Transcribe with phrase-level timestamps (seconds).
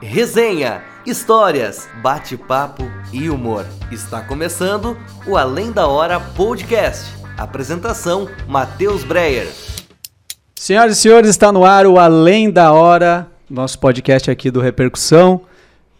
[0.00, 3.64] resenha, histórias, bate-papo e humor.
[3.90, 7.14] Está começando o Além da Hora Podcast.
[7.36, 9.48] Apresentação: Matheus Breyer.
[10.54, 15.42] Senhoras e senhores, está no ar o Além da Hora, nosso podcast aqui do Repercussão.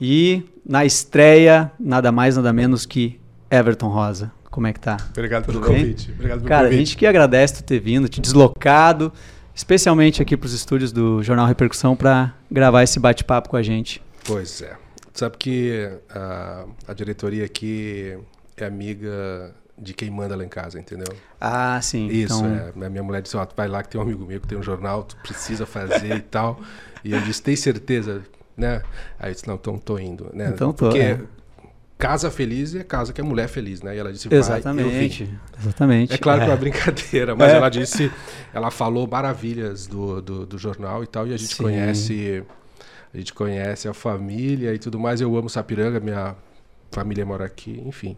[0.01, 3.19] E na estreia, nada mais, nada menos que
[3.51, 4.31] Everton Rosa.
[4.51, 4.97] Como é que tá?
[5.11, 5.69] Obrigado pelo bem?
[5.69, 6.11] convite.
[6.13, 6.79] Obrigado pelo Cara, a convite.
[6.87, 9.13] gente que agradece tu ter vindo, te deslocado,
[9.59, 14.01] especialmente aqui para os estúdios do Jornal Repercussão para gravar esse bate-papo com a gente.
[14.25, 14.77] Pois é.
[15.13, 18.17] Sabe que a, a diretoria aqui
[18.57, 21.09] é amiga de quem manda lá em casa, entendeu?
[21.41, 22.07] Ah, sim.
[22.07, 22.87] Isso, então, é.
[22.87, 24.57] A minha mulher disse, ó, tu vai lá que tem um amigo meu que tem
[24.57, 26.61] um jornal, tu precisa fazer e tal.
[27.03, 28.23] E eu disse, tem certeza,
[28.57, 28.83] né?
[29.19, 30.53] Aí eu disse, não, então tô indo, né?
[30.55, 31.21] Então tô, Porque é.
[31.99, 33.97] Casa feliz é casa que é mulher feliz, né?
[33.97, 34.51] E ela disse, vai, eu vim.
[34.51, 35.29] Exatamente.
[35.61, 36.15] Exatamente.
[36.15, 37.57] É claro que é uma brincadeira, mas É.
[37.57, 38.11] ela disse,
[38.55, 41.63] ela falou maravilhas do, do, do jornal e tal, e a gente Sim.
[41.65, 42.45] conhece,
[43.13, 45.21] a gente conhece a família e tudo mais.
[45.21, 46.37] Eu amo Sapiranga, minha
[46.93, 48.17] família mora aqui, enfim.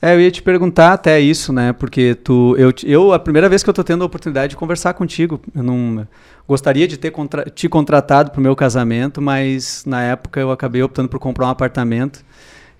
[0.00, 1.72] É, eu ia te perguntar até isso, né?
[1.72, 4.94] Porque tu, eu, eu a primeira vez que eu tô tendo a oportunidade de conversar
[4.94, 6.06] contigo, eu não
[6.48, 11.08] gostaria de ter contra, te contratado pro meu casamento, mas na época eu acabei optando
[11.08, 12.24] por comprar um apartamento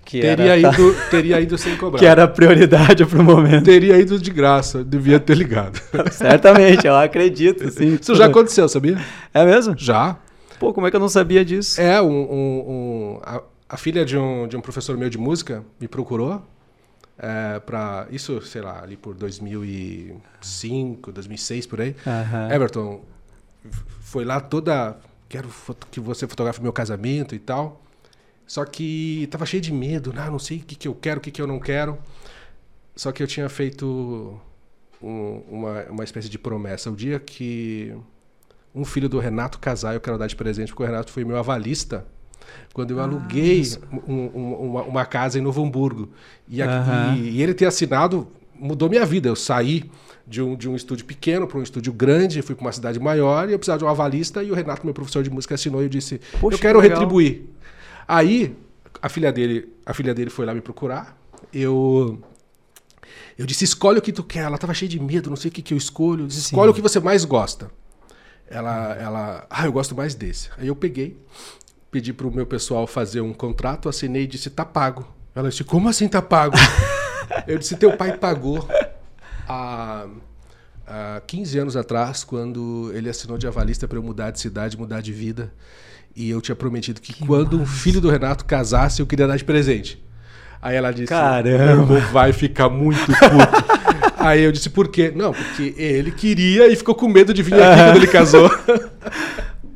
[0.05, 1.97] que Teria ido, teria ido sem cobrar.
[1.99, 3.65] que era a prioridade pro momento.
[3.65, 5.81] Teria ido de graça, devia ter ligado.
[6.13, 7.97] Certamente, eu acredito, sim.
[7.99, 8.97] Isso já aconteceu, sabia?
[9.33, 9.73] É mesmo?
[9.77, 10.17] Já.
[10.59, 11.81] Pô, como é que eu não sabia disso?
[11.81, 15.63] É, um, um- um- a, a filha de um, de um professor meu de música
[15.81, 16.41] me procurou
[17.17, 21.95] é, para isso, sei lá, ali por 2005, 2006 por aí.
[22.53, 23.01] Everton,
[24.01, 24.97] foi lá toda.
[25.27, 25.49] Quero
[25.91, 27.81] que você fotografe meu casamento e tal.
[28.47, 30.29] Só que tava cheio de medo, né?
[30.29, 31.97] não sei o que, que eu quero, o que, que eu não quero.
[32.95, 34.39] Só que eu tinha feito
[35.01, 36.89] um- uma, uma espécie de promessa.
[36.91, 37.93] O dia que
[38.73, 41.37] um filho do Renato casar, eu quero dar de presente, porque o Renato foi meu
[41.37, 42.05] avalista.
[42.73, 43.63] Quando eu aluguei
[44.07, 46.09] um- um- uma, uma casa em Novo Hamburgo.
[46.47, 47.15] E, aqui- Aham.
[47.17, 49.27] e ele ter assinado mudou minha vida.
[49.27, 49.89] Eu saí
[50.27, 53.49] de um, de um estúdio pequeno para um estúdio grande, fui para uma cidade maior
[53.49, 54.43] e eu precisava de um avalista.
[54.43, 56.87] E o Renato, meu professor de música, assinou e eu disse: Poxa, Eu quero que
[56.87, 57.49] retribuir.
[58.07, 58.55] Aí
[59.01, 61.17] a filha dele, a filha dele foi lá me procurar.
[61.53, 62.21] Eu
[63.37, 64.43] eu disse: "Escolhe o que tu quer".
[64.43, 66.23] Ela tava cheia de medo, não sei o que que eu escolho.
[66.23, 66.47] Eu disse: Sim.
[66.55, 67.69] "Escolhe o que você mais gosta".
[68.47, 70.49] Ela ela, ah, eu gosto mais desse.
[70.57, 71.17] Aí eu peguei,
[71.89, 75.07] pedi pro meu pessoal fazer um contrato, assinei e disse: "Tá pago".
[75.33, 76.55] Ela disse: "Como assim tá pago?"
[77.47, 78.67] eu disse: "Teu pai pagou
[79.47, 80.07] há,
[80.85, 85.01] há 15 anos atrás, quando ele assinou de avalista para eu mudar de cidade, mudar
[85.01, 85.51] de vida.
[86.15, 89.43] E eu tinha prometido que, quando um filho do Renato casasse, eu queria dar de
[89.43, 90.01] presente.
[90.61, 91.99] Aí ela disse: Caramba.
[92.11, 94.15] Vai ficar muito puto.
[94.17, 95.11] Aí eu disse: Por quê?
[95.15, 98.49] Não, porque ele queria e ficou com medo de vir aqui quando ele casou.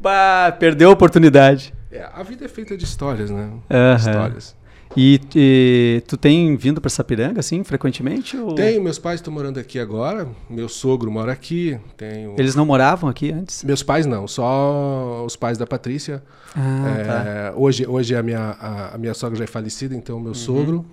[0.01, 1.73] Bah, perdeu a oportunidade.
[1.91, 3.49] É, a vida é feita de histórias, né?
[3.69, 3.95] Aham.
[3.97, 4.55] Histórias.
[4.97, 8.35] E, e tu tem vindo para Sapiranga, assim, frequentemente?
[8.37, 8.55] Ou...
[8.55, 10.27] Tenho, meus pais estão morando aqui agora.
[10.49, 11.79] Meu sogro mora aqui.
[11.95, 12.33] Tenho.
[12.37, 13.63] Eles não moravam aqui antes?
[13.63, 16.23] Meus pais não, só os pais da Patrícia.
[16.55, 17.53] Ah, É, tá.
[17.55, 20.23] Hoje, hoje a, minha, a, a minha sogra já é falecida, então Uhum.
[20.23, 20.85] meu sogro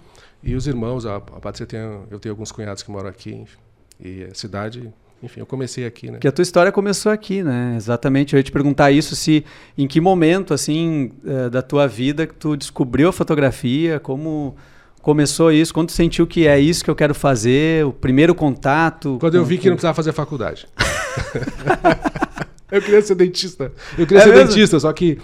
[0.42, 1.06] e os irmãos.
[1.06, 1.80] A, a Patrícia tem,
[2.10, 3.32] eu tenho alguns cunhados que moram aqui.
[3.34, 3.56] enfim,
[3.98, 4.92] E a cidade,
[5.22, 6.12] enfim, eu comecei aqui, né?
[6.12, 7.74] Porque a tua história começou aqui, né?
[7.76, 8.34] Exatamente.
[8.34, 9.44] Eu ia te perguntar isso, se
[9.76, 14.54] em que momento, assim, eh, da tua vida que tu descobriu a fotografia, como
[15.00, 19.16] começou isso, quando tu sentiu que é isso que eu quero fazer, o primeiro contato.
[19.20, 20.66] Quando eu vi que não precisava fazer faculdade.
[22.70, 23.72] eu queria ser dentista.
[23.96, 24.48] Eu queria É ser mesmo?
[24.48, 25.18] dentista, só que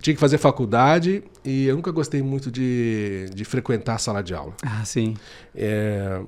[0.00, 4.34] tinha que fazer faculdade e eu nunca gostei muito de, de frequentar a sala de
[4.34, 4.54] aula.
[4.62, 5.14] Ah, sim.
[5.54, 6.20] É,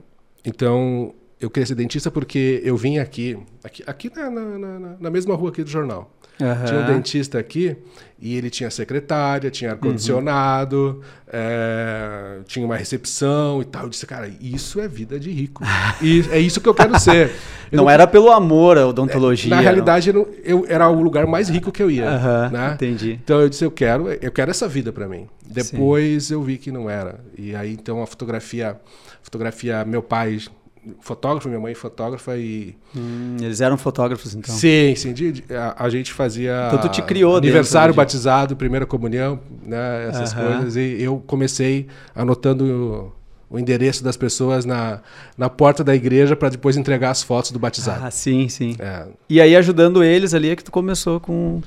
[0.45, 5.11] então, eu queria ser dentista porque eu vim aqui, aqui, aqui na, na- na- na
[5.11, 6.11] mesma rua aqui do jornal.
[6.41, 6.65] Aham.
[6.65, 7.77] Tinha um dentista aqui
[8.19, 13.83] e ele tinha secretária, tinha ar-condicionado, é, tinha uma recepção e tal.
[13.85, 15.63] Eu disse, cara, isso é vida de rico.
[16.03, 17.31] E é isso que eu quero ser.
[17.71, 19.51] Eu Não era pelo amor a odontologia.
[19.51, 19.63] Na não.
[19.63, 22.09] realidade, eu, não- eu- era o lugar mais rico que eu ia.
[22.09, 22.73] Aham, né?
[22.75, 23.19] entendi.
[23.23, 25.29] Então eu disse, eu quero, eu quero essa vida para mim.
[25.47, 27.21] Depois eu vi que não era.
[27.37, 28.81] E aí então a fotografia,
[29.23, 30.39] fotografia, meu pai
[31.01, 34.55] fotógrafo, minha mãe fotógrafa e Hum, eles eram fotógrafos, então.
[34.55, 38.87] sim, sim, de- de- a, a gente fazia Então tu te criou aniversário, batizado, primeira
[38.87, 43.13] comunhão, né, essas coisas e eu comecei anotando
[43.51, 45.01] o, o endereço das pessoas na,
[45.37, 48.05] na porta da igreja para depois entregar as fotos do batizado.
[48.05, 48.77] Ah, sim, sim.
[48.79, 51.61] É, E aí ajudando eles ali é que tu começou com,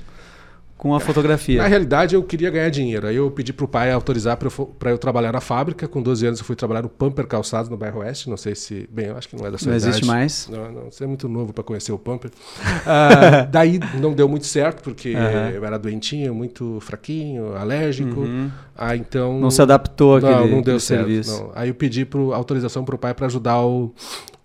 [0.84, 1.62] com a fotografia.
[1.62, 3.08] Na realidade, eu queria ganhar dinheiro.
[3.08, 5.88] Aí eu pedi pro pai autorizar para eu, eu trabalhar na fábrica.
[5.88, 8.30] Com 12 anos eu fui trabalhar no Pumper Calçados, no bairro Oeste.
[8.30, 8.86] Não sei se...
[8.92, 9.90] Bem, eu acho que não é da sua Não idade.
[9.92, 10.50] existe mais?
[10.52, 12.32] Não, não, você é muito novo para conhecer o Pumper.
[12.86, 15.52] Ah, daí não deu muito certo, porque Aham.
[15.52, 18.20] eu era doentinho, muito fraquinho, alérgico.
[18.20, 18.52] Uhum.
[18.76, 19.40] Ah, então...
[19.40, 21.06] Não se adaptou àquele, Não, não deu certo.
[21.06, 21.44] serviço.
[21.44, 21.52] não.
[21.56, 23.94] Aí eu pedi pro, autorização pro pai para ajudar o,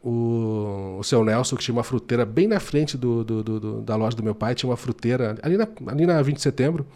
[0.03, 3.97] o, o seu Nelson, que tinha uma fruteira bem na frente do, do- do- da
[3.97, 6.87] loja do meu pai, tinha uma fruteira ali na, ali na 20 de setembro.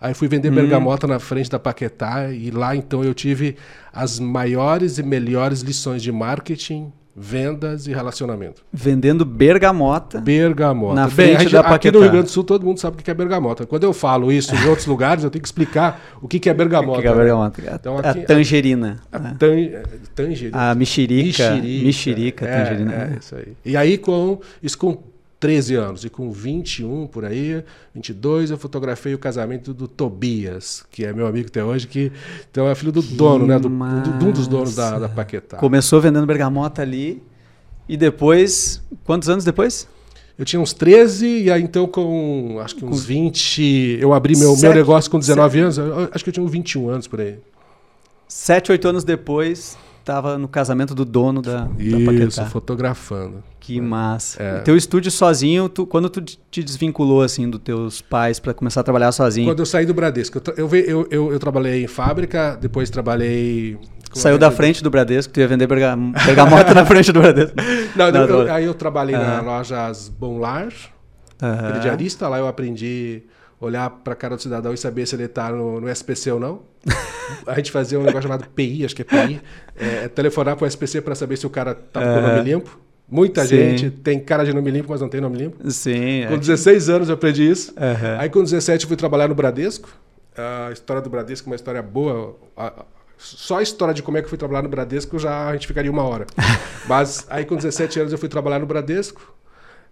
[0.00, 3.56] Aí fui vender bergamota na frente da Paquetá e lá então eu tive
[3.92, 8.62] as maiores e melhores lições de marketing, vendas e relacionamento.
[8.70, 10.20] Vendendo bergamota.
[10.20, 10.94] Bergamota.
[10.94, 11.96] Na Bem, frente a gente- da aqui Paquetá.
[11.96, 13.64] no Rio Grande do Sul todo mundo sabe o que é bergamota.
[13.64, 17.00] Quando eu falo isso em outros lugares, eu tenho que explicar o que é bergamota.
[17.00, 17.18] Que é a né?
[17.18, 17.62] bergamota.
[17.74, 18.98] Então, a aqui- tangerina.
[19.10, 19.36] A né?
[19.40, 19.82] é,
[20.14, 20.70] tangerina.
[20.70, 21.50] A mexerica.
[21.56, 22.92] Mexerica, é, tangerina.
[22.92, 23.52] É, isso aí.
[23.64, 24.98] E aí, com, isso com
[25.38, 26.04] 13 anos.
[26.04, 27.62] E com 21, por aí,
[27.94, 32.10] 22, eu fotografei o casamento do Tobias, que é meu amigo até hoje, que
[32.50, 33.58] então é filho do dono, né?
[33.58, 35.56] Do, do- de um dos donos da, da Paquetá.
[35.58, 37.22] Começou vendendo bergamota ali.
[37.88, 38.82] E depois.
[39.04, 39.86] Quantos anos depois?
[40.38, 43.98] Eu tinha uns 13, e aí então com acho que uns 20.
[44.00, 45.78] Eu abri meu, meu negócio com 19 anos.
[45.78, 47.38] eu- eu acho que eu tinha uns 21 anos por aí.
[48.28, 52.44] Sete, oito anos depois, tava no casamento do dono da, da Isso, Paquetá.
[52.46, 53.42] fotografando.
[53.58, 54.40] Que massa.
[54.40, 54.60] É.
[54.60, 58.84] Teu estúdio sozinho, tu, quando tu te desvinculou assim dos teus pais para começar a
[58.84, 59.48] trabalhar sozinho?
[59.50, 63.76] Quando eu saí do Bradesco, eu, eu, eu, eu, trabalhei em fábrica, depois trabalhei.
[64.14, 67.56] Saiu da frente do Bradesco, tu ia vender berga- bergamota na frente do Bradesco.
[67.96, 69.42] Não, Não, eu- aí eu trabalhei na Aham.
[69.42, 70.68] lojas Bonlar,
[71.42, 71.70] Aham.
[71.72, 72.28] crediarista.
[72.28, 73.24] Lá eu aprendi
[73.60, 76.40] olhar para a cara do cidadão e saber se ele está no, no SPC ou
[76.40, 76.62] não.
[77.46, 79.40] A gente fazia um negócio chamado PI, acho que é PI,
[79.76, 82.78] é, telefonar para o SPC para saber se o cara estava com o nome limpo.
[83.08, 83.56] Muita Sim.
[83.56, 85.70] gente tem cara de nome limpo, mas não tem nome limpo.
[85.70, 86.22] Sim.
[86.22, 86.26] é.
[86.26, 87.72] Com 16 anos eu aprendi isso.
[87.76, 88.16] Aham.
[88.18, 89.88] Aí com 17 eu fui trabalhar no Bradesco.
[90.36, 92.36] A história do Bradesco é uma história boa.
[93.16, 95.66] Só a história de como é que eu fui trabalhar no Bradesco já a gente
[95.66, 96.26] ficaria uma hora.
[96.86, 99.34] Mas aí com 17 anos eu fui trabalhar no Bradesco.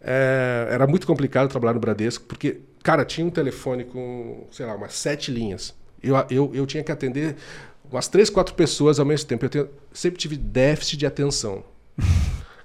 [0.07, 4.75] É, era muito complicado trabalhar no Bradesco, porque, cara, tinha um telefone com, sei lá,
[4.75, 5.75] umas sete linhas.
[6.03, 7.37] Eu, eu, eu tinha que atender
[7.91, 9.47] umas três, quatro pessoas ao mesmo tempo.
[9.47, 11.65] Eu tenho- sempre tive déficit de atenção.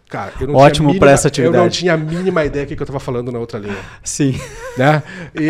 [0.09, 1.77] Cara, eu não Ótimo tinha a mínima- pra essa Eu não atividade.
[1.77, 3.77] tinha a mínima ideia do que eu estava falando na outra linha.
[4.03, 4.33] Sim.
[4.75, 5.03] Né?
[5.39, 5.47] E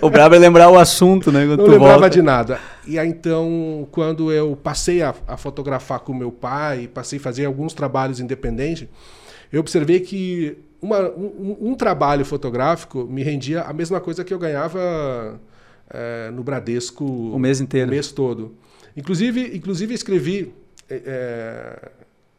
[0.00, 1.44] O brabo é lembrar o assunto, né?
[1.46, 2.08] Quando não lembrava volta.
[2.10, 2.58] de nada.
[2.86, 7.44] E aí, então, quando eu passei a, a fotografar com meu pai, passei a fazer
[7.44, 8.88] alguns trabalhos independentes,
[9.52, 14.38] eu observei que uma- um, um trabalho fotográfico me rendia a mesma coisa que eu
[14.38, 15.40] ganhava
[15.94, 17.88] eh, no Bradesco O mês inteiro.
[17.88, 18.54] o mês todo.
[18.96, 20.52] Inclusive, inclusive escrevi
[20.90, 21.90] eh, eh,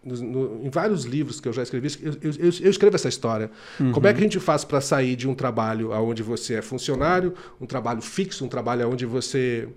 [0.04, 2.32] nos- no- em vários livros que eu já escrevi, eu, eu-
[2.62, 3.50] eu- escrevo essa história.
[3.94, 7.34] Como é que a gente faz para sair de um trabalho onde você é funcionário,
[7.62, 9.70] um trabalho fixo, um trabalho onde você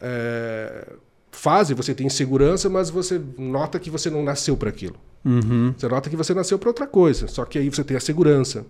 [0.00, 0.86] eh,
[1.32, 4.94] faz e você tem segurança, mas você nota que você não nasceu para aquilo.
[5.24, 5.74] Uhum.
[5.76, 8.64] Você nota que você nasceu para outra coisa, só que aí você tem a segurança.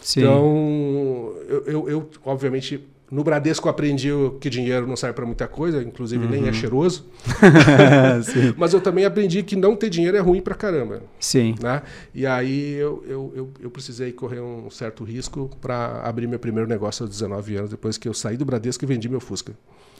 [0.00, 0.20] Sim.
[0.20, 4.10] Então, eu, eu, eu, obviamente, no Bradesco aprendi
[4.40, 6.48] que dinheiro não serve para muita coisa, inclusive nem Uhum.
[6.48, 7.06] é cheiroso.
[8.22, 8.54] Sim.
[8.56, 11.02] Mas eu também aprendi que não ter dinheiro é ruim pra caramba.
[11.18, 11.54] Sim.
[11.60, 11.82] Né?
[12.14, 16.68] E aí eu, eu, eu, eu precisei correr um certo risco para abrir meu primeiro
[16.68, 19.52] negócio aos 19 anos, depois que eu saí do Bradesco e vendi meu Fusca.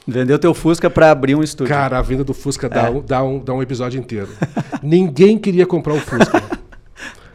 [0.09, 1.73] Vendeu teu Fusca para abrir um estúdio.
[1.73, 2.89] Cara, a venda do Fusca dá, É.
[2.89, 4.29] um, dá, um, dá um episódio inteiro.
[4.83, 6.41] Ninguém queria comprar o Fusca.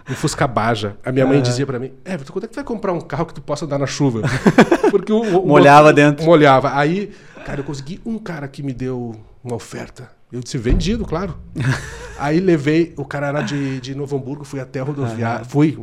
[0.07, 0.99] Um Fusca Baja.
[1.03, 3.25] A minha mãe dizia pra mim: Everton, quando é que tu vai comprar um carro
[3.25, 4.21] que tu possa andar na chuva?
[4.91, 6.27] Porque o, o- Molhava o- dentro.
[6.27, 6.77] Molhava.
[6.77, 7.11] Aí,
[7.47, 10.11] cara, eu consegui um cara que me deu uma oferta.
[10.31, 11.39] Eu disse: vendido, claro.
[12.21, 15.43] Aí levei, o cara era de, de Novo Hamburgo, fui até a rodoviária.
[15.47, 15.79] Fui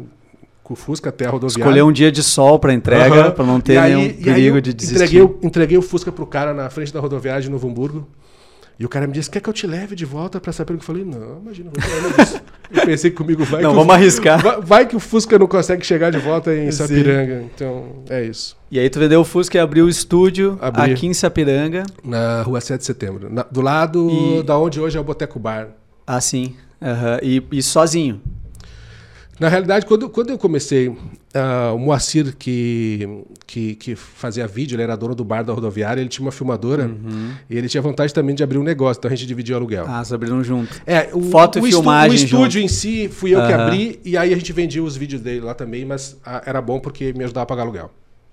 [0.71, 1.61] com o Fusca até a rodoviária.
[1.61, 3.31] Escolheu um dia de sol para entrega, Aham.
[3.31, 4.95] para não ter aí- nenhum perigo de desistir.
[5.03, 8.07] Entreguei, o- entreguei o Fusca pro cara na frente da rodoviária de Novo Hamburgo.
[8.79, 10.79] E o cara me disse: Quer que eu te leve de volta o que eu
[10.79, 11.03] falei?
[11.05, 11.69] Não, imagina.
[12.73, 14.41] Eu pensei comigo, vai Não, que o- vamos arriscar.
[14.41, 16.77] Vai, vai que o Fusca não consegue chegar de volta em Sim.
[16.77, 17.43] Sapiranga.
[17.53, 18.55] Então, é isso.
[18.71, 20.93] E aí tu vendeu o Fusca e abriu o estúdio Abri.
[20.93, 21.83] aqui em Sapiranga.
[22.03, 23.27] Na rua 7 de setembro.
[23.31, 24.09] na- do lado
[24.39, 25.67] E- da onde hoje é o Boteco Bar.
[26.07, 26.55] Ah, sim.
[26.81, 27.19] Aham.
[27.21, 28.19] E, e sozinho.
[29.41, 30.95] Na realidade, quando, quando eu comecei,
[31.33, 35.99] ah, o Moacir, que, que, que fazia vídeo, ele era dono do bar da rodoviária,
[35.99, 36.91] ele tinha uma filmadora
[37.49, 39.85] e ele tinha vontade também de abrir um negócio, então a gente dividia o aluguel.
[39.87, 40.79] Ah, vocês abriram junto.
[40.85, 42.65] É, o, Foto e o estu- filmagem O estúdio junto.
[42.65, 43.65] em si fui eu que Aham.
[43.65, 46.79] abri e aí a gente vendia os vídeos dele lá também, mas ah, era bom
[46.79, 47.89] porque me ajudava a pagar aluguel.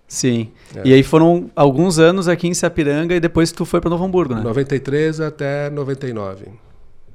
[0.06, 0.48] Sim.
[0.76, 0.82] É.
[0.88, 4.34] E aí foram alguns anos aqui em Sapiranga e depois tu foi para Novo Hamburgo,
[4.34, 4.42] né?
[4.42, 6.44] 93 até 99.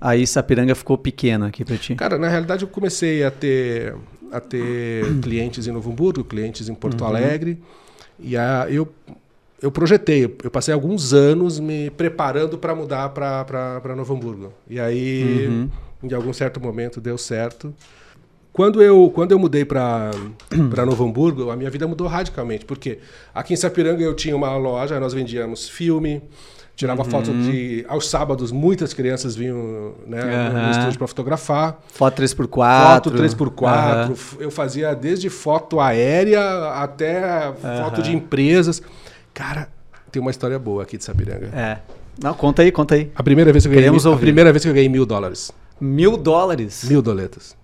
[0.04, 1.96] Aí Sapiranga ficou pequeno aqui para ti.
[1.96, 3.96] Cara, na realidade eu comecei a ter,
[4.30, 7.08] a ter clientes em Novo Hamburgo, clientes em Porto Uhum.
[7.08, 7.58] Alegre.
[8.20, 8.92] E a, eu,
[9.62, 14.52] eu projetei, eu passei alguns anos me preparando para mudar para Novo Hamburgo.
[14.70, 15.70] E aí, uhum.
[16.04, 17.74] em algum certo momento, deu certo.
[18.52, 20.12] Quando eu, quando eu mudei para
[20.86, 22.66] Novo Hamburgo, a minha vida mudou radicalmente.
[22.66, 23.00] Porque
[23.34, 26.22] aqui em Sapiranga eu tinha uma loja, nós vendíamos filme,
[26.76, 27.10] tirava uhum.
[27.10, 27.86] foto de.
[27.88, 30.64] Aos sábados, muitas crianças vinham né, uhum.
[30.64, 31.80] no estúdio para fotografar.
[31.88, 32.94] Foto 3x4.
[32.94, 34.10] Foto 3x4.
[34.10, 34.16] Uhum.
[34.40, 36.42] Eu fazia desde foto aérea
[36.74, 38.82] até foto de empresas.
[39.34, 39.70] Cara,
[40.12, 41.48] tem uma história boa aqui de Sapiranga.
[41.48, 41.80] É.
[42.22, 43.12] Não, conta aí, conta aí.
[43.16, 44.18] A primeira vez que eu ganhei, Queremos ouvir.
[44.18, 45.52] a primeira vez que eu ganhei mil dólares.
[45.82, 46.84] Mil dólares?
[46.84, 47.56] Mil doletas.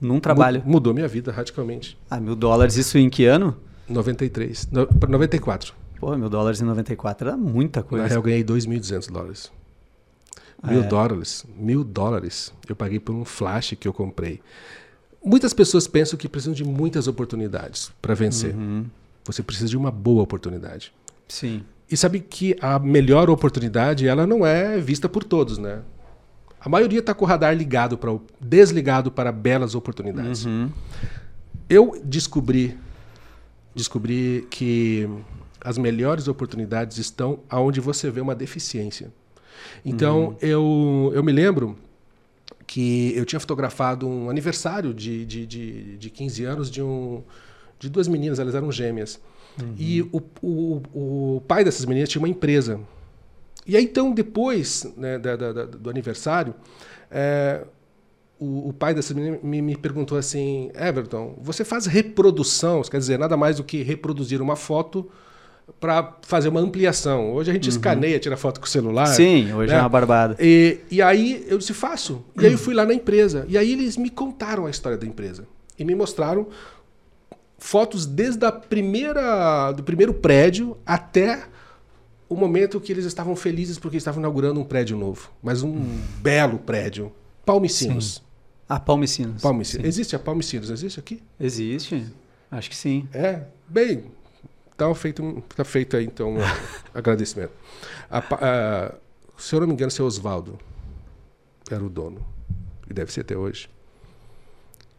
[0.00, 0.62] Num trabalho.
[0.66, 1.96] Mudou minha vida radicalmente.
[2.10, 3.56] Ah, mil dólares, isso em que ano?
[3.88, 4.68] 93.
[4.70, 5.74] No, 94.
[6.16, 8.04] Mil dólares em 94 era muita coisa.
[8.04, 9.52] Na real, eu ganhei 2.200 dólares.
[10.62, 10.86] Mil é.
[10.86, 11.44] dólares.
[11.56, 12.52] Mil dólares.
[12.68, 14.40] Eu paguei por um flash que eu comprei.
[15.24, 18.54] Muitas pessoas pensam que precisam de muitas oportunidades para vencer.
[18.54, 18.86] Uhum.
[19.24, 20.92] Você precisa de uma boa oportunidade.
[21.26, 21.64] Sim.
[21.90, 25.80] E sabe que a melhor oportunidade, ela não é vista por todos, né?
[26.60, 30.44] A maioria está com o radar ligado para desligado para belas oportunidades.
[30.44, 30.70] Uhum.
[31.68, 32.76] Eu descobri
[33.74, 35.08] descobri que
[35.64, 39.10] as melhores oportunidades estão aonde você vê uma deficiência.
[39.82, 40.36] Então, uhum.
[40.42, 41.76] eu, eu me lembro
[42.66, 47.22] que eu tinha fotografado um aniversário de, de, de, de 15 anos de, um,
[47.78, 49.18] de duas meninas, elas eram gêmeas.
[49.60, 49.74] Uhum.
[49.78, 50.82] E o, o,
[51.36, 52.78] o pai dessas meninas tinha uma empresa.
[53.66, 56.54] E aí, então, depois né, da, da, da, do aniversário,
[57.10, 57.64] é,
[58.38, 63.18] o, o, pai dessa menina me, me, perguntou assim: Everton, você faz reprodução, quer dizer,
[63.18, 65.10] nada mais do que reproduzir uma foto
[65.80, 67.32] para fazer uma ampliação.
[67.32, 67.76] Hoje a gente uhum.
[67.76, 69.06] escaneia, tira foto com o celular.
[69.06, 69.78] Sim, hoje né?
[69.78, 70.36] é uma barbada.
[70.38, 72.24] E, e aí eu disse: faço.
[72.38, 73.44] E aí eu fui lá na empresa.
[73.48, 75.46] E aí eles me contaram a história da empresa.
[75.78, 76.48] E me mostraram
[77.58, 81.44] fotos desde a primeira do primeiro prédio até
[82.28, 86.00] o momento que eles estavam felizes porque estavam inaugurando um prédio novo, mas um hum.
[86.20, 87.12] belo prédio,
[87.44, 88.16] Palmicinos.
[88.16, 88.20] Sim.
[88.68, 89.42] Ah, Palmicinos.
[89.42, 89.86] Palmicinos.
[89.86, 91.22] Existe a Palmicinos, existe aqui?
[91.38, 92.06] Existe.
[92.50, 93.06] Acho que sim.
[93.12, 94.04] É, bem,
[94.76, 96.38] tá feito, tá feito aí então um
[96.94, 97.52] agradecimento.
[98.10, 98.94] A, a,
[99.36, 100.58] se eu não me engano, seu Oswaldo
[101.70, 102.24] era o dono
[102.88, 103.68] e deve ser até hoje.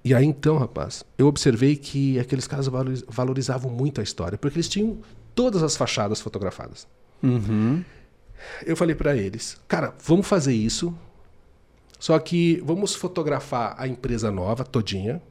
[0.03, 2.67] E aí então, rapaz, eu observei que aqueles caras
[3.07, 4.99] valorizavam muito a história, porque eles tinham
[5.33, 6.87] todas as fachadas fotografadas.
[7.23, 7.83] Uhum.
[8.65, 10.95] Eu falei para eles, cara, vamos fazer isso,
[11.99, 15.21] só que vamos fotografar a empresa nova todinha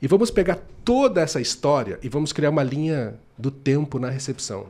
[0.00, 4.66] e vamos pegar toda essa história e vamos criar uma linha do tempo na recepção.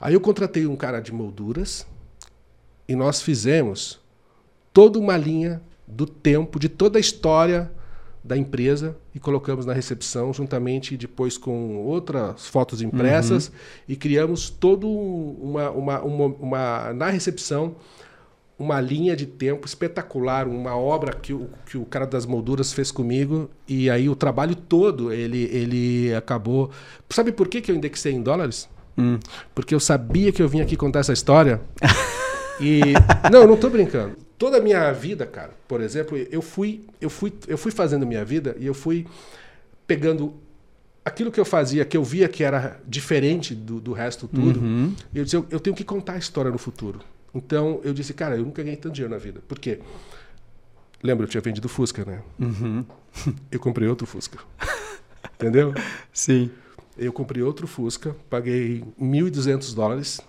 [0.00, 1.86] Aí eu contratei um cara de molduras
[2.88, 4.00] e nós fizemos
[4.72, 7.70] toda uma linha do tempo de toda a história
[8.24, 13.54] da empresa e colocamos na recepção juntamente depois com outras fotos impressas uhum.
[13.88, 17.74] e criamos todo uma, uma, uma, uma, na recepção
[18.58, 22.90] uma linha de tempo espetacular, uma obra que o, que o cara das molduras fez
[22.90, 26.70] comigo e aí o trabalho todo ele, ele acabou.
[27.10, 28.68] Sabe por que, que eu indexei em dólares?
[28.96, 29.18] Hum.
[29.54, 31.60] Porque eu sabia que eu vinha aqui contar essa história.
[32.60, 32.80] e
[33.32, 37.32] não, não estou brincando toda a minha vida, cara, por exemplo, eu fui, eu fui,
[37.46, 39.06] eu fui fazendo minha vida e eu fui
[39.86, 40.34] pegando
[41.04, 44.92] aquilo que eu fazia, que eu via que era diferente do, do resto tudo, uhum.
[45.14, 46.98] e eu disse, eu, eu, tenho que contar a história no futuro.
[47.34, 49.40] Então eu disse, cara, eu nunca ganhei tanto dinheiro na vida.
[49.46, 49.80] Por quê?
[51.02, 52.22] Lembra, eu tinha vendido Fusca, né?
[52.38, 52.84] Uhum.
[53.50, 54.38] Eu comprei outro Fusca.
[55.34, 55.74] Entendeu?
[56.12, 56.50] Sim.
[56.96, 60.20] Eu comprei outro Fusca, paguei 1.200 dólares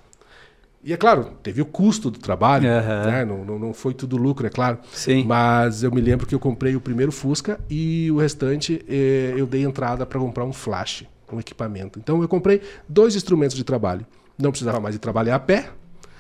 [0.83, 3.12] e é claro, teve o custo do trabalho, uhum.
[3.12, 3.24] né?
[3.24, 4.79] não, não, não, foi tudo lucro, é claro.
[4.91, 5.24] Sim.
[5.24, 9.45] Mas eu me lembro que eu comprei o primeiro Fusca e o restante eh, eu
[9.45, 12.00] dei entrada para comprar um flash, um equipamento.
[12.00, 14.05] Então eu comprei dois instrumentos de trabalho.
[14.38, 15.69] Não precisava mais de trabalhar a pé.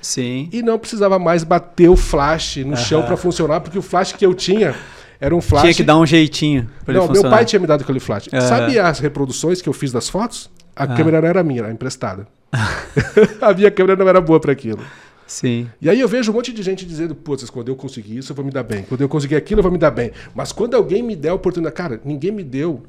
[0.03, 0.49] Sim.
[0.51, 2.75] E não precisava mais bater o flash no uhum.
[2.75, 4.75] chão para funcionar, porque o flash que eu tinha
[5.19, 5.61] era um flash.
[5.61, 6.69] Tinha que dar um jeitinho.
[6.85, 8.27] Não, meu pai tinha me dado aquele flash.
[8.27, 8.41] Uhum.
[8.41, 10.51] Sabe as reproduções que eu fiz das fotos?
[10.75, 12.27] A câmera não era minha, era emprestada.
[13.41, 14.81] a minha câmera não era boa para aquilo.
[15.25, 15.69] Sim.
[15.81, 18.35] E aí eu vejo um monte de gente dizendo, putz, quando eu conseguir isso, eu
[18.35, 18.83] vou me dar bem.
[18.83, 20.11] Quando eu conseguir aquilo, eu vou me dar bem.
[20.35, 22.83] Mas quando alguém me der a oportunidade, cara, ninguém me deu.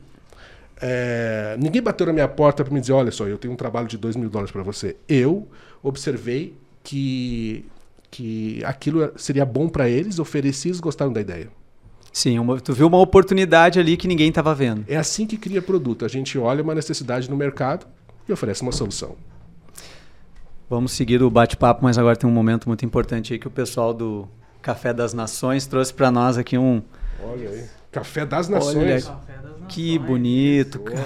[0.83, 3.87] É, ninguém bateu na minha porta para me dizer, olha só, eu tenho um trabalho
[3.87, 4.97] de dois mil dólares para você.
[5.09, 5.47] Eu
[5.83, 6.55] observei
[6.85, 7.65] que,
[8.11, 11.49] que aquilo seria bom para eles, ofereci, eles gostaram da ideia.
[12.13, 14.85] Sim, uma, tu viu uma oportunidade ali que ninguém estava vendo.
[14.87, 16.05] É assim que cria produto.
[16.05, 17.87] A gente olha uma necessidade no mercado
[18.29, 19.17] e oferece uma solução.
[20.71, 23.93] Vamos seguir o bate-papo, mas agora tem um momento muito importante aí que o pessoal
[23.93, 24.29] do
[24.63, 26.81] Café das Nações trouxe para nós aqui um.
[27.21, 27.65] Olha aí.
[27.91, 29.09] Café das Nações.
[29.09, 29.19] Olha,
[29.69, 31.05] que bonito, cara.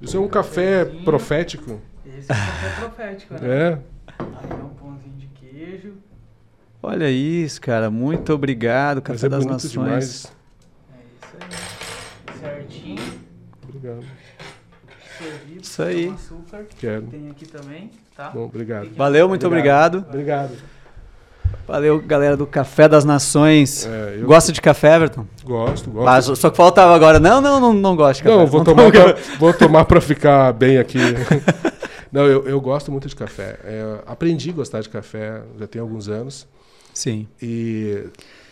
[0.00, 1.80] Isso é um café profético.
[2.06, 3.40] Esse é o café profético, né?
[3.42, 3.78] É.
[4.18, 5.94] Aí é um pãozinho de queijo.
[6.82, 7.90] Olha isso, cara.
[7.90, 9.72] Muito obrigado, Mas Café é das Nações.
[9.72, 10.32] demais.
[10.92, 12.40] É isso aí.
[12.40, 13.02] Certinho.
[13.68, 14.04] Obrigado.
[15.18, 15.60] Servido.
[15.62, 16.06] Isso aí.
[16.08, 16.64] Com açúcar.
[16.78, 17.02] Quero.
[17.06, 18.30] Tem aqui também, tá?
[18.30, 18.88] Bom, obrigado.
[18.96, 20.04] Valeu, muito obrigado.
[20.08, 20.52] Obrigado.
[21.66, 23.86] Valeu, galera do Café das Nações.
[23.86, 25.26] É, eu Gosta de café, Everton?
[25.44, 26.08] gosto, gosto.
[26.32, 27.18] Ah, só que faltava agora.
[27.18, 28.36] Não, não, não, não gosto de café.
[28.36, 30.98] Não, vou tomo tomar, pra, vou tomar pra ficar bem aqui.
[32.10, 33.58] Não, eu, eu gosto muito de café.
[33.64, 36.46] É, aprendi a gostar de café já tem alguns anos.
[36.94, 37.28] Sim.
[37.40, 38.04] E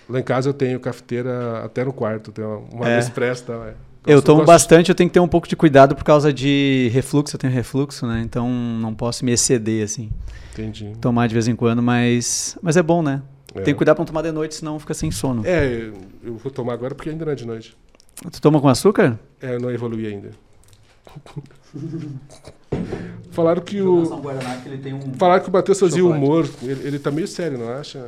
[0.09, 2.31] lá em casa eu tenho cafeteira até no quarto.
[2.33, 2.97] Tem uma, É.
[2.97, 3.45] Nespresso.
[3.45, 3.75] Tá, é.
[4.07, 6.33] Eu Gosto- tomo gosto- bastante, eu tenho que ter um pouco de cuidado por causa
[6.33, 7.35] de refluxo.
[7.35, 8.23] Eu tenho refluxo, né?
[8.25, 10.11] Então não posso me exceder, assim.
[10.53, 10.93] Entendi.
[11.01, 13.21] Tomar de vez em quando, mas, mas é bom, né?
[13.53, 13.63] É.
[13.63, 15.43] Tem que cuidar pra não tomar de noite, senão fica sem sono.
[15.45, 15.91] É,
[16.23, 17.77] eu vou tomar agora porque ainda não é de noite.
[18.31, 19.19] Tu toma com açúcar?
[19.43, 20.31] É, eu não evolui ainda.
[23.37, 24.03] Falaram que o.
[24.21, 25.13] Guaraná que ele tem um...
[25.19, 26.25] Falaram que o Matheus fazia Chocolate.
[26.25, 26.49] humor.
[26.63, 28.03] Ele, ele tá meio sério, não acha?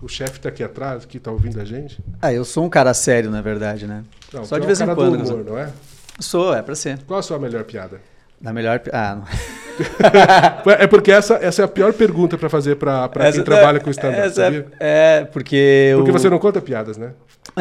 [0.00, 1.98] O chefe tá aqui atrás, que tá ouvindo a gente.
[2.22, 4.04] Ah, eu sou um cara sério, na verdade, né?
[4.32, 5.68] Não, Só de é vez em quando, Do humor, não é?
[6.20, 6.98] Sou, é pra ser.
[7.06, 8.00] Qual a sua melhor piada?
[8.40, 8.80] Da melhor...
[8.92, 9.24] Ah, não.
[10.78, 13.88] É porque essa, essa é a pior pergunta pra fazer pra, pra quem trabalha com
[13.90, 14.66] stand-up, essa sabia?
[14.78, 15.92] É, porque...
[15.96, 17.12] Porque o- você não conta piadas, né?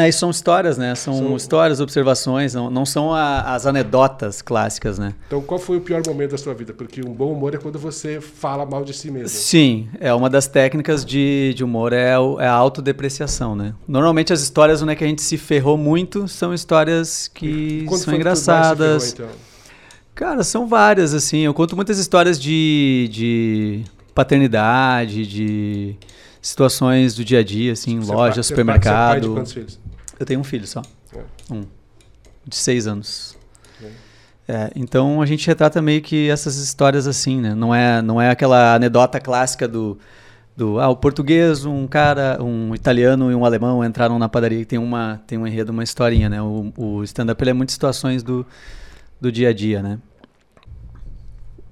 [0.07, 0.95] É, são histórias, né?
[0.95, 5.13] São, São- histórias, observações, não, não são a- as anedotas clássicas, né?
[5.27, 6.73] Então, qual foi o pior momento da sua vida?
[6.73, 9.27] Porque um bom humor é quando você fala mal de si mesmo.
[9.29, 13.73] Sim, é uma das técnicas de, de humor é, é a autodepreciação, né?
[13.87, 18.01] Normalmente as histórias onde é que a gente se ferrou muito são histórias que Quando
[18.01, 19.11] são engraçadas.
[19.13, 19.39] ferrou, então?
[20.15, 21.39] Cara, são várias, assim.
[21.39, 25.95] Eu conto muitas histórias de, de paternidade, de
[26.41, 29.21] situações do dia a dia, assim, Você é loja, pai- você é pai- é supermercado.
[29.21, 29.79] de quantos filhos?
[30.19, 30.81] Eu tenho um filho só.
[31.15, 31.53] É.
[31.53, 31.63] Um.
[32.45, 33.37] De seis anos.
[34.47, 37.53] É, então a gente retrata meio que essas histórias assim, né?
[37.53, 39.95] Não é, não é aquela anedota clássica do,
[40.57, 44.65] do ah, o português, um cara, um italiano e um alemão entraram na padaria e
[44.65, 46.41] tem uma tem um enredo, uma historinha, né?
[46.41, 48.43] O, o stand-up é muito situações do,
[49.21, 49.99] do dia a dia, né?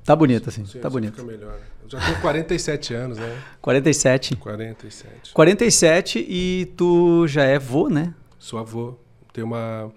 [0.07, 1.15] Tá bonito assim, Sim, tá bonito.
[1.15, 1.59] Fica melhor.
[1.83, 3.37] Eu já tenho 47 anos, né?
[3.61, 4.37] 47.
[4.37, 5.33] 47.
[5.33, 8.13] 47 e tu já é vô, né?
[8.39, 8.95] Sou avô.
[9.33, 9.91] Tenho uma...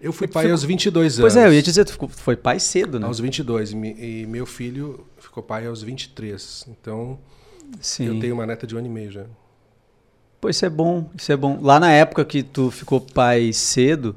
[0.00, 1.34] Eu fui Tu pai ficou- aos 22 anos.
[1.34, 3.06] Pois é, eu ia dizer, tu ficou- foi pai cedo, né?
[3.08, 3.72] Aos 22.
[3.72, 6.64] E, meu filho ficou pai aos 23.
[6.68, 7.18] Então,
[7.80, 8.04] Sim.
[8.06, 9.24] eu tenho uma neta de um ano e meio já.
[10.40, 11.58] Pô, isso é bom, isso é bom.
[11.60, 14.14] Lá na época que tu ficou pai cedo,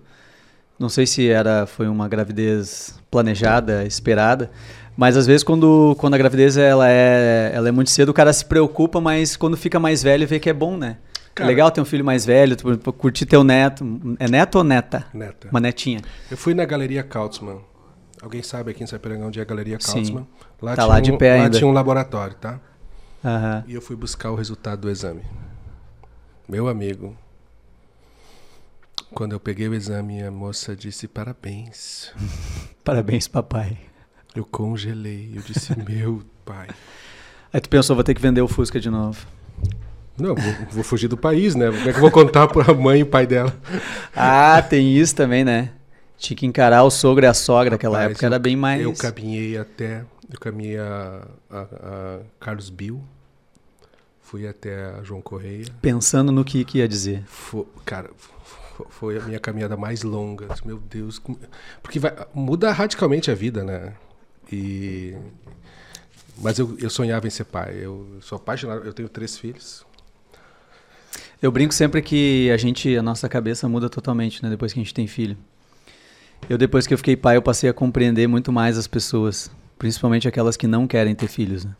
[0.77, 4.51] não sei se era foi uma gravidez planejada, esperada,
[4.97, 8.31] mas às vezes quando, quando a gravidez ela é, ela é muito cedo, o cara
[8.33, 10.97] se preocupa, mas quando fica mais velho vê que é bom, né?
[11.33, 12.57] Cara- é legal ter um filho mais velho,
[12.97, 13.85] curtir teu neto.
[14.19, 15.05] É neto ou neta?
[15.13, 15.47] Neta.
[15.49, 16.01] Uma netinha.
[16.29, 17.59] Eu fui na Galeria Kautzmann.
[18.21, 19.93] Alguém sabe aqui em Sapiranga onde é a Galeria Sim.
[19.93, 20.27] Kautzmann?
[20.61, 21.57] Lá Tá lá de um, pé lá ainda.
[21.57, 22.59] tinha um laboratório, tá?
[23.23, 23.63] Aham.
[23.67, 25.21] E eu fui buscar o resultado do exame.
[26.49, 27.15] Meu amigo.
[29.13, 32.11] Quando eu peguei o exame, a moça disse parabéns.
[32.83, 33.77] Parabéns, papai.
[34.35, 35.31] Eu congelei.
[35.35, 36.67] Eu disse, meu pai.
[37.53, 39.25] Aí tu pensou, vou ter que vender o Fusca de novo.
[40.17, 41.67] Não, vou, vou fugir do país, né?
[41.67, 43.53] Como é que eu vou contar pra mãe e o pai dela?
[44.15, 45.71] Ah, tem isso também, né?
[46.17, 48.81] Tinha que encarar o sogro e a sogra naquela época, era bem mais.
[48.81, 50.03] Eu caminhei até.
[50.31, 53.01] Eu caminhei a, a- a Carlos Bill.
[54.21, 55.65] Fui até a João Correia.
[55.81, 57.23] Pensando no que, que ia dizer.
[57.25, 60.47] Fo- cara, fo- foi a minha caminhada mais longa.
[60.63, 61.19] Meu Deus.
[61.81, 63.93] Porque vai- muda radicalmente a vida, né?
[64.51, 65.15] E.
[66.37, 67.77] Mas eu, eu sonhava em ser pai.
[67.81, 68.85] Eu sou apaixonado.
[68.85, 69.85] Eu tenho três filhos.
[71.41, 74.83] Eu brinco sempre que a gente, a nossa cabeça muda totalmente, né, depois que a
[74.83, 75.35] gente tem filho.
[76.49, 80.27] Eu depois que eu fiquei pai, eu passei a compreender muito mais as pessoas, principalmente
[80.27, 81.75] aquelas que não querem ter filhos, né?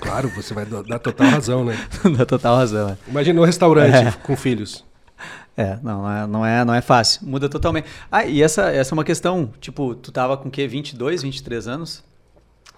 [0.00, 1.76] Claro, você vai dar dar total razão, né?
[2.16, 2.90] Dá total razão.
[2.90, 2.96] é.
[3.08, 4.12] Imagina um restaurante É.
[4.22, 4.84] com filhos.
[5.56, 7.20] É, não, não é, não é, não é fácil.
[7.24, 7.86] Muda totalmente.
[8.10, 10.66] Ah, e essa, essa é uma questão, tipo, tu tava com o quê?
[10.66, 12.02] 22, 23 anos?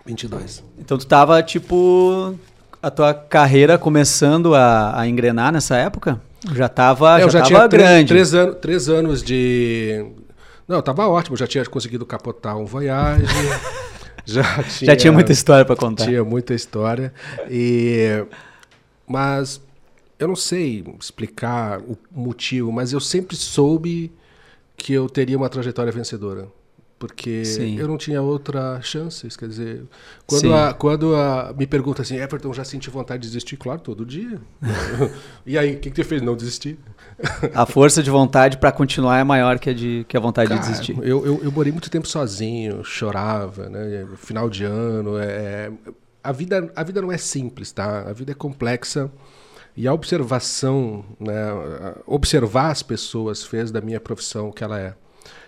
[0.05, 0.62] 22.
[0.79, 2.38] Então tu tava, tipo,
[2.83, 6.20] a tua carreira começando a, a engrenar nessa época?
[6.53, 8.09] Já tava, É, eu já já tava tinha três- grande.
[8.09, 10.05] Três, anos, três anos de.
[10.68, 11.35] Não, tava ótimo.
[11.35, 13.25] Já tinha conseguido capotar um Voyage.
[14.27, 14.90] já tinha.
[14.90, 16.05] Já tinha muita história pra contar.
[16.05, 17.11] Tinha muita história.
[17.51, 18.22] E...
[19.09, 19.61] Mas
[20.18, 24.12] eu não sei explicar o motivo, mas eu sempre soube
[24.76, 26.48] que eu teria uma trajetória vencedora.
[26.98, 27.79] Porque Sim.
[27.79, 29.29] eu não tinha outra chance.
[29.37, 29.83] Quer dizer,
[30.26, 30.52] quando, Sim.
[30.55, 33.59] a, quando a, me pergunta assim, Everton, já senti vontade de desistir?
[33.59, 34.40] Claro, todo dia.
[35.44, 36.22] e aí, o que, que você fez?
[36.22, 36.79] Não desistir?
[37.55, 40.61] A força de vontade para continuar é maior que a, de, que a vontade Cara,
[40.61, 40.96] de desistir.
[41.02, 44.07] Eu, eu, eu morei muito tempo sozinho, chorava, né?
[44.16, 45.18] Final de ano.
[45.18, 45.70] É,
[46.24, 48.09] a, vida, a vida não é simples, tá?
[48.09, 49.11] A vida é complexa.
[49.77, 51.35] E a observação, né?
[51.39, 54.95] a- Observar as pessoas fez da minha profissão o que ela é.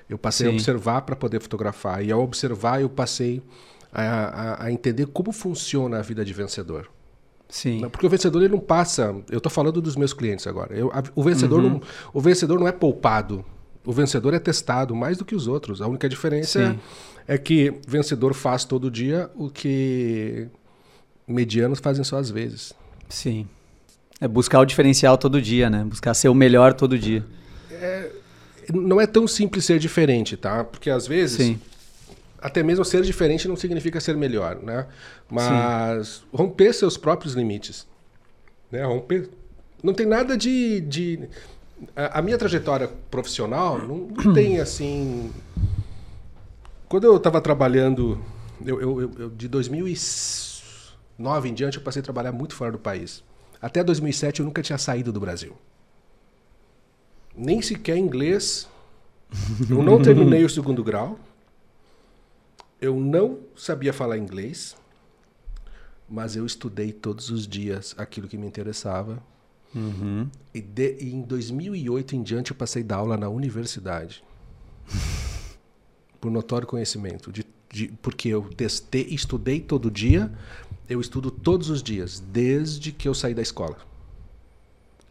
[0.09, 0.57] Eu passei a Sim.
[0.57, 2.05] observar para poder fotografar.
[2.05, 3.43] E ao observar, eu passei
[3.93, 6.91] a, a, a entender como funciona a vida de vencedor.
[7.49, 7.81] Sim.
[7.81, 9.14] Não, Porque o vencedor ele não passa.
[9.31, 10.75] Eu estou falando dos meus clientes agora.
[10.75, 11.71] Eu- a- o, vencedor Uhum.
[11.71, 11.81] não,
[12.12, 13.45] o vencedor não é poupado.
[13.85, 15.81] O vencedor é testado mais do que os outros.
[15.81, 16.79] A única diferença Sim.
[17.27, 20.49] é, é que vencedor faz todo dia o que
[21.27, 22.75] medianos fazem só às vezes.
[23.09, 23.47] Sim.
[24.20, 25.85] É buscar o diferencial todo dia, né?
[25.85, 27.24] Buscar ser o melhor todo dia.
[28.72, 30.62] Não é tão simples ser diferente, tá?
[30.64, 31.61] Porque às vezes Sim.
[32.40, 34.87] até mesmo ser diferente não significa ser melhor, né?
[35.31, 37.87] Mas romper seus próprios limites,
[38.70, 38.85] né?
[38.85, 39.28] Romper
[39.83, 41.28] não tem nada de, de...
[41.96, 45.31] A, a minha trajetória profissional não, não tem assim.
[46.88, 48.20] Quando eu estava trabalhando,
[48.66, 52.78] eu, eu- eu- eu- de 2009 em diante eu passei a trabalhar muito fora do
[52.78, 53.22] país.
[53.61, 55.57] Até 2007 eu nunca tinha saído do Brasil.
[57.37, 58.68] Nem sequer inglês.
[59.68, 61.18] Eu não terminei o segundo grau.
[62.81, 64.77] Eu não sabia falar inglês,
[66.09, 69.23] mas eu estudei todos os dias aquilo que me interessava.
[69.75, 70.29] Uhum.
[70.55, 74.23] E, de- e em 2008 em diante eu passei da aula na universidade.
[76.21, 77.31] Por notório conhecimento.
[77.31, 80.31] De, de- porque eu testei, estudei todo dia,
[80.88, 83.76] eu estudo todos os dias, desde que eu saí da escola.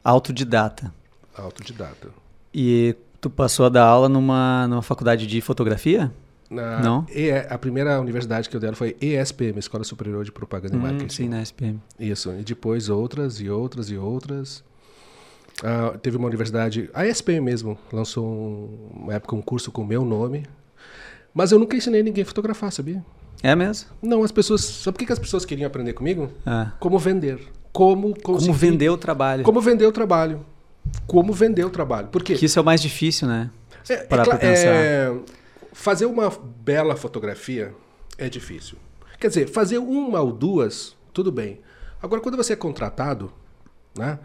[0.03, 0.93] Autodidata.
[1.35, 2.09] Autodidata.
[2.53, 6.11] E tu passou a dar aula numa, numa faculdade de fotografia?
[6.49, 7.05] Na, Não?
[7.13, 10.81] E, a primeira universidade que eu dei foi ESPM, Escola Superior de Propaganda e Hum,
[10.81, 11.13] Marketing.
[11.13, 11.79] sim, na SPM.
[11.99, 14.63] Isso, e depois outras e outras e outras.
[15.61, 19.85] Ah, teve uma universidade, a ESPM mesmo, lançou um- uma época um curso com o
[19.85, 20.45] meu nome.
[21.37, 23.05] Mas eu nunca ensinei ninguém a fotografar, sabia?
[23.43, 23.89] É mesmo?
[24.01, 24.61] Não, as pessoas.
[24.61, 26.31] Sabe por que que as pessoas queriam aprender comigo?
[26.43, 26.71] Ah.
[26.79, 27.39] Como vender.
[27.71, 29.43] Como Como conseguir- vender o trabalho.
[29.43, 30.43] Como vender o trabalho.
[31.05, 32.07] Como vender o trabalho.
[32.07, 32.33] Por quê?
[32.33, 33.51] Que isso é o mais difícil, né?
[33.87, 34.65] É, é parar pra pensar.
[34.65, 35.15] é,
[35.73, 36.31] fazer uma
[36.65, 37.71] bela fotografia
[38.17, 38.75] é difícil.
[39.19, 41.59] Quer dizer, fazer uma ou duas, tudo bem.
[42.01, 43.31] Agora, quando você é contratado,
[43.95, 44.17] né?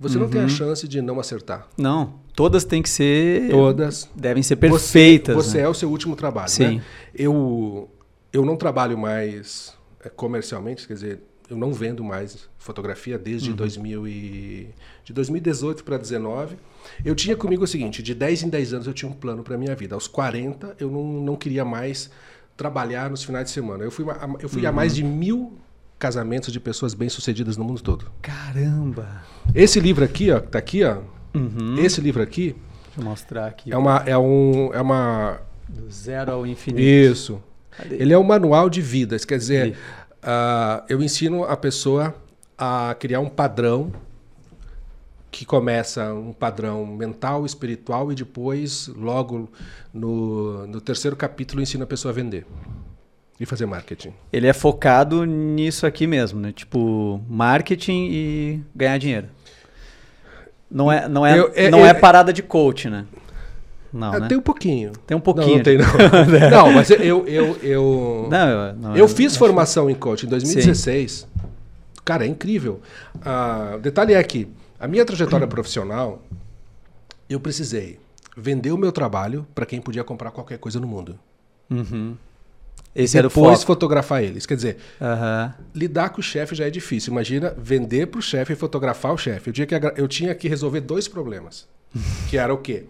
[0.00, 0.30] Você não Uhum.
[0.30, 1.68] tem a chance de não acertar.
[1.76, 3.50] Não, todas têm que ser.
[3.50, 4.08] Todas.
[4.14, 5.36] Devem ser perfeitas.
[5.36, 5.64] Você, você né?
[5.64, 6.76] é o seu último trabalho, Sim.
[6.78, 6.82] né?
[7.14, 7.88] Eu,
[8.32, 13.22] eu não trabalho mais é, comercialmente, quer dizer, eu não vendo mais fotografia Uhum.
[13.22, 14.70] desde 2000 e,
[15.04, 16.56] de 2018 para 2019.
[17.04, 19.58] Eu tinha comigo o seguinte, de 10 em 10 anos eu tinha um plano para
[19.58, 19.94] minha vida.
[19.94, 22.10] Aos 40 eu não, não queria mais
[22.56, 23.84] trabalhar nos finais de semana.
[23.84, 24.76] Eu fui, a- eu fui a Uhum.
[24.76, 25.58] mais de mil
[26.00, 28.06] casamentos de pessoas bem-sucedidas no mundo todo.
[28.22, 29.22] Caramba!
[29.54, 30.96] Esse livro aqui, ó, que tá aqui, ó,
[31.32, 31.76] Uhum.
[31.78, 33.70] esse livro aqui Deixa eu mostrar aqui.
[33.72, 36.80] é uma, é um, é uma Do zero ao infinito.
[36.82, 37.40] Isso.
[37.70, 37.96] Cadê?
[37.96, 39.24] Ele é um manual de vidas.
[39.24, 39.76] Quer dizer,
[40.22, 42.12] ah, eu ensino a pessoa
[42.58, 43.92] a criar um padrão
[45.30, 49.48] que começa um padrão mental, espiritual e depois, logo
[49.94, 52.44] no, no terceiro capítulo, ensina a pessoa a vender
[53.40, 54.12] e fazer marketing.
[54.30, 56.52] Ele é focado nisso aqui mesmo, né?
[56.52, 59.28] Tipo, marketing e ganhar dinheiro.
[60.70, 63.06] Não é, não é, Eu- é- não eu- é parada de coach, né?
[63.92, 64.28] Não, Ah, né?
[64.28, 64.92] Tem um pouquinho.
[65.04, 65.48] Tem um pouquinho.
[65.48, 65.84] Não, não tem não.
[66.50, 70.30] não, mas eu eu eu, Não, eu, não, eu fiz formação em coaching em Sim.
[70.30, 71.26] 2016.
[72.04, 72.80] Cara, é incrível.
[73.24, 74.46] Ah, o detalhe é que
[74.78, 76.22] a minha trajetória profissional,
[77.28, 77.98] eu precisei
[78.36, 81.18] vender o meu trabalho para quem podia comprar qualquer coisa no mundo.
[81.68, 82.14] Uhum.
[82.94, 84.46] Esse era o Depois fotografar eles.
[84.46, 85.54] Quer dizer, Aham.
[85.74, 87.12] lidar com o chefe já é difícil.
[87.12, 89.50] Imagina vender para o chefe e fotografar o chefe.
[89.50, 91.68] Eu tinha, que, eu tinha que resolver dois problemas.
[92.28, 92.84] que era o quê?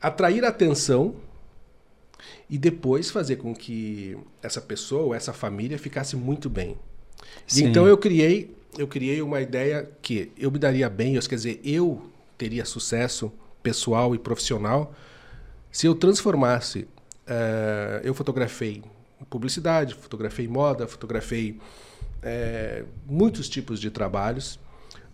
[0.00, 1.14] Atrair atenção
[2.48, 6.76] e depois fazer com que essa pessoa ou essa família ficasse muito bem.
[7.46, 7.66] Sim.
[7.66, 11.60] então eu criei, eu criei uma ideia que eu me daria bem, eu- quer dizer,
[11.64, 12.02] eu
[12.38, 13.32] teria sucesso
[13.62, 14.92] pessoal e profissional
[15.72, 16.86] se eu transformasse.
[17.26, 18.82] eh, eu fotografei
[19.24, 21.58] publicidade, fotografei moda, fotografei
[22.22, 24.58] eh, muitos tipos de trabalhos,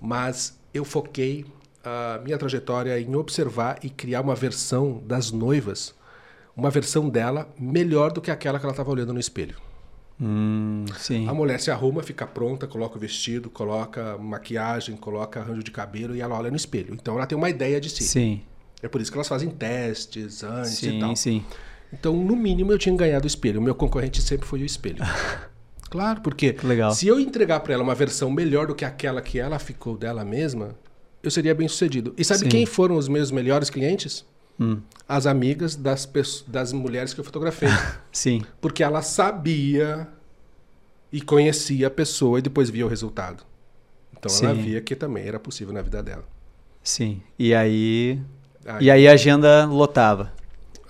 [0.01, 1.47] mas eu foquei
[1.85, 5.95] a minha trajetória em observar e criar uma versão das noivas,
[6.57, 9.57] uma versão dela melhor do que aquela que ela estava olhando no espelho.
[10.21, 11.27] Hum, sim.
[11.29, 16.15] A mulher se arruma, fica pronta, coloca o vestido, coloca maquiagem, coloca arranjo de cabelo
[16.15, 16.95] e ela olha no espelho.
[16.95, 18.05] Então ela tem uma ideia de si.
[18.05, 18.43] Sim.
[18.81, 21.17] É por isso que elas fazem testes antes e tal.
[21.17, 21.45] Sim, sim.
[21.93, 23.61] Então, no mínimo, eu tinha ganhado o espelho.
[23.61, 24.99] O meu concorrente sempre foi o espelho.
[25.91, 26.93] Claro, porque Que legal.
[26.95, 30.25] se eu entregar para ela uma versão melhor do que aquela que ela ficou dela
[30.25, 30.75] mesma,
[31.23, 32.15] eu seria bem sucedido.
[32.17, 32.49] E sabe Sim.
[32.49, 34.25] quem foram os meus melhores clientes?
[34.59, 36.11] Hum, As amigas das,
[36.47, 37.69] das mulheres que eu fotografei.
[38.11, 40.09] sim, porque ela sabia
[41.13, 43.45] e conhecia a pessoa e depois via o resultado.
[44.19, 44.63] Então ela Sim.
[44.63, 46.25] via que também era possível na vida dela.
[46.83, 47.21] sim.
[47.39, 48.19] E aí,
[48.65, 50.33] Aí, e aí a agenda lotava.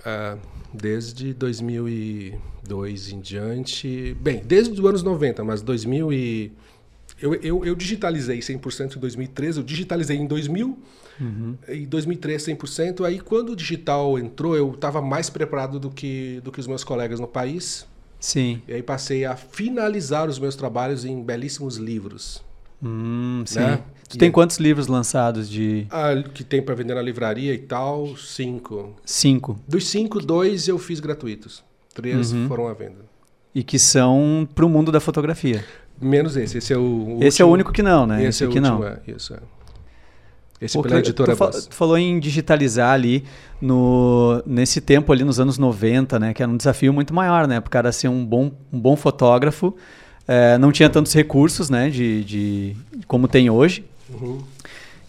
[0.07, 0.37] ah,
[0.73, 6.53] desde 2002 em diante, bem, desde os anos 90, mas 2000 e
[7.21, 10.79] eu, eu, eu digitalizei 100% em 2013, eu digitalizei em 2000
[11.69, 13.05] em 2003 100%.
[13.05, 16.83] Aí quando o digital entrou, eu estava mais preparado do que do que os meus
[16.83, 17.87] colegas no país.
[18.19, 18.63] Sim.
[18.67, 22.43] E aí passei a finalizar os meus trabalhos em belíssimos livros.
[22.83, 23.61] Hum, sim.
[23.61, 23.79] Né?
[24.09, 27.59] Tu E tem quantos livros lançados de Ah, que tem para vender na livraria e
[27.59, 28.95] tal, cinco.
[29.05, 29.59] cinco?
[29.67, 31.63] Dos cinco, dois eu fiz gratuitos.
[31.95, 32.49] Três Uhum.
[32.49, 33.05] foram à venda.
[33.55, 35.65] E que são pro mundo da fotografia.
[36.01, 36.59] Menos esse.
[36.59, 37.55] Esse é o, o Esse é o último.
[37.55, 38.25] único que não, né?
[38.25, 38.85] Esse, é o último, não.
[38.87, 38.99] é.
[39.07, 39.39] Isso é.
[40.61, 43.25] Esse Pô, pela editora tu, fa- tu falou em digitalizar ali
[43.61, 46.33] no, nesse tempo ali nos anos 90, né?
[46.33, 47.61] Que era um desafio muito maior, né?
[47.61, 49.75] Para o cara ser um bom, um bom fotógrafo.
[50.27, 51.91] É, não tinha tantos recursos, né?
[51.91, 53.85] De, de como tem hoje.
[54.09, 54.41] Uhum.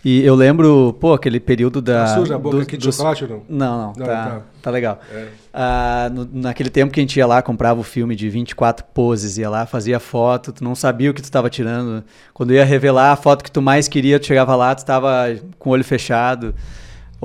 [0.06, 2.04] E eu lembro, pô, aquele período da.
[2.06, 3.44] Tá suja a boca dos- aqui de dos- chocolate ou não?
[3.48, 4.42] Não, não, Não, tá, tá.
[4.64, 5.00] tá legal.
[5.14, 5.28] É.
[5.54, 9.38] Ah, no- naquele tempo que a gente ia lá, comprava o filme de 24 poses,
[9.38, 12.04] ia lá, fazia foto, tu não sabia o que tu estava tirando.
[12.34, 15.70] Quando ia revelar a foto que tu mais queria, tu chegava lá, tu estava com
[15.70, 16.54] o olho fechado.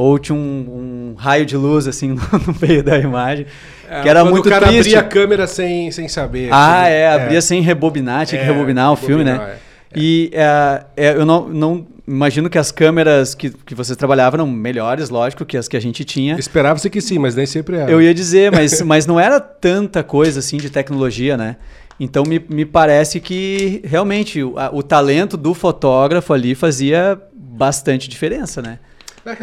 [0.00, 2.20] Ou tinha um, um raio de luz, assim, no,
[2.62, 3.46] meio da imagem.
[3.90, 4.94] É, que era muito o cara triste.
[4.94, 6.50] abria a câmera sem, sem saber.
[6.52, 9.54] Ah, Aquele- é, abria sem rebobinar, tinha que É, rebobinar o filme, né?
[9.54, 9.68] é.
[9.96, 14.46] E é, é, eu não, não imagino que as câmeras que, que você trabalhava eram
[14.46, 16.36] melhores, lógico, que as que a gente tinha.
[16.38, 17.90] Esperava-se que sim, mas nem sempre era.
[17.90, 21.56] Eu ia dizer, mas, mas não era tanta coisa assim de tecnologia, né?
[21.98, 28.08] Então me, me parece que realmente o, a- o talento do fotógrafo ali fazia bastante
[28.08, 28.78] diferença, né?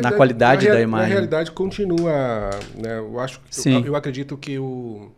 [0.01, 1.07] Na, qualidade na da imagem.
[1.07, 2.49] Na realidade, continua.
[2.75, 3.79] Né, eu acho, Sim.
[3.81, 5.11] eu, eu acredito que o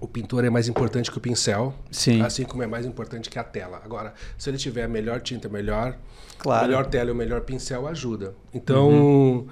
[0.00, 3.38] o pintor é mais importante que o pincel, Sim, assim como é mais importante que
[3.38, 3.80] a tela.
[3.84, 5.96] Agora, se ele tiver melhor tinta, melhor,
[6.38, 6.66] claro.
[6.66, 8.34] melhor tela e o melhor pincel ajuda.
[8.52, 9.46] Então,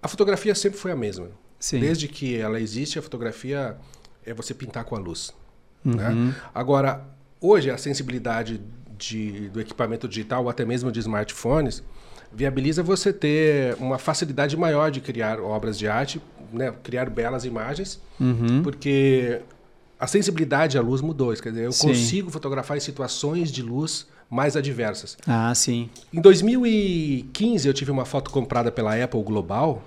[0.00, 1.28] a fotografia sempre foi a mesma.
[1.58, 1.80] Sim.
[1.80, 3.76] Desde que ela existe, a fotografia
[4.24, 5.32] é você pintar com a luz.
[5.84, 5.94] Uhum.
[5.94, 6.34] né?
[6.54, 7.04] Agora,
[7.40, 8.62] hoje a sensibilidade
[8.96, 11.82] de- do equipamento digital, ou até mesmo de smartphones,
[12.34, 16.20] viabiliza você ter uma facilidade maior de criar obras de arte,
[16.52, 16.72] né?
[16.82, 18.62] criar belas imagens, Uhum.
[18.62, 19.40] porque
[19.98, 21.32] a sensibilidade à luz mudou.
[21.34, 21.88] Quer dizer, eu Sim.
[21.88, 25.16] consigo fotografar em situações de luz mais adversas.
[25.26, 25.90] Ah, sim.
[26.12, 29.82] Em 2015, eu tive uma foto comprada pela Apple Global,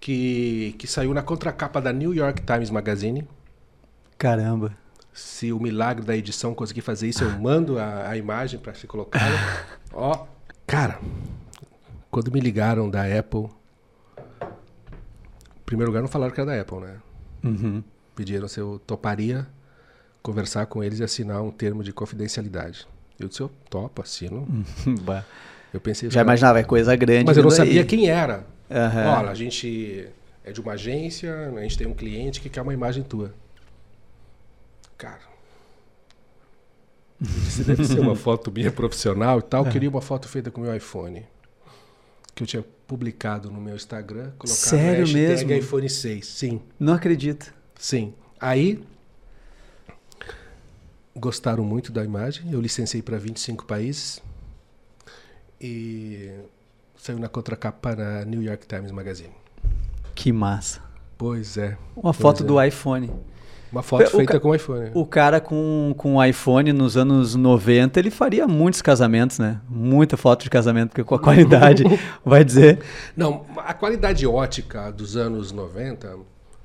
[0.00, 3.26] que, que saiu na contracapa da New York Times Magazine.
[4.16, 4.72] Caramba.
[5.12, 8.86] Se o milagre da edição conseguir fazer isso, eu mando a, a imagem para ser
[8.86, 9.34] colocada.
[9.92, 10.26] Ó,
[10.66, 11.00] cara,
[12.18, 13.44] quando me ligaram da Apple,
[14.42, 16.96] em primeiro lugar não falaram que era da Apple, né?
[17.44, 17.84] Uhum.
[18.16, 19.46] Pediram se eu toparia
[20.20, 22.88] conversar com eles e assinar um termo de confidencialidade.
[23.20, 24.48] Eu disse, eu topo, assino.
[25.02, 25.24] Bah.
[25.72, 27.26] Eu pensei, Já imaginava, é coisa grande.
[27.26, 27.86] mas eu não sabia aí.
[27.86, 28.44] quem era.
[28.68, 29.18] Aham.
[29.18, 30.08] Olha, a gente
[30.42, 33.32] é de uma agência, a gente tem um cliente que quer uma imagem tua.
[34.96, 35.20] Cara.
[37.20, 39.64] disse, deve ser uma foto minha profissional e tal.
[39.64, 41.24] Eu queria uma foto feita com o meu iPhone.
[42.38, 44.30] Que eu tinha publicado no meu Instagram.
[44.38, 45.52] Colocado Sério hashtag mesmo?
[45.54, 46.24] iPhone 6.
[46.24, 47.52] Sim, Não acredito.
[47.76, 48.14] sim.
[48.40, 48.80] Aí.
[51.16, 52.52] Gostaram muito da imagem.
[52.52, 54.22] Eu licenciei para 25 países.
[55.60, 56.30] E
[56.96, 59.34] saiu na contracapa na New York Times Magazine.
[60.14, 60.80] Que massa.
[61.16, 61.76] Pois é.
[61.96, 62.46] Uma Pois foto é.
[62.46, 63.10] do iPhone.
[63.70, 64.90] Uma foto O feita com iPhone.
[64.94, 69.60] O cara com, com o iPhone nos anos 90, ele faria muitos casamentos, né?
[69.68, 71.84] Muita foto de casamento, porque com a qualidade,
[72.24, 72.80] vai dizer.
[73.16, 76.16] Não, a qualidade ótica dos anos 90,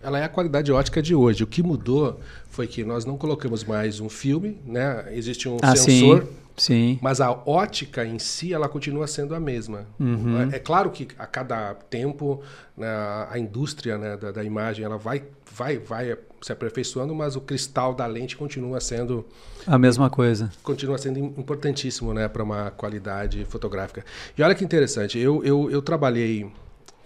[0.02, 1.44] ela é a qualidade ótica de hoje.
[1.44, 5.06] O que mudou foi que nós não colocamos mais um filme, né?
[5.12, 6.30] Existe um Ah, sensor, sim.
[6.56, 7.00] Sim.
[7.02, 9.88] mas a ótica em si, ela continua sendo a mesma.
[10.00, 10.52] Uhum.
[10.52, 12.42] É, é claro que a cada tempo
[12.78, 12.88] né,
[13.30, 17.94] a indústria né, da, da imagem ela vai, vai, vai se aperfeiçoando, mas o cristal
[17.96, 19.26] da lente continua sendo
[19.66, 20.52] A mesma coisa.
[20.62, 24.04] continua sendo im- importantíssimo né, para uma qualidade fotográfica.
[24.38, 26.52] E olha que interessante, eu, eu, eu trabalhei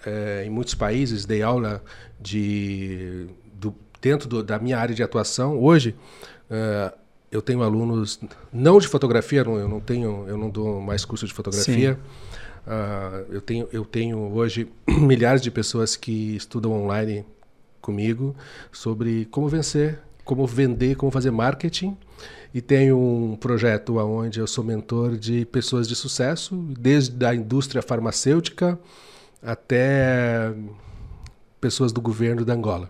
[0.05, 1.83] eh, em muitos países, dei aula
[2.19, 5.57] de, do, dentro do- da minha área de atuação.
[5.61, 5.95] Hoje,
[6.49, 6.91] eh,
[7.31, 8.19] eu tenho alunos,
[8.51, 11.97] não de fotografia, não- eu não tenho, eu não dou mais curso de fotografia,
[12.69, 14.67] Ah, eu, tenho, eu tenho hoje
[14.99, 17.23] milhares de pessoas que estudam online
[17.87, 18.35] comigo
[18.69, 21.95] sobre como vencer, como vender, como fazer marketing.
[22.53, 27.81] E tenho um projeto onde eu sou mentor de pessoas de sucesso, desde a indústria
[27.81, 28.77] farmacêutica
[29.41, 30.53] até
[31.61, 32.89] pessoas do governo da Angola.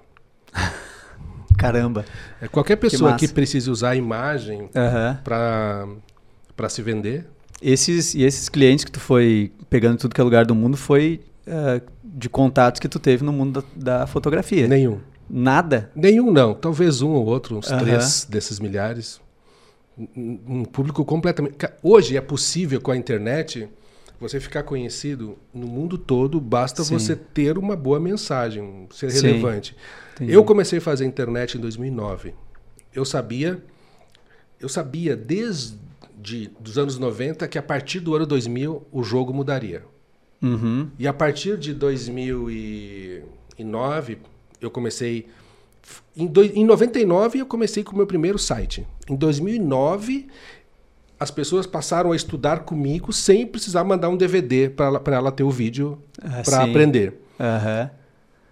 [1.57, 2.05] Caramba.
[2.41, 3.27] É, qualquer pessoa massa.
[3.27, 5.19] que, precise usar a imagem Aham.
[5.23, 7.25] para se vender,
[7.61, 10.77] Esses, e esses clientes que tu foi pegando em tudo que é lugar do mundo
[10.77, 11.81] foi eh,
[12.17, 14.67] de contatos que tu teve no mundo da, da fotografia.
[14.67, 14.99] nenhum.
[15.29, 15.91] Nada?
[15.93, 19.21] Nenhum não, talvez um ou outro, uns três desses milhares.
[19.97, 21.57] Um, um público completamente.
[21.83, 23.69] Hoje é possível com a internet
[24.19, 26.97] você ficar conhecido no mundo todo, basta Sim.
[26.97, 29.27] você ter uma boa mensagem, ser Sim.
[29.27, 29.75] relevante.
[30.15, 30.33] Entendi.
[30.33, 32.33] Eu comecei a fazer internet em 2009.
[32.95, 33.61] Eu sabia,
[34.59, 35.77] eu sabia desde
[36.59, 39.83] dos anos 90 que a partir do ano 2000 o jogo mudaria.
[40.41, 40.89] Uhum.
[40.99, 41.73] E a partir de
[43.57, 44.17] 2009,
[44.61, 45.27] eu comecei.
[46.15, 48.85] Em, doi- em 99, eu comecei com o meu primeiro site.
[49.09, 50.27] Em 2009,
[51.19, 55.49] as pessoas passaram a estudar comigo sem precisar mandar um DVD para ela, ter o
[55.49, 57.13] vídeo Ah, para aprender.
[57.39, 57.89] Aham.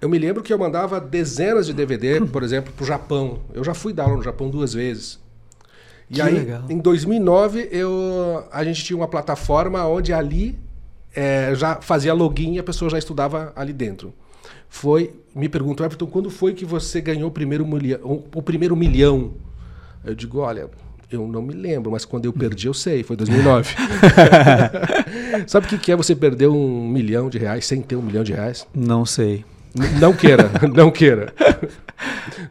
[0.02, 3.39] Eu me lembro que eu mandava dezenas de DVD, por exemplo, para o Japão.
[3.54, 5.19] Eu já fui dar aula no Japão duas vezes.
[6.10, 6.63] E Que aí, legal.
[6.69, 10.58] em 2009, eu, a gente tinha uma plataforma onde ali
[11.15, 14.13] eh, já fazia login e a pessoa já estudava ali dentro.
[14.69, 18.23] Foi, me perguntou, Everton, quando foi que você ganhou o primeiro milhão?
[18.34, 19.34] O primeiro milhão?
[20.04, 20.69] Eu digo, olha,
[21.12, 23.73] eu não me lembro, mas quando eu perdi, eu sei, foi 2009.
[25.47, 28.23] Sabe o que que é você perder um milhão de reais sem ter um milhão
[28.23, 28.67] de reais?
[28.73, 29.45] Não sei.
[29.78, 31.34] N- Não queira, não queira.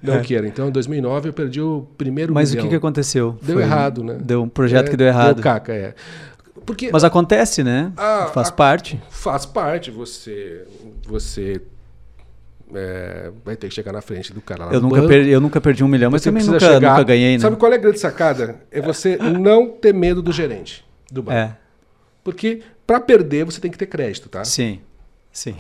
[0.03, 0.47] Não queira.
[0.47, 2.35] Então, em 2009, eu perdi o primeiro É.
[2.35, 2.65] Mas milhão.
[2.65, 3.39] o que, que aconteceu?
[3.41, 4.19] Deu Foi- errado, né?
[4.21, 5.41] Deu um projeto É, que deu errado.
[5.41, 5.95] caca, é.
[6.65, 7.93] Porque Mas acontece, né?
[7.97, 9.01] Ah, Faz a- parte.
[9.11, 10.65] faz parte, você,
[11.07, 11.61] você
[12.73, 15.09] é, vai ter que chegar na frente do cara lá Eu no nunca, banco.
[15.09, 17.39] perdi, eu nunca perdi um milhão, mas Você também precisa nunca, chegar- nunca ganhei, né?
[17.41, 18.57] Sabe qual é a grande sacada?
[18.71, 21.37] É você não ter medo do gerente do banco.
[21.37, 21.57] É,
[22.23, 24.45] Porque para perder, você tem que ter crédito, tá?
[24.45, 24.81] sim.
[25.33, 25.57] Sim.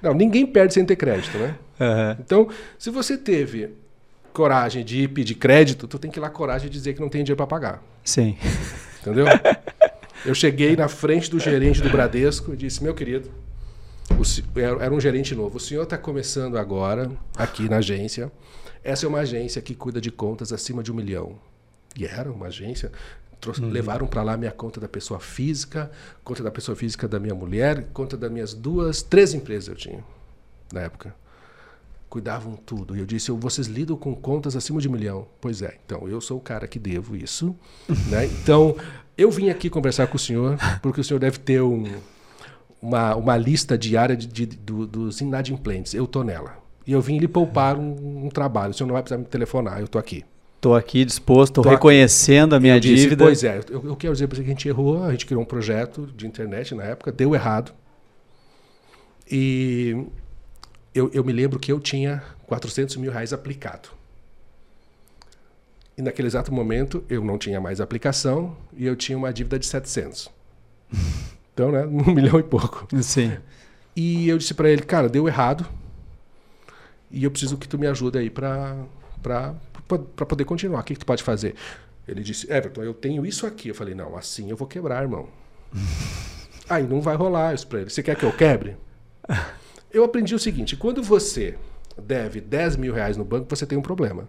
[0.00, 1.56] Não, ninguém perde sem ter crédito, né?
[1.80, 2.16] Aham.
[2.20, 2.48] Então,
[2.78, 3.70] se você teve
[4.32, 7.08] coragem de ir pedir crédito, tu tem que ir lá coragem de dizer que não
[7.08, 7.82] tem dinheiro para pagar.
[8.04, 8.36] Sim.
[9.02, 9.26] Entendeu?
[10.24, 13.30] Eu cheguei na frente do gerente do Bradesco e disse: Meu querido,
[14.10, 15.56] o era um gerente novo.
[15.56, 18.30] O senhor está começando agora aqui na agência.
[18.82, 21.38] Essa é uma agência que cuida de contas acima de um milhão.
[21.96, 22.90] E era uma agência.
[23.40, 25.90] Trouxe- Levaram para lá minha conta da pessoa física,
[26.24, 30.04] conta da pessoa física da minha mulher, conta das minhas duas, três empresas eu tinha
[30.72, 31.14] na época.
[32.08, 32.96] Cuidavam tudo.
[32.96, 35.26] E eu disse: vocês lidam com contas acima de um milhão.
[35.40, 37.54] Pois é, então eu sou o cara que devo isso.
[38.10, 38.24] né?
[38.26, 38.74] Então,
[39.18, 41.84] eu vim aqui conversar com o senhor, porque o senhor deve ter um,
[42.80, 45.92] uma, uma lista diária de, de- do- dos inadimplentes.
[45.92, 46.56] Eu tô nela.
[46.86, 48.70] E eu vim lhe poupar um, um trabalho.
[48.70, 50.24] O senhor não vai precisar me telefonar, eu tô aqui.
[50.60, 51.76] Tô aqui disposto, tô, Tô aqui.
[51.76, 53.24] reconhecendo a minha Eu disse, dívida.
[53.24, 55.42] Pois é, eu, eu quero dizer para você que a gente errou, a gente criou
[55.42, 57.72] um projeto de internet na época, deu errado.
[59.30, 60.04] E
[60.94, 63.90] eu, eu me lembro que eu tinha 400 mil reais aplicado.
[65.98, 69.66] E naquele exato momento eu não tinha mais aplicação e eu tinha uma dívida de
[69.66, 70.30] 700.
[71.52, 72.86] Então, né, um milhão e pouco.
[73.02, 73.36] Sim.
[73.96, 75.66] E eu disse para ele, cara, deu errado.
[77.10, 78.76] E eu preciso que tu me ajude aí para
[80.28, 80.78] poder continuar.
[80.78, 81.56] O que, que tu pode fazer?
[82.06, 83.70] Ele disse, Everton, eu tenho isso aqui.
[83.70, 85.28] Eu falei, não, assim eu vou quebrar, irmão.
[86.70, 87.90] aí não vai rolar isso para ele.
[87.90, 88.76] Você quer que eu quebre?
[89.90, 91.56] Eu aprendi o seguinte: quando você
[92.00, 94.28] deve 10 mil reais no banco, você tem um problema.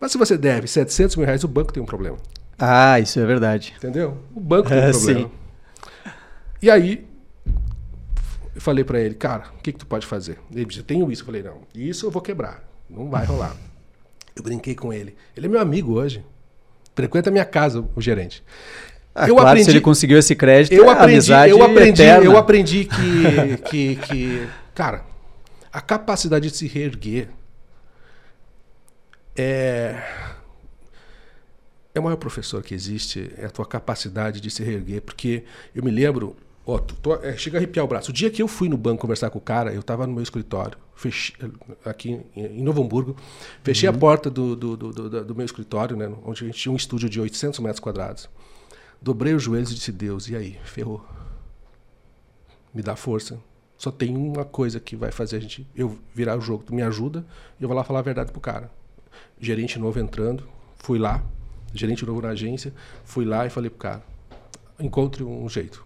[0.00, 2.16] Mas se você deve 700 mil reais, o banco tem um problema.
[2.58, 3.74] Ah, isso é verdade.
[3.76, 4.18] Entendeu?
[4.34, 5.20] O banco tem É, um problema.
[5.20, 5.30] sim.
[6.62, 7.06] E aí,
[8.54, 10.38] eu falei pra ele, cara, o que, que tu pode fazer?
[10.54, 11.22] Ele disse, eu tenho isso.
[11.22, 12.62] Eu falei, não, isso eu vou quebrar.
[12.88, 13.54] Não vai rolar.
[14.34, 15.14] Eu brinquei com ele.
[15.36, 16.24] Ele é meu amigo hoje.
[16.94, 18.42] Frequenta a minha casa, o gerente.
[19.14, 22.02] Ah, eu claro, aprendi, se ele conseguiu esse crédito, eu é aprendi, amizade eu aprendi,
[22.02, 22.24] eterna.
[22.24, 25.04] eu aprendi que, que, que, cara,
[25.72, 27.28] a capacidade de se reerguer
[29.36, 30.02] é
[31.94, 35.82] é o maior professor que existe, é a tua capacidade de se reerguer, porque eu
[35.82, 38.10] me lembro, ó, tu- tu- é, chega a arrepiar o braço.
[38.10, 40.22] O dia que eu fui no banco conversar com o cara, eu estava no meu
[40.22, 41.34] escritório, fechei,
[41.84, 43.16] aqui em, em Novo Hamburgo,
[43.64, 46.72] fechei a porta do, do, do, do- do meu escritório, né, onde a gente tinha
[46.72, 48.28] um estúdio de 800 metros quadrados.
[49.02, 50.58] Dobrei os joelhos e disse, Deus, e aí?
[50.62, 51.04] Ferrou.
[52.72, 53.38] Me dá força.
[53.76, 56.62] Só tem uma coisa que vai fazer a gente eu virar o jogo.
[56.64, 57.24] Tu me ajuda
[57.58, 58.70] e eu vou lá falar a verdade pro cara.
[59.38, 61.22] Gerente novo entrando, fui lá,
[61.74, 62.72] gerente novo na agência,
[63.04, 64.02] fui lá e falei pro cara,
[64.78, 65.84] encontre um jeito.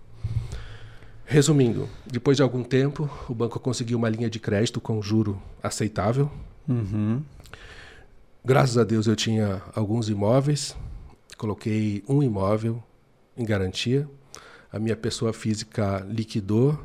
[1.27, 6.31] Resumindo, depois de algum tempo, o banco conseguiu uma linha de crédito com juro aceitável.
[6.69, 7.23] Uhum.
[8.45, 10.77] Graças a Deus eu tinha alguns imóveis,
[11.39, 12.83] coloquei um imóvel
[13.37, 14.09] em garantia.
[14.71, 16.79] A minha pessoa física liquidou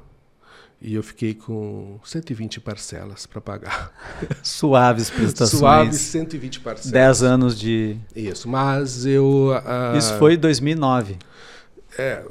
[0.81, 3.91] e eu fiquei com 120 parcelas para pagar.
[4.41, 5.59] Suaves prestações.
[5.59, 6.91] Suaves 120 parcelas.
[6.91, 7.97] 10 anos de.
[8.15, 9.51] Isso, mas eu.
[9.65, 11.17] ah, Isso foi 2009.
[11.97, 12.23] É,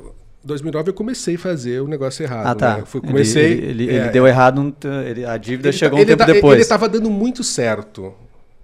[0.43, 2.47] 2009 eu comecei a fazer o negócio errado.
[2.47, 2.77] Ah, tá.
[2.79, 2.85] né?
[2.87, 3.53] Fui- comecei.
[3.53, 4.73] Ele, ele- é, ele deu errado, um
[5.05, 6.55] ele- a dívida ele chegou tá- um tempo tá- depois.
[6.55, 8.15] Ele estava dando muito certo.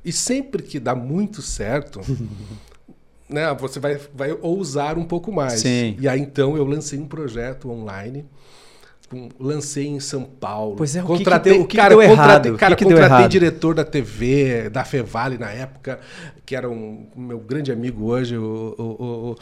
[0.02, 2.00] E sempre que dá muito certo,
[3.28, 5.60] né, você vai, vai ousar um pouco mais.
[5.60, 5.96] Sim.
[5.98, 8.24] E aí então eu lancei um projeto online.
[9.14, 10.76] Com- lancei em São Paulo.
[10.76, 12.46] Pois é, o que que contratei, deu- o que que cara, deu contratei, errado?
[12.46, 13.30] O que Cara, que contratei errado?
[13.30, 16.00] diretor da TV, da Fevale na época,
[16.44, 19.36] que era um meu grande amigo hoje, o, o, o-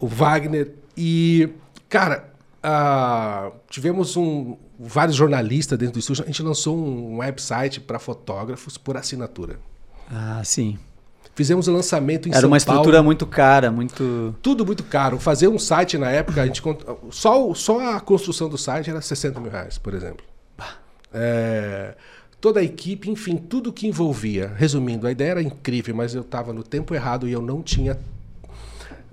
[0.00, 0.72] o Wagner.
[0.96, 1.48] E,
[1.88, 2.28] cara,
[2.62, 6.24] ah, tivemos um, vários jornalistas dentro do estúdio.
[6.24, 9.58] A gente lançou um website para fotógrafos por assinatura.
[10.10, 10.78] Ah, sim.
[11.34, 12.80] Fizemos o lançamento em Era São uma Paulo.
[12.80, 14.34] estrutura muito cara, muito.
[14.42, 15.18] Tudo muito caro.
[15.18, 16.62] Fazer um site na época, a gente
[17.10, 20.24] só, só a construção do site era 60 mil reais, por exemplo.
[21.12, 21.94] É,
[22.40, 24.52] toda a equipe, enfim, tudo que envolvia.
[24.56, 27.98] Resumindo, a ideia era incrível, mas eu estava no tempo errado e eu não tinha.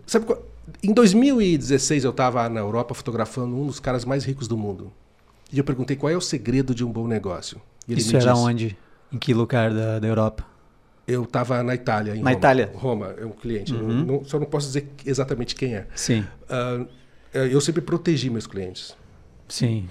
[0.05, 0.41] Sabe qual-
[0.83, 4.91] Em 2016 eu estava na Europa fotografando um dos caras mais ricos do mundo.
[5.51, 7.59] E eu perguntei qual é o segredo de um bom negócio.
[7.87, 8.77] E ele Isso era disse, onde?
[9.11, 10.45] Em que lugar da, da Europa?
[11.09, 12.11] Eu estava na Itália.
[12.15, 12.31] Em Na Roma.
[12.39, 12.71] Itália?
[12.75, 13.73] Roma, é um cliente.
[13.73, 14.05] Eu Uhum.
[14.05, 15.87] não- só não posso dizer exatamente quem é.
[15.95, 16.85] Sim, Ah,
[17.33, 18.95] eu sempre protegi meus clientes.
[19.47, 19.87] sim.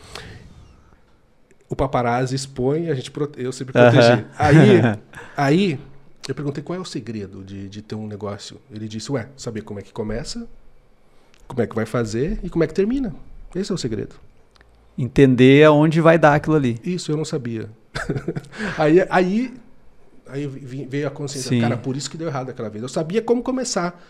[1.71, 3.43] O paparazzi expõe, a gente prote...
[3.43, 4.25] eu sempre protegi.
[4.39, 4.81] Aí,
[5.37, 5.81] aí
[6.27, 8.59] eu perguntei qual é o segredo de, de ter um negócio.
[8.71, 10.49] Ele disse, ué, saber como é que começa,
[11.47, 13.15] como é que vai fazer e como é que termina.
[13.55, 14.15] Esse é o segredo.
[14.97, 16.81] Entender aonde vai dar aquilo ali.
[16.83, 17.69] Isso eu não sabia.
[18.79, 19.55] aí, aí,
[20.31, 21.61] aí veio a consciência, Sim.
[21.61, 22.83] cara, por isso que deu errado aquela vez.
[22.83, 24.01] Eu sabia como começar.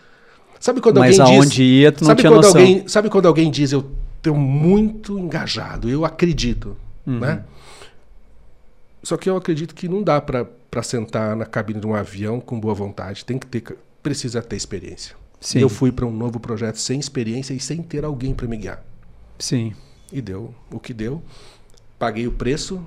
[0.59, 1.59] Sabe quando Mas alguém aonde diz...
[1.59, 2.59] ia, tu não sabe tinha quando noção.
[2.61, 6.75] alguém Sabe quando alguém diz, eu estou muito engajado, eu acredito,
[7.07, 7.19] Uhum.
[7.19, 7.43] né?
[9.01, 12.59] Só que eu acredito que não dá pra sentar na cabine de um avião com
[12.59, 13.23] boa vontade.
[13.23, 13.63] Tem que ter,
[14.03, 15.15] precisa ter experiência.
[15.39, 18.57] Sim, Eu fui para um novo projeto sem experiência e sem ter alguém para me
[18.57, 18.83] guiar.
[19.37, 19.73] sim.
[20.11, 21.21] E deu o que deu.
[21.99, 22.83] Paguei o preço.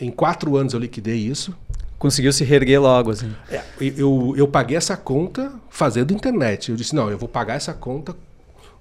[0.00, 1.54] Em quatro anos eu liquidei isso.
[2.02, 3.32] Conseguiu se reerguer logo, assim.
[3.48, 6.72] É, eu, eu, paguei essa conta fazendo internet.
[6.72, 8.16] Eu disse, não, eu vou pagar essa conta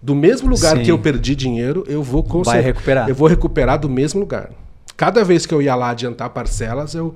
[0.02, 0.82] do mesmo lugar Sim.
[0.82, 2.62] que eu perdi dinheiro, eu vou Vai conseguir.
[2.62, 3.08] recuperar.
[3.08, 4.50] Eu vou recuperar do mesmo lugar.
[4.98, 7.14] Cada vez que eu ia lá adiantar parcelas, eu.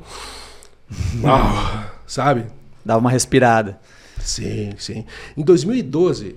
[1.23, 2.45] Uau, sabe?
[2.85, 3.79] Dava uma respirada.
[4.19, 5.05] Sim, sim.
[5.35, 6.35] Em 2012,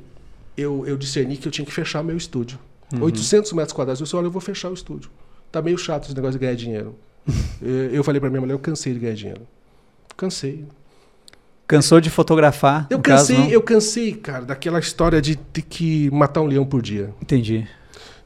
[0.57, 2.59] eu, eu discerni que eu tinha que fechar meu estúdio.
[2.91, 3.03] Uhum.
[3.03, 4.01] 800 metros quadrados.
[4.01, 5.11] Eu disse, olha, eu vou fechar o estúdio.
[5.53, 6.95] Tá meio chato esse negócio de ganhar dinheiro.
[7.61, 9.43] eu, eu falei pra minha mulher, eu cansei de ganhar dinheiro.
[10.19, 10.67] Cansei.
[11.67, 12.87] Cansou de fotografar?
[12.91, 13.51] Eu caso, cansei, não?
[13.51, 17.15] eu cansei, cara, daquela história de ter que matar um leão por dia.
[17.23, 17.67] Entendi.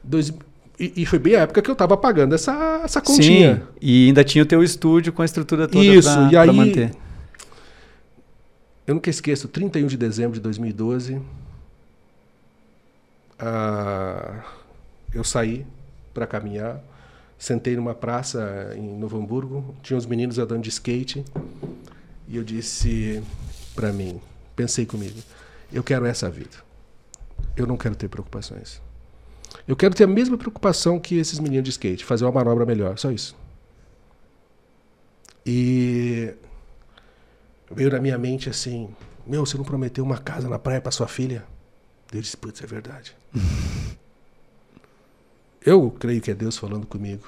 [0.03, 0.33] Dois,
[0.79, 3.55] e, e foi bem a época que eu tava pagando essa, essa continha.
[3.57, 6.41] Sim, e ainda tinha o teu estúdio com a estrutura toda Isso, pra, e pra
[6.41, 6.91] aí- manter.
[8.87, 11.21] Eu nunca esqueço, 31 de dezembro de 2012,
[13.39, 14.41] ah,
[15.13, 15.65] eu saí
[16.13, 16.81] para caminhar,
[17.43, 21.25] sentei numa praça em Novo Hamburgo, tinha uns meninos andando de skate,
[22.25, 23.21] e eu disse
[23.75, 24.21] para mim,
[24.55, 25.19] pensei comigo,
[25.69, 26.55] eu quero essa vida.
[27.57, 28.81] Eu não quero ter preocupações.
[29.67, 32.97] Eu quero ter a mesma preocupação que esses meninos de skate, fazer uma manobra melhor,
[32.97, 33.35] só isso.
[35.45, 36.33] E
[37.69, 38.95] veio na minha mente assim:
[39.27, 41.43] Meu, você não prometeu uma casa na praia para sua filha?
[42.13, 43.13] Eu disse: Putz, é verdade.
[45.65, 47.25] eu creio que é Deus falando comigo.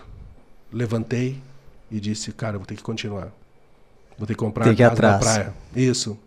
[0.72, 1.42] Levantei
[1.92, 3.32] e disse: Cara, vou ter que continuar.
[4.18, 5.24] Vou ter que comprar Tem que casa na atrás.
[5.38, 5.54] praia.
[5.76, 6.18] Isso.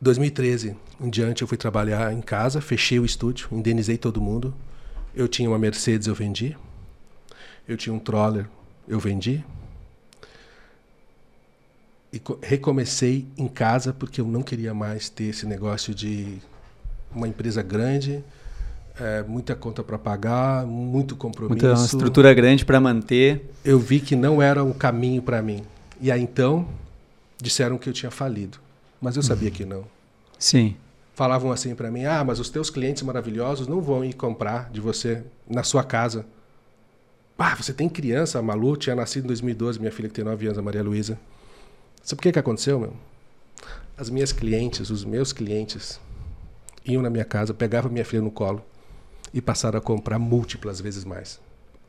[0.00, 4.54] 2013 em diante eu fui trabalhar em casa, fechei o estúdio, indenizei todo mundo.
[5.14, 6.56] Eu tinha uma Mercedes, eu vendi.
[7.68, 8.46] Eu tinha um Troller,
[8.88, 9.44] eu vendi.
[12.12, 16.38] E co- recomecei em casa porque eu não queria mais ter esse negócio de
[17.14, 18.22] uma empresa grande,
[19.00, 21.66] é, muita conta para pagar, muito compromisso.
[21.66, 23.50] Muita estrutura grande para manter.
[23.64, 25.62] Eu vi que não era um caminho para mim.
[26.00, 26.66] E aí então
[27.40, 28.58] disseram que eu tinha falido,
[29.00, 29.84] mas eu sabia que não.
[30.38, 30.76] Sim.
[31.14, 34.80] Falavam assim para mim: "Ah, mas os teus clientes maravilhosos não vão ir comprar de
[34.80, 36.26] você na sua casa".
[37.38, 40.46] Ah, você tem criança, a Malu tinha nascido em 2012, minha filha que tem 9
[40.46, 41.18] anos, a Maria Luísa.
[42.00, 42.92] Sabe o que que aconteceu, meu?
[43.96, 45.98] As minhas clientes, os meus clientes
[46.84, 48.64] iam na minha casa, pegavam minha filha no colo
[49.32, 51.40] e passaram a comprar múltiplas vezes mais.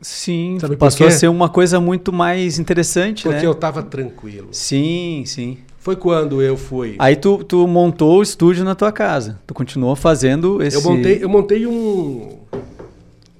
[0.01, 3.45] Sim, Sabe passou a ser uma coisa muito mais interessante, Porque né?
[3.45, 4.49] eu tava tranquilo.
[4.51, 5.59] Sim, sim.
[5.79, 6.95] Foi quando eu fui.
[6.99, 9.39] Aí tu, tu montou o estúdio na tua casa.
[9.47, 10.77] Tu continuou fazendo esse...
[10.77, 12.39] Eu montei, eu montei um,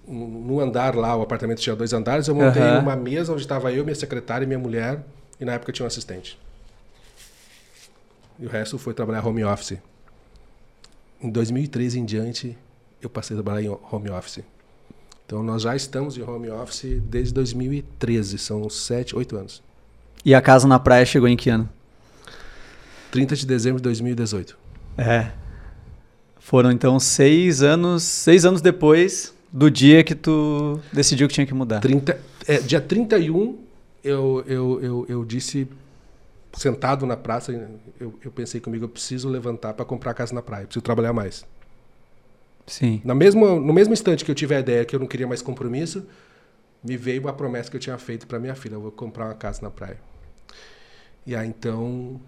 [0.07, 0.27] um.
[0.45, 2.81] No andar lá, o apartamento tinha dois andares, eu montei Aham.
[2.81, 5.03] uma mesa onde estava eu, minha secretária e minha mulher,
[5.39, 6.37] e na época tinha um assistente.
[8.39, 9.77] E o resto foi trabalhar home office.
[11.21, 12.57] Em 2013 em diante,
[13.05, 14.43] eu passei a trabalhar em home office.
[15.25, 19.61] Então nós já estamos em home office desde 2013, são sete, oito anos.
[20.25, 21.69] E a casa na praia chegou em que ano?
[23.11, 24.57] 30 de dezembro de 2018.
[24.97, 25.31] É.
[26.39, 31.53] Foram então seis anos, seis anos depois do dia que tu decidiu que tinha que
[31.53, 31.79] mudar.
[31.79, 33.59] 30, é, dia 31,
[34.03, 35.67] eu, eu, eu, eu disse,
[36.53, 37.51] sentado na praça,
[37.99, 41.45] eu, eu pensei comigo, eu preciso levantar para comprar casa na praia, preciso trabalhar mais.
[42.65, 43.01] Sim.
[43.03, 45.41] Na mesma, no mesmo instante que eu tive a ideia que eu não queria mais
[45.41, 46.05] compromisso,
[46.83, 49.35] me veio uma promessa que eu tinha feito para minha filha, eu vou comprar uma
[49.35, 49.99] casa na praia.
[51.25, 52.19] E aí então,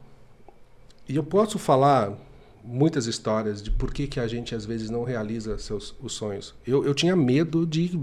[1.07, 2.17] e eu posso falar
[2.63, 6.55] muitas histórias de por que, que a gente às vezes não realiza seus os sonhos.
[6.65, 7.99] Eu, eu tinha medo de,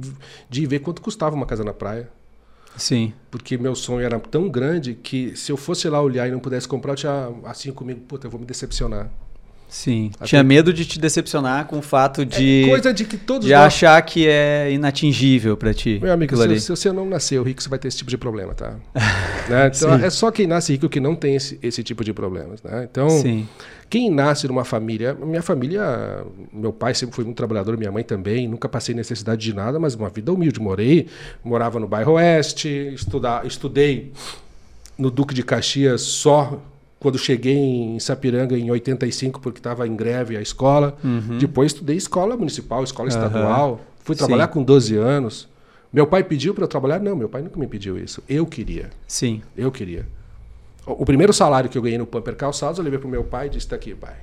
[0.49, 2.09] de ver quanto custava uma casa na praia.
[2.77, 3.13] Sim.
[3.31, 6.67] Porque meu sonho era tão grande que se eu fosse lá olhar e não pudesse
[6.67, 9.11] comprar, eu tinha assim comigo, puta, eu vou me decepcionar.
[9.73, 10.11] Sim.
[10.23, 13.55] Tinha medo de te decepcionar com o fato de, É coisa de que todos de
[13.55, 15.99] nós achar que é inatingível pra ti.
[16.01, 18.55] Meu amigo, se, se você não nasceu rico, você vai ter esse tipo de problema,
[18.55, 18.77] tá?
[19.49, 19.73] Né?
[19.75, 20.05] Então, Sim.
[20.05, 22.87] é só quem nasce rico que não tem esse, esse tipo de problemas, né?
[22.89, 23.49] Então, Sim.
[23.91, 25.15] quem nasce numa família...
[25.15, 26.25] Minha família...
[26.53, 28.47] Meu pai sempre foi muito trabalhador, minha mãe também.
[28.47, 30.61] Nunca passei necessidade de nada, mas uma vida humilde.
[30.61, 31.09] Morei,
[31.43, 34.13] morava no bairro Oeste, estudar, estudei
[34.97, 36.63] no Duque de Caxias só
[37.03, 40.97] quando cheguei em Sapiranga em 85, porque estava em greve a escola.
[41.03, 41.37] Uhum.
[41.37, 43.19] Depois estudei escola municipal, escola Aham.
[43.27, 43.81] estadual.
[44.05, 44.21] Fui Sim.
[44.21, 45.49] trabalhar com 12 anos.
[45.93, 47.01] Meu pai pediu para eu trabalhar?
[47.01, 48.23] Não, meu pai nunca me pediu isso.
[48.29, 48.91] Eu queria.
[49.07, 49.43] Sim.
[49.57, 50.07] Eu queria.
[50.87, 53.49] O o primeiro salário que eu ganhei no Pamper Calçados, eu levei pro meu pai
[53.49, 54.15] e disse: tá aqui, pai.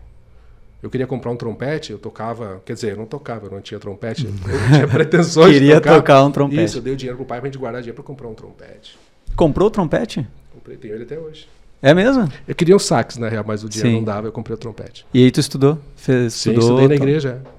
[0.81, 2.61] Eu queria comprar um trompete, eu tocava.
[2.65, 4.25] Quer dizer, eu não tocava, eu não tinha trompete.
[4.25, 5.95] Eu não tinha pretensões Queria de tocar.
[5.95, 6.63] tocar um trompete.
[6.63, 8.97] Isso, eu dei o dinheiro pro pai pra gente guardar dinheiro pra comprar um trompete.
[9.35, 10.25] Comprou o trompete?
[10.53, 11.45] Comprei, tenho ele até hoje.
[11.81, 12.29] É mesmo?
[12.47, 13.95] Eu queria um sax, na real, mas o dinheiro Sim.
[13.97, 15.05] não dava, eu comprei o trompete.
[15.13, 15.77] E aí tu estudou?
[15.95, 17.49] Fez, Sim, estudou, estudei na igreja, é.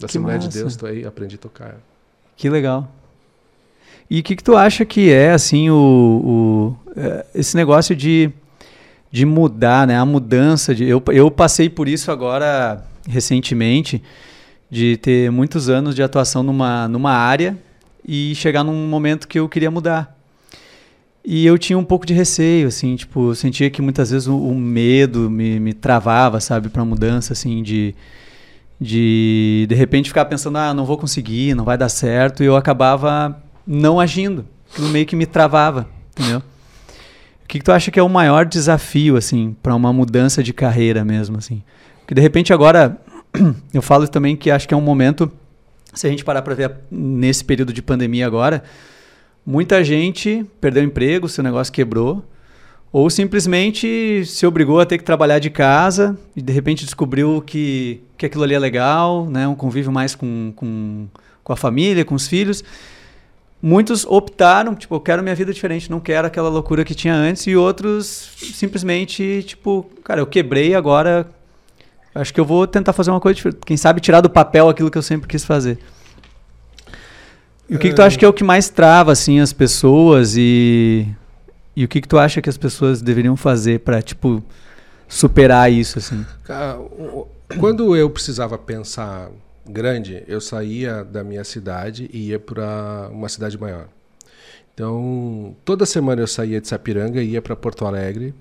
[0.00, 0.48] da Assembleia de.
[0.48, 1.76] Deus, tô aí, aprendi a tocar.
[2.36, 2.88] Que legal.
[4.10, 8.30] E o que, que tu acha que é, assim, o, o- é, esse negócio de,
[9.12, 9.98] de mudar, né?
[9.98, 10.74] A mudança.
[10.74, 14.02] De, eu, eu passei por isso agora, recentemente,
[14.70, 17.54] de ter muitos anos de atuação numa, numa área
[18.06, 20.16] e chegar num momento que eu queria mudar.
[21.30, 24.54] E eu tinha um pouco de receio, assim, tipo, sentia que muitas vezes o, o
[24.54, 27.94] medo me, me travava, sabe, para mudança, assim, de
[28.80, 32.56] de de repente ficar pensando, ah, não vou conseguir, não vai dar certo, e eu
[32.56, 34.46] acabava não agindo.
[34.72, 36.38] Aquilo meio que me travava, entendeu?
[36.38, 40.54] O que, que tu acha que é o maior desafio, assim, para uma mudança de
[40.54, 41.62] carreira mesmo, assim?
[42.00, 42.96] Porque de repente agora,
[43.74, 45.30] eu falo também que acho que é um momento,
[45.92, 48.64] se a gente parar para ver nesse período de pandemia agora,
[49.48, 52.22] muita gente perdeu emprego, seu negócio quebrou,
[52.92, 58.02] ou simplesmente se obrigou a ter que trabalhar de casa e de repente descobriu que,
[58.18, 59.48] que aquilo ali é legal, né?
[59.48, 61.06] um convívio mais com, com,
[61.42, 62.62] com a família, com os filhos.
[63.60, 67.46] Muitos optaram, tipo, eu quero minha vida diferente, não quero aquela loucura que tinha antes,
[67.46, 68.06] e outros
[68.52, 71.26] simplesmente, tipo, cara, eu quebrei agora,
[72.14, 73.60] acho que eu vou tentar fazer uma coisa diferente.
[73.64, 75.78] Quem sabe tirar do papel aquilo que eu sempre quis fazer.
[77.68, 80.34] E o que, que tu acha que é o que mais trava, assim, as pessoas
[80.36, 81.06] e,
[81.76, 84.42] e o que, que tu acha que as pessoas deveriam fazer para tipo,
[85.06, 86.24] superar isso, assim?
[87.58, 89.30] Quando eu precisava pensar
[89.68, 93.88] grande, eu saía da minha cidade e ia para uma cidade maior.
[94.72, 98.34] Então, toda semana eu saía de Sapiranga e ia para Porto Alegre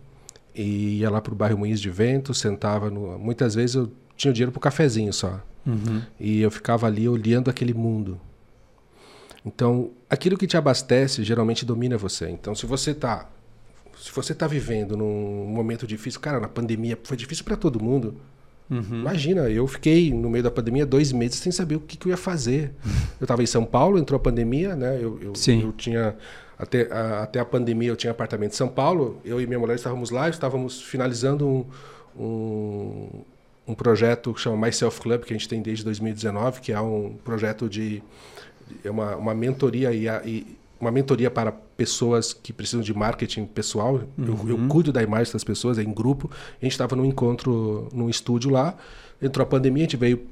[0.55, 3.17] e ia lá para o bairro Moinhos de Vento, sentava no...
[3.19, 5.41] Muitas vezes eu tinha dinheiro para o cafezinho só.
[6.19, 8.19] E eu ficava ali olhando aquele mundo.
[9.47, 12.29] Então, aquilo que te abastece geralmente domina você.
[12.29, 13.29] Então, se você está
[13.97, 18.15] se você está vivendo num momento difícil, cara, na pandemia foi difícil para todo mundo.
[18.69, 22.09] Imagina, eu fiquei no meio da pandemia dois meses sem saber o que, que eu
[22.11, 22.73] ia fazer.
[23.19, 24.97] Eu estava em São Paulo, entrou a pandemia, né?
[24.97, 26.15] Eu, eu, eu tinha
[26.59, 29.21] até a, até a pandemia eu tinha apartamento em São Paulo.
[29.23, 31.65] Eu e minha mulher estávamos lá, estávamos finalizando um,
[32.19, 33.09] um,
[33.69, 37.15] um projeto que chama Myself Club que a gente tem desde 2019, que é um
[37.23, 38.03] projeto de
[38.83, 43.45] é uma, uma mentoria e, a- e uma mentoria para pessoas que precisam de marketing
[43.45, 44.01] pessoal.
[44.17, 46.29] Eu, eu cuido da imagem das pessoas, é em grupo.
[46.61, 48.75] A gente estava num encontro, num estúdio lá.
[49.21, 50.25] Entrou a pandemia, a gente veio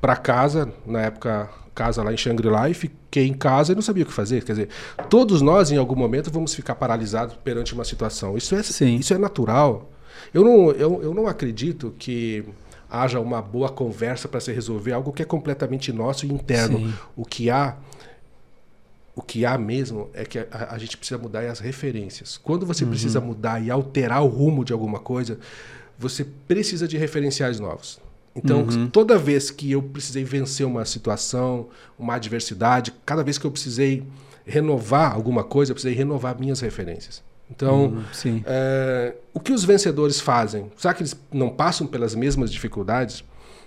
[0.00, 0.72] para casa.
[0.86, 4.12] Na época, casa lá em Shangri-La e fiquei em casa e não sabia o que
[4.12, 4.44] fazer.
[4.44, 4.68] Quer dizer,
[5.08, 8.36] todos nós, em algum momento, vamos ficar paralisados perante uma situação.
[8.36, 8.96] Isso é, Sim.
[8.96, 9.90] isso é natural.
[10.32, 12.44] Eu não, eu, eu não acredito que
[12.90, 16.78] haja uma boa conversa para se resolver algo que é completamente nosso e interno.
[16.78, 16.94] Sim.
[17.16, 17.76] O que há
[19.14, 22.38] o que há mesmo é que a, a gente precisa mudar as referências.
[22.38, 22.90] Quando você Uhum.
[22.90, 25.38] precisa mudar e alterar o rumo de alguma coisa,
[25.98, 28.00] você precisa de referenciais novos.
[28.34, 28.88] Então, Uhum.
[28.88, 31.68] toda vez que eu precisei vencer uma situação,
[31.98, 34.04] uma adversidade, cada vez que eu precisei
[34.46, 37.22] renovar alguma coisa, eu precisei renovar minhas referências.
[37.50, 38.42] Então, sim.
[38.46, 40.70] é, o que os vencedores fazem?
[40.76, 43.24] Será que eles não passam pelas mesmas dificuldades?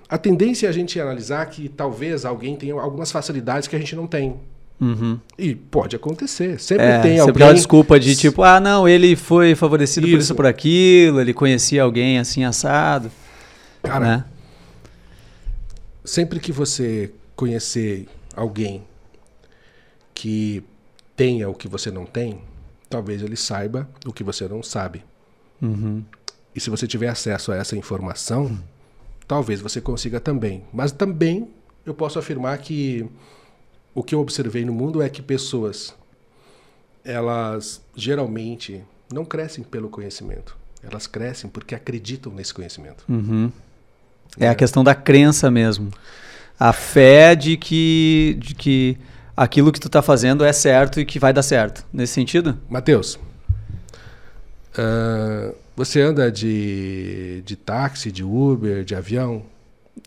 [0.09, 3.95] A tendência é a gente analisar que talvez alguém tenha algumas facilidades que a gente
[3.95, 4.35] não tem.
[4.79, 5.19] Uhum.
[5.37, 6.59] E pode acontecer.
[6.59, 7.31] Sempre É, tem sempre alguém.
[7.35, 10.19] aquela desculpa de tipo, ah, não, ele foi favorecido por Isso.
[10.19, 13.11] isso por aquilo, ele conhecia alguém assim assado.
[13.81, 14.25] Cara, né?
[16.03, 18.83] sempre que você conhecer alguém
[20.13, 20.63] que
[21.15, 22.39] tenha o que você não tem,
[22.93, 25.03] talvez ele saiba o que você não sabe.
[25.59, 26.03] Uhum.
[26.53, 28.59] E se você tiver acesso a essa informação,
[29.27, 30.63] talvez você consiga também.
[30.71, 31.49] Mas também
[31.83, 33.09] eu posso afirmar que
[33.95, 35.95] o que eu observei no mundo é que pessoas,
[37.03, 40.55] elas geralmente não crescem pelo conhecimento.
[40.83, 43.03] Elas crescem porque acreditam nesse conhecimento.
[43.09, 43.51] Uhum.
[44.37, 45.89] É a questão da crença mesmo.
[46.59, 48.99] A fé de que, de que
[49.35, 51.85] aquilo que tu tá fazendo é certo e que vai dar certo.
[51.91, 52.57] Nesse sentido?
[52.69, 53.19] Matheus,
[54.77, 59.43] ah, você anda de, de táxi, de Uber, de avião?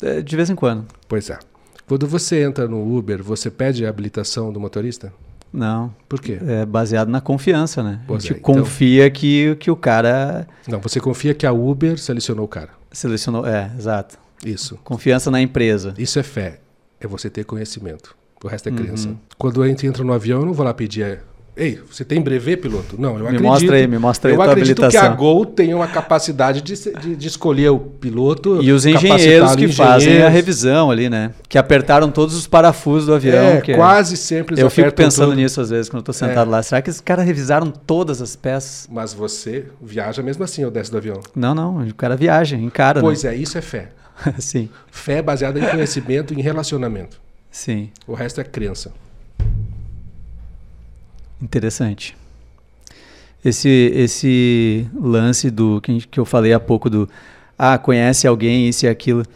[0.03, 0.87] É, De vez em quando.
[1.09, 1.39] Pois é.
[1.87, 5.13] Quando você entra no Uber, você pede a habilitação do motorista?
[5.53, 5.95] Não.
[6.09, 6.39] Por quê?
[6.45, 8.01] É baseado na confiança, né?
[8.07, 11.53] Pois a gente é, então- confia que, que o cara Não, você confia que a
[11.53, 12.71] Uber selecionou o cara.
[12.91, 13.47] selecionou.
[13.47, 14.19] É, exato.
[14.45, 14.77] Isso.
[14.83, 15.95] Confiança na empresa.
[15.97, 16.59] Isso é fé.
[17.01, 18.17] É você ter conhecimento.
[18.45, 18.79] O resto é Uhum.
[18.79, 19.09] crença.
[19.39, 21.03] Quando a gente entra no avião, eu não vou lá pedir.
[21.03, 21.19] é,
[21.59, 23.01] Ei, você tem brevet, piloto?
[23.01, 23.43] Não, eu Me acredito.
[23.45, 25.17] mostra aí, me mostra aí Eu acredito que a habilitação.
[25.17, 28.63] Gol tem uma capacidade de, de, de escolher o piloto.
[28.63, 30.33] E os engenheiros que fazem a engenheiros.
[30.35, 31.33] revisão ali, né?
[31.49, 33.43] Que apertaram todos os parafusos do avião.
[33.43, 35.37] É, que quase sempre eles Eu fico pensando tudo.
[35.41, 36.51] nisso às vezes quando eu tô sentado É.
[36.53, 36.63] lá.
[36.63, 38.87] Será que esses caras revisaram todas as peças?
[38.93, 41.21] Mas você viaja mesmo assim ou desce do avião?
[41.35, 41.79] Não, não.
[41.89, 43.01] O cara viaja, encara.
[43.01, 43.93] Pois é, isso é fé.
[44.27, 44.35] né?
[44.41, 47.19] sim, Fé é baseada em conhecimento e em relacionamento.
[47.57, 47.91] Sim.
[48.07, 48.93] O resto é crença.
[51.41, 52.17] Interessante.
[53.45, 57.09] Esse, esse lance do que, gente- que eu falei há pouco do
[57.59, 59.23] ah, conhece alguém, isso e aquilo.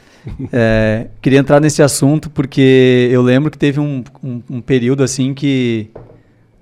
[0.53, 5.33] É, queria entrar nesse assunto porque eu lembro que teve um, um, um período assim
[5.33, 5.89] que.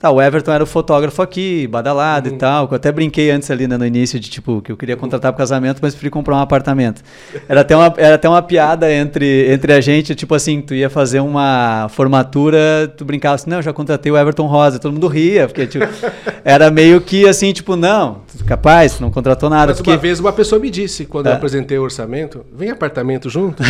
[0.01, 2.37] Tá, o Everton era o fotógrafo aqui, badalado Uhum.
[2.37, 2.69] e tal.
[2.69, 5.33] que Eu até brinquei antes ali né, no início de tipo que eu queria contratar
[5.33, 7.03] para casamento, mas preferi comprar um apartamento.
[7.49, 10.89] Era até uma, era até uma piada entre, entre a gente, tipo assim, tu ia
[10.89, 15.09] fazer uma formatura, tu brincava assim, não, eu já contratei o Everton Rosa, todo mundo
[15.09, 15.85] ria, porque tipo,
[16.45, 19.73] era meio que assim, tipo, não, capaz, não contratou nada.
[19.73, 19.91] Mas porque...
[19.91, 21.35] uma vez uma pessoa me disse, quando eu É.
[21.35, 23.65] apresentei o orçamento, vem apartamento junto?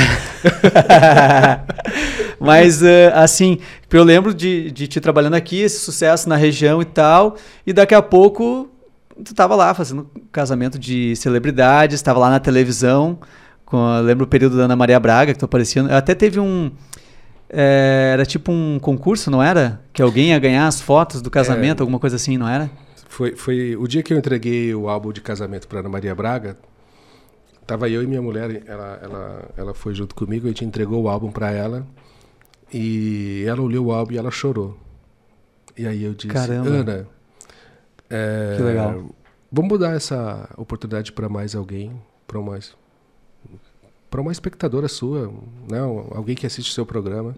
[2.41, 3.59] Mas, eh, assim,
[3.91, 7.37] eu lembro de, de te trabalhando aqui, esse sucesso na região e tal,
[7.67, 8.69] e daqui a pouco
[9.25, 13.19] tu tava lá fazendo casamento de celebridades, estava lá na televisão,
[13.65, 16.71] com, lembro o período da Ana Maria Braga, que tu aparecia, até teve um...
[17.51, 19.81] eh, era tipo um concurso, não era?
[19.93, 21.83] Que alguém ia ganhar as fotos do casamento, É.
[21.83, 22.71] alguma coisa assim, não era?
[23.09, 26.57] Foi, foi o dia que eu entreguei o álbum de casamento para Ana Maria Braga.
[27.67, 31.09] Tava eu e minha mulher, ela, ela, ela foi junto comigo, a gente entregou o
[31.09, 31.85] álbum para ela.
[32.73, 34.77] E ela olhou o álbum e ela chorou.
[35.77, 36.69] E aí eu disse, Caramba.
[36.69, 37.07] Ana,
[38.11, 39.15] é, Que legal.
[39.51, 41.93] vamos dar essa oportunidade para mais alguém,
[42.27, 42.77] para mais
[44.11, 45.33] para uma espectadora sua,
[45.71, 47.35] não, alguém que assiste o seu programa.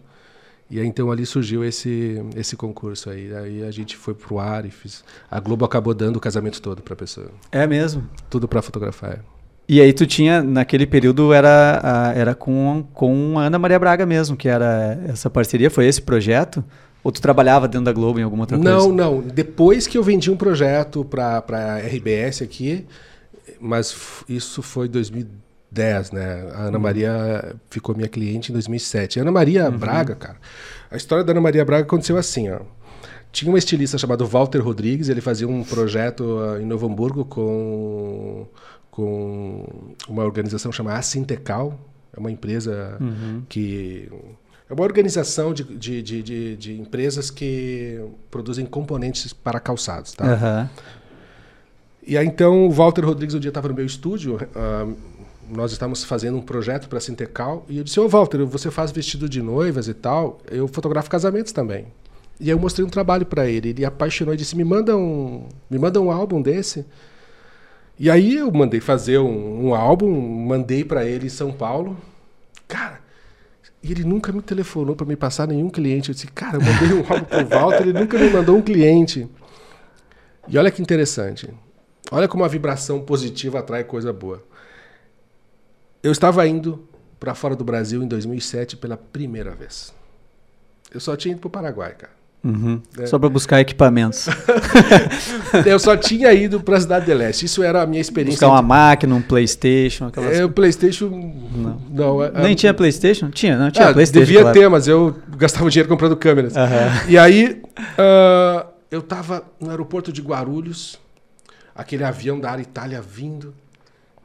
[0.70, 3.34] E aí, então ali surgiu esse esse concurso aí.
[3.34, 5.04] Aí a gente foi pro ar e fiz.
[5.28, 7.28] A Globo acabou dando o casamento todo pra pessoa.
[7.50, 8.08] É mesmo.
[8.30, 9.24] Tudo pra fotografar.
[9.72, 14.04] E aí tu tinha, naquele período, era, a- era com, com a Ana Maria Braga
[14.04, 16.64] mesmo, que era essa parceria, foi esse projeto?
[17.04, 18.92] Ou tu trabalhava dentro da Globo em alguma outra Não, coisa?
[18.94, 19.20] não.
[19.20, 22.84] Depois que eu vendi um projeto pra, pra RBS aqui,
[23.60, 23.96] mas
[24.28, 26.50] isso foi 2010, né?
[26.54, 29.20] A Ana Maria ficou minha cliente em 2007.
[29.20, 30.36] A Ana Maria Braga, cara.
[30.90, 32.58] A história da Ana Maria Braga aconteceu assim, ó.
[33.32, 38.44] Tinha um estilista chamado Walter Rodrigues, ele fazia um projeto ah, em Novo Hamburgo com,
[38.90, 41.78] com uma organização chamada Asintecal,
[42.14, 42.98] é uma empresa
[43.48, 44.08] que
[44.68, 50.24] é uma organização de, de, de, de, de empresas que produzem componentes para calçados, tá?
[50.24, 50.70] Aham.
[52.06, 54.88] E aí então o Walter Rodrigues um dia estava no meu estúdio, ah,
[55.50, 58.90] nós estávamos fazendo um projeto para a Sintecal e eu disse: Ô Walter, você faz
[58.92, 61.86] vestido de noivas e tal, eu fotografo casamentos também.
[62.38, 65.46] E aí eu mostrei um trabalho para ele, ele apaixonou e disse: me manda um,
[65.68, 66.86] me manda um álbum desse.
[68.00, 71.98] E aí eu mandei fazer um, um álbum, mandei para ele em São Paulo.
[72.66, 72.98] Cara,
[73.84, 76.08] ele nunca me telefonou para me passar nenhum cliente.
[76.08, 79.28] Eu disse: cara, eu mandei um álbum pro Walter, ele nunca me mandou um cliente.
[80.48, 81.52] E olha que interessante.
[82.10, 84.42] Olha como a vibração positiva atrai coisa boa.
[86.02, 86.88] Eu estava indo
[87.20, 89.92] para fora do Brasil em 2007 pela primeira vez.
[90.90, 92.19] Eu só tinha ido para o Paraguai, cara.
[92.42, 92.80] Uhum.
[92.98, 93.06] É.
[93.06, 94.26] Só para buscar equipamentos.
[95.66, 97.44] Eu só tinha ido para a Cidade de Leste.
[97.44, 98.36] Isso era a minha experiência.
[98.46, 100.38] buscar uma máquina, um Playstation, aquelas...
[100.38, 101.08] É, o PlayStation.
[101.54, 101.80] Não.
[101.90, 103.30] Não, é- Nem é- tinha Playstation?
[103.30, 104.24] Tinha, não tinha Ah, Playstation.
[104.24, 104.58] devia claro.
[104.58, 106.56] ter, mas eu gastava dinheiro comprando câmeras.
[106.56, 107.08] Aham.
[107.08, 107.60] E aí,
[107.98, 110.98] ah, eu tava no aeroporto de Guarulhos,
[111.74, 113.54] aquele avião da Air Itália vindo,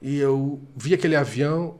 [0.01, 1.76] e eu vi aquele avião,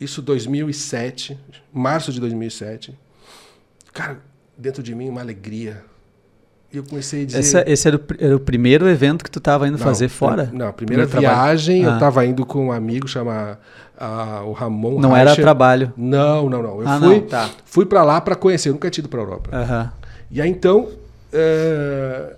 [0.00, 1.38] isso 2007,
[1.72, 2.96] março de 2007.
[3.92, 4.18] Cara,
[4.56, 5.82] dentro de mim uma alegria.
[6.72, 7.38] E eu comecei a dizer...
[7.38, 10.50] Essa- esse era o, era o primeiro evento que tu estava indo Não, fazer fora?
[10.52, 11.36] Não, a primeira Primeiro trabalho.
[11.58, 11.90] viagem Ah.
[11.90, 13.58] eu tava indo com um amigo chama
[13.96, 15.44] ah, o Ramon Não era Reicher.
[15.44, 15.92] trabalho.
[15.96, 16.80] Não, não, não.
[16.82, 17.50] Eu ah, fui, não, tá.
[17.64, 19.50] fui para lá para conhecer, eu nunca tinha ido para Europa.
[19.56, 19.92] Aham.
[20.30, 20.88] E aí então,
[21.32, 22.34] é,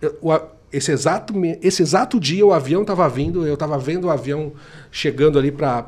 [0.00, 0.42] eu- o a-
[0.72, 4.52] esse, exato, esse exato dia o avião estava vindo, eu estava vendo o avião
[4.90, 5.84] chegando ali para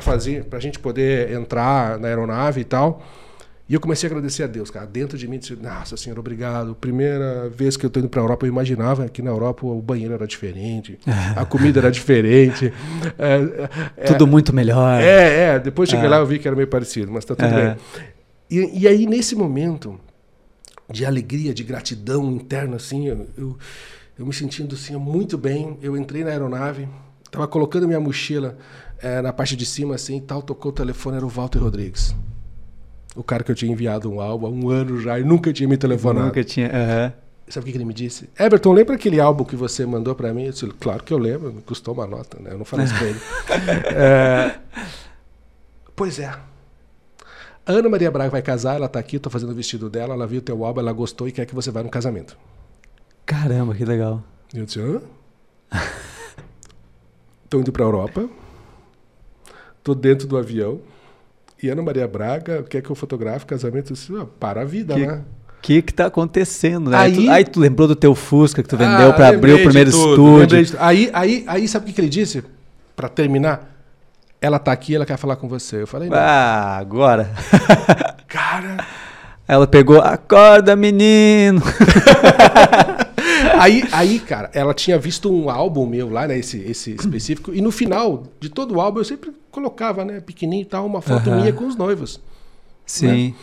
[0.00, 3.02] fazer, para a gente poder entrar na aeronave e tal.
[3.68, 4.86] E eu comecei a agradecer a Deus, cara.
[4.86, 6.74] Dentro de mim, disse, nossa senhora, obrigado.
[6.74, 9.82] Primeira vez que eu tô indo para a Europa, eu imaginava que na Europa o
[9.82, 10.98] banheiro era diferente,
[11.36, 12.72] a comida era diferente.
[13.18, 15.00] É, é, Tudo muito melhor.
[15.02, 15.58] é, é.
[15.58, 16.10] Depois cheguei Ah.
[16.10, 17.74] lá eu vi que era meio parecido, mas tá tudo Aham.
[17.74, 17.76] bem.
[18.50, 20.00] E, e aí, nesse momento
[20.90, 23.58] de alegria, de gratidão interna, assim, eu, eu,
[24.18, 25.76] eu me sentindo assim, muito bem.
[25.82, 26.88] Eu entrei na aeronave,
[27.30, 28.56] tava colocando minha mochila
[29.02, 32.14] eh, na parte de cima, assim, e tal, tocou o telefone, era o Walter Rodrigues.
[33.18, 35.68] O cara que eu tinha enviado um álbum há um ano já e nunca tinha
[35.68, 36.26] me telefonado.
[36.26, 36.68] Nunca tinha.
[36.68, 37.12] aham.
[37.48, 38.28] Sabe o que que ele me disse?
[38.38, 40.44] Everton, lembra aquele álbum que você mandou pra mim?
[40.44, 42.50] Eu disse, claro que eu lembro, me custou uma nota, né?
[42.52, 43.18] Eu não falei isso pra ele.
[43.96, 44.58] É,
[45.96, 46.26] Pois é.
[46.26, 50.14] A Ana Maria Braga vai casar, ela tá aqui, eu tô fazendo o vestido dela,
[50.14, 52.36] ela viu o teu álbum, ela gostou e quer que você vá no casamento.
[53.26, 54.22] Caramba, que legal.
[54.54, 55.00] E eu disse, hã?
[57.50, 58.28] tô indo pra Europa,
[59.82, 60.80] tô dentro do avião,
[61.62, 63.90] e Ana Maria Braga quer que eu fotografe casamento.
[63.92, 65.22] Eu disse, "Ah, para a vida, Que- né?
[65.58, 66.96] O que que tá acontecendo, né?
[66.96, 69.54] Aí, Aí- tu, aí tu lembrou do teu Fusca que tu vendeu Ah, pra abrir
[69.54, 70.76] o primeiro tudo, estúdio.
[70.80, 72.44] Aí, aí, aí, sabe o que, que ele disse?
[72.94, 73.74] Pra terminar,
[74.40, 75.82] ela tá aqui, ela quer falar com você.
[75.82, 76.16] Eu falei, não.
[76.16, 77.30] Ah, agora.
[78.28, 78.76] cara.
[79.48, 81.60] Ela pegou, acorda, menino.
[83.58, 86.38] Aí, aí, cara, ela tinha visto um álbum meu lá, né?
[86.38, 87.52] Esse, esse específico.
[87.52, 90.20] E no final de todo o álbum eu sempre colocava, né?
[90.20, 92.20] Pequenininho e tal, uma foto minha com os noivos.
[92.86, 93.34] Sim.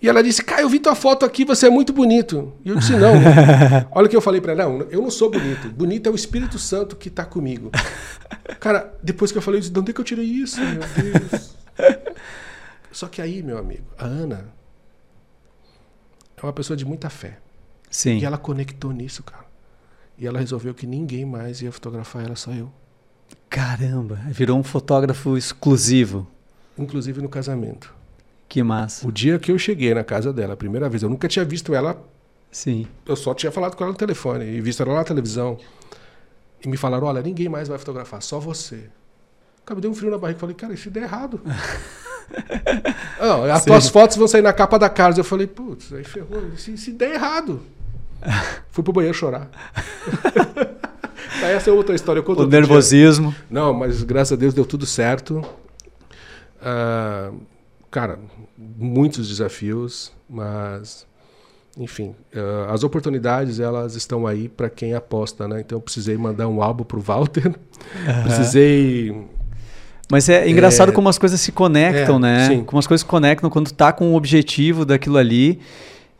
[0.00, 2.52] E ela disse, Caio, eu vi tua foto aqui, você é muito bonito.
[2.64, 3.14] E eu disse, não.
[3.90, 5.68] Olha o que eu falei pra ela, não, eu não sou bonito.
[5.70, 7.70] Bonito é o Espírito Santo que tá comigo.
[8.60, 10.80] Cara, depois que eu falei, eu disse, de onde é que eu tirei isso, meu
[10.80, 11.54] Deus?
[12.92, 14.48] Só que aí, meu amigo, a Ana
[16.36, 17.38] é uma pessoa de muita fé.
[17.90, 18.18] Sim.
[18.18, 19.44] E ela conectou nisso, cara.
[20.16, 22.70] E ela resolveu que ninguém mais ia fotografar ela, só eu.
[23.48, 26.26] Caramba, virou um fotógrafo exclusivo.
[26.76, 27.94] Inclusive no casamento.
[28.48, 29.06] Que massa.
[29.06, 31.74] O dia que eu cheguei na casa dela, a primeira vez, eu nunca tinha visto
[31.74, 32.02] ela
[32.54, 32.86] Sim.
[33.04, 35.58] Eu só tinha falado com ela no telefone e visto ela na televisão.
[36.64, 38.84] E me falaram: olha, ninguém mais vai fotografar, só você.
[39.66, 40.38] Cara, me deu um frio na barriga.
[40.38, 41.40] Falei, cara, isso der errado.
[43.20, 43.70] Não, as Sim.
[43.70, 45.18] tuas fotos vão sair na capa da Carlos.
[45.18, 46.52] Eu falei, putz, aí ferrou.
[46.54, 47.60] E Se, se der errado.
[48.70, 49.50] Fui pro banheiro chorar.
[51.42, 52.22] Aí essa é outra história.
[52.22, 52.60] O outro dia.
[52.60, 53.34] nervosismo.
[53.50, 55.42] Não, mas graças a Deus deu tudo certo.
[56.62, 57.30] Ah,
[57.90, 58.18] cara,
[58.56, 61.06] muitos desafios, mas
[61.78, 65.60] enfim, ah, as oportunidades elas estão aí para quem aposta, né?
[65.60, 67.54] Então eu precisei mandar um álbum pro Walter,
[68.22, 69.14] precisei
[70.10, 70.92] Mas é engraçado É.
[70.92, 72.48] como as coisas se conectam, É, né?
[72.48, 72.64] sim.
[72.64, 75.60] Como as coisas se conectam quando tá com o objetivo daquilo ali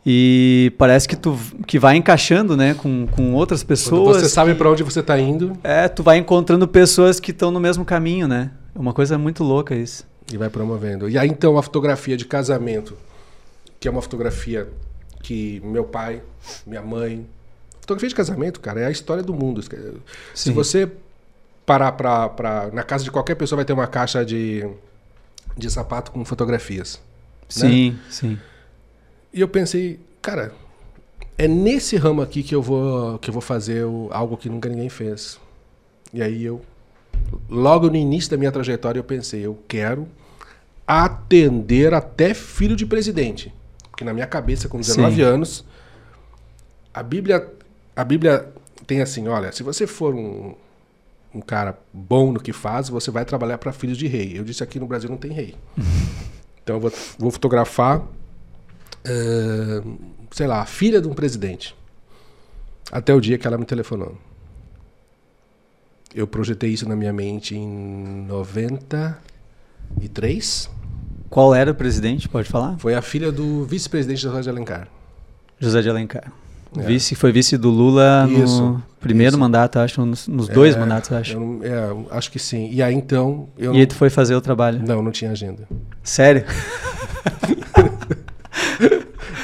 [0.05, 4.17] e parece que tu que vai encaixando, né, com, com outras quando pessoas.
[4.17, 7.59] você sabe para onde você está indo É, tu vai encontrando pessoas que estão no
[7.59, 8.51] mesmo caminho, né?
[8.75, 10.05] É uma coisa muito louca isso.
[10.31, 11.09] e vai promovendo.
[11.09, 12.95] E aí então a fotografia de casamento,
[13.79, 14.67] que é uma fotografia
[15.23, 16.21] que meu pai,
[16.67, 17.25] minha mãe,
[17.81, 19.61] fotografia de casamento, cara, é a história do mundo.
[19.63, 19.69] Se
[20.35, 20.53] Sim.
[20.53, 20.91] você
[21.65, 22.69] parar pra, pra.
[22.71, 24.67] Na casa de qualquer pessoa vai ter uma caixa de,
[25.57, 27.01] de sapato com fotografias.
[27.49, 28.37] Sim, sim.
[29.35, 30.53] E eu pensei, cara,
[31.37, 34.69] é nesse ramo aqui que eu vou, que eu vou fazer o- algo que nunca
[34.69, 35.37] ninguém fez.
[36.13, 36.61] E aí eu
[37.49, 40.07] logo no início da minha trajetória, eu pensei, eu quero
[40.87, 43.53] atender até filho de presidente.
[43.91, 45.21] Porque na minha cabeça, com 19 Sim.
[45.21, 45.65] anos,
[46.93, 47.51] a Bíblia,
[47.93, 48.53] a Bíblia
[48.87, 50.53] tem assim, olha, se você for um,
[51.33, 54.37] um cara bom no que faz, você vai trabalhar para filhos de rei.
[54.39, 55.55] Eu disse aqui no Brasil não tem rei.
[56.63, 58.01] então eu vou, vou fotografar,
[59.05, 59.81] eh,
[60.31, 61.75] sei lá, a filha de um presidente.
[62.91, 64.17] Até o dia que ela me telefonou.
[66.13, 67.67] Eu projetei isso na minha mente em
[68.27, 70.69] 93.
[71.29, 72.29] Qual era o presidente?
[72.29, 72.77] Pode falar?
[72.77, 74.87] Foi a filha do vice-presidente José de Alencar.
[75.59, 76.31] José de Alencar.
[76.77, 76.81] É.
[76.81, 79.39] Vice, foi vice do Lula Isso, no primeiro isso.
[79.39, 81.37] mandato, acho, nos, nos dois É, mandatos, acho.
[81.37, 82.69] Eu é, acho que sim.
[82.71, 83.47] E aí então.
[83.57, 84.83] Eu E aí tu foi fazer o trabalho.
[84.85, 85.67] não, não tinha agenda.
[86.03, 86.43] Sério?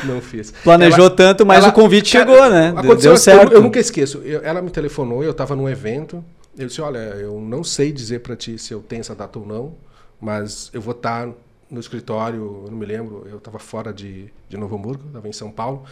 [0.05, 0.51] Não fiz.
[0.63, 2.69] Planejou Ela- tanto, mas ela- o convite Cara, chegou, né?
[2.69, 3.53] Aconteceu, Deu eu- certo.
[3.53, 4.19] Eu, nunca esqueço.
[4.19, 6.23] Eu- ela me telefonou, eu estava num evento.
[6.57, 9.45] Eu disse: Olha, eu não sei dizer para ti se eu tenho essa data ou
[9.45, 9.73] não,
[10.19, 11.29] mas eu vou estar
[11.69, 12.63] no escritório.
[12.65, 15.83] Eu não me lembro, eu estava fora de, de Novo Hamburgo, estava em São Paulo.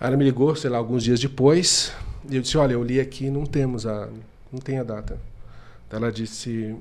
[0.00, 1.92] Aí ela me ligou, sei lá, alguns dias depois.
[2.30, 4.08] E eu disse: Olha, eu li aqui, não temos a,
[4.52, 5.18] não tem a data.
[5.90, 6.76] Ela disse: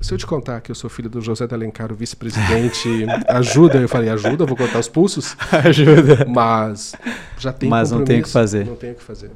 [0.00, 3.78] Se eu te contar que eu sou filho do José Alencar, o vice-presidente, ajuda?
[3.78, 5.36] Eu falei: Ajuda, vou cortar os pulsos.
[5.64, 6.26] Ajuda.
[6.28, 6.94] Mas
[7.38, 8.66] já tem Mas não tem o que fazer.
[8.66, 9.30] Não tem o que fazer.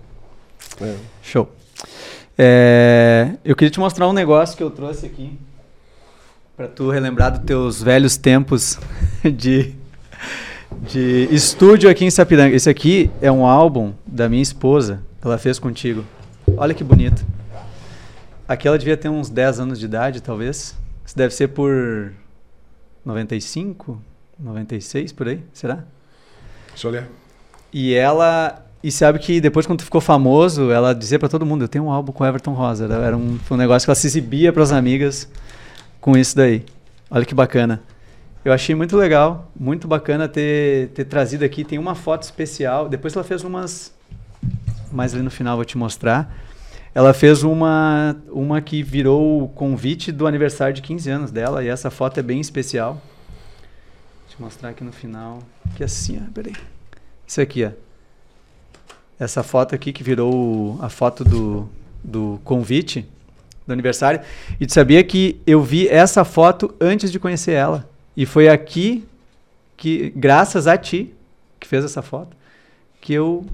[0.81, 0.95] É.
[1.23, 1.51] Show.
[2.39, 5.39] É, eu queria te mostrar um negócio que eu trouxe aqui
[6.57, 8.79] para tu relembrar dos teus velhos tempos
[9.25, 9.75] de,
[10.83, 12.55] de estúdio aqui em Sapiranga.
[12.55, 16.05] Esse aqui é um álbum da minha esposa, ela fez contigo.
[16.57, 17.25] Olha que bonito.
[18.51, 20.77] Aqui ela devia ter uns 10 anos de idade, talvez.
[21.07, 22.13] Isso deve ser por
[23.05, 24.03] 95,
[24.37, 25.85] 96 por aí, será?
[26.71, 27.09] Deixa eu olhar.
[27.73, 28.67] E ela.
[28.83, 31.93] E sabe que depois, quando ficou famoso, ela dizia pra todo mundo: Eu tenho um
[31.93, 32.93] álbum com Everton Rosa.
[32.93, 35.29] Era, um, um negócio que ela se exibia pras amigas
[36.01, 36.65] com isso daí.
[37.09, 37.81] Olha que bacana.
[38.45, 41.63] Eu achei muito legal, muito bacana ter, ter trazido aqui.
[41.63, 42.89] Tem uma foto especial.
[42.89, 43.95] Depois ela fez umas.
[44.91, 46.50] Mais ali no final vou te mostrar.
[46.95, 51.63] Ela fez uma, uma que virou o convite do aniversário de 15 anos dela.
[51.63, 53.01] E essa foto é bem especial.
[54.27, 55.41] Deixa eu mostrar aqui no final.
[55.77, 56.55] Que assim, ó, peraí.
[57.27, 57.71] Isso aqui, ó.
[59.19, 61.69] Essa foto aqui que virou a foto do,
[62.03, 63.07] do convite
[63.67, 64.21] do aniversário.
[64.59, 67.89] E tu sabia que eu vi essa foto antes de conhecer ela.
[68.17, 69.07] E foi aqui
[69.77, 71.15] que, graças a ti,
[71.61, 72.37] que fez essa foto,
[73.01, 73.47] que eu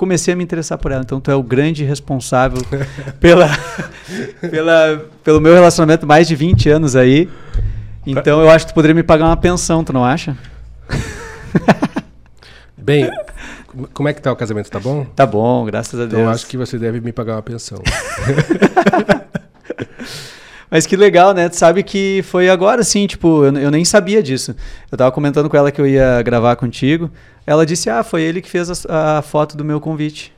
[0.00, 1.02] comecei a me interessar por ela.
[1.02, 2.56] Então tu é o grande responsável
[3.20, 3.48] pela,
[4.50, 7.28] pela, pelo meu relacionamento mais de 20 anos aí.
[8.06, 10.34] Então eu acho que tu poderia me pagar uma pensão, tu não acha?
[12.78, 13.10] Bem,
[13.92, 14.70] como- é que tá o casamento?
[14.70, 15.04] Tá bom?
[15.14, 16.22] Tá bom, graças a Então Deus.
[16.28, 17.82] eu acho que você deve me pagar uma pensão.
[20.70, 21.48] Mas que legal, né?
[21.48, 24.54] Tu sabe que foi agora sim, tipo, eu, eu nem sabia disso.
[24.90, 27.10] Eu tava comentando com ela que eu ia gravar contigo.
[27.46, 30.32] Ela disse: Ah, foi ele que fez a, a foto do meu convite.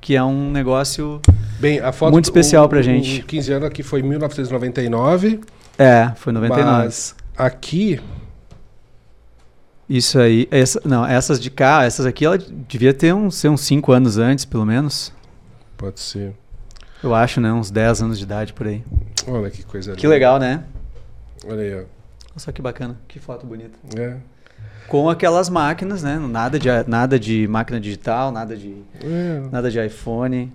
[0.00, 1.20] Que é um negócio.
[1.60, 3.20] Bem, a foto Muito especial o- pra gente.
[3.20, 5.40] O 15 anos aqui foi em 1999.
[5.78, 6.70] É, foi 99.
[6.84, 8.00] Mas aqui,
[9.88, 10.48] Isso aí.
[10.50, 14.16] Essa, não, essas de cá, essas aqui, ela devia ter uns, ser uns 5 anos
[14.18, 15.12] antes, pelo menos.
[15.76, 16.32] pode ser.
[17.04, 17.52] Eu acho, né?
[17.52, 18.82] Uns 10 anos de idade por aí.
[19.28, 20.00] Olha que coisa linda.
[20.00, 20.64] Que legal, né?
[21.46, 21.78] Olha aí, ó.
[21.78, 21.86] Olha
[22.38, 22.96] só que bacana.
[23.06, 23.78] Que foto bonita.
[23.96, 24.16] É.
[24.88, 26.18] Com aquelas máquinas, né?
[26.18, 29.40] Nada de, nada de máquina digital, nada de, É.
[29.52, 30.52] nada de iPhone.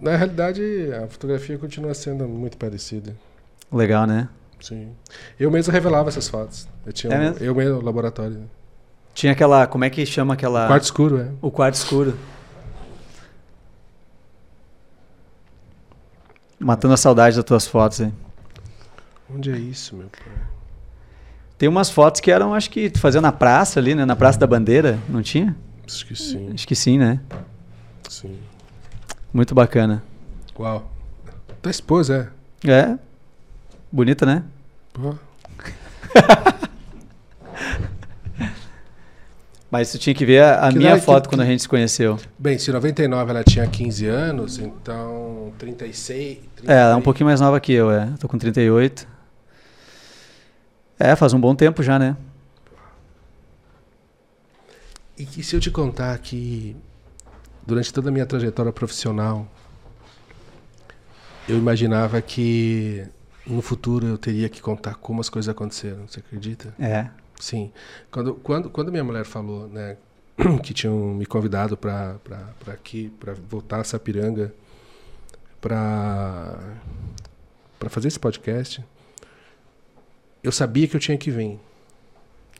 [0.00, 0.62] Na realidade,
[1.02, 3.14] a fotografia continua sendo muito parecida.
[3.72, 4.28] Legal, né?
[4.60, 4.88] Sim.
[5.38, 6.68] Eu mesmo revelava essas fotos.
[6.86, 7.38] Eu tinha É um- mesmo?
[7.44, 8.42] eu mesmo laboratório.
[9.14, 9.66] Tinha aquela.
[9.66, 10.66] Como é que chama aquela.
[10.66, 11.28] Quarto escuro, é.
[11.40, 12.16] O quarto escuro.
[16.58, 18.12] Matando a saudade das tuas fotos aí.
[19.34, 20.32] Onde é isso, meu pai?
[21.58, 24.04] Tem umas fotos que eram, acho que tu fazia na praça ali, né?
[24.04, 25.56] Na Praça da Bandeira, não tinha?
[25.86, 27.20] Acho que sim, Acho que sim, né?
[28.08, 28.38] sim.
[29.32, 30.02] Muito bacana.
[30.58, 30.90] Uau.
[31.62, 32.32] Tua esposa,
[32.64, 32.70] é?
[32.70, 32.98] É.
[33.90, 34.42] Bonita, né?
[34.92, 35.14] Pô.
[39.74, 41.60] Mas tu tinha que ver a, a Que minha idade que- foto quando a gente
[41.62, 42.16] se conheceu.
[42.38, 46.38] Bem, se em 99 ela tinha 15 anos, então 36.
[46.64, 48.08] É, ela é um 30 pouquinho mais nova que eu, é.
[48.20, 49.04] Tô com 38.
[50.96, 52.16] É, faz um bom tempo já, né?
[55.18, 56.76] E que se eu te contar que
[57.66, 59.44] durante toda a minha trajetória profissional,
[61.48, 63.04] eu imaginava que
[63.44, 66.72] no futuro eu teria que contar como as coisas aconteceram, você acredita?
[66.78, 67.08] É.
[67.44, 67.70] Sim.
[68.10, 69.98] Quando, quando, quando minha mulher falou, né,
[70.64, 72.18] que tinham me convidado para
[72.68, 74.54] aqui, para voltar a Sapiranga,
[75.60, 76.58] para
[77.78, 78.82] para fazer esse podcast,
[80.42, 81.60] eu sabia que eu tinha que vir.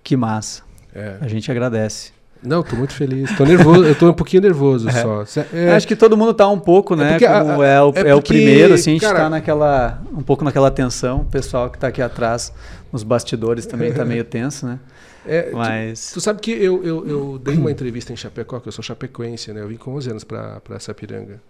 [0.03, 0.63] Que massa.
[0.95, 1.17] É.
[1.19, 2.13] A gente agradece.
[2.45, 3.35] Não, tô muito feliz.
[3.37, 5.25] Tô nervoso, eu tô um pouquinho nervoso só.
[5.25, 7.11] Cê- é, Acho que todo mundo tá um pouco, né?
[7.13, 9.19] porque a- como a- é, o, é é o porque, primeiro, assim, a gente cara-
[9.21, 10.03] tá naquela.
[10.13, 11.23] um pouco naquela tensão.
[11.23, 12.53] O pessoal que tá aqui atrás,
[12.93, 14.79] nos bastidores, também tá meio tenso, né?
[15.27, 16.13] é, tu- Mas.
[16.13, 19.53] Tu sabe que eu, eu, eu dei uma entrevista em Chapecó, que eu sou chapecoense,
[19.53, 19.63] né?
[19.63, 21.41] Eu vim com 11 anos para Sapiranga.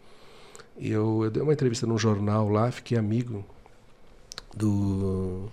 [0.78, 3.44] E eu, eu dei uma entrevista num jornal lá, fiquei amigo
[4.56, 5.44] do,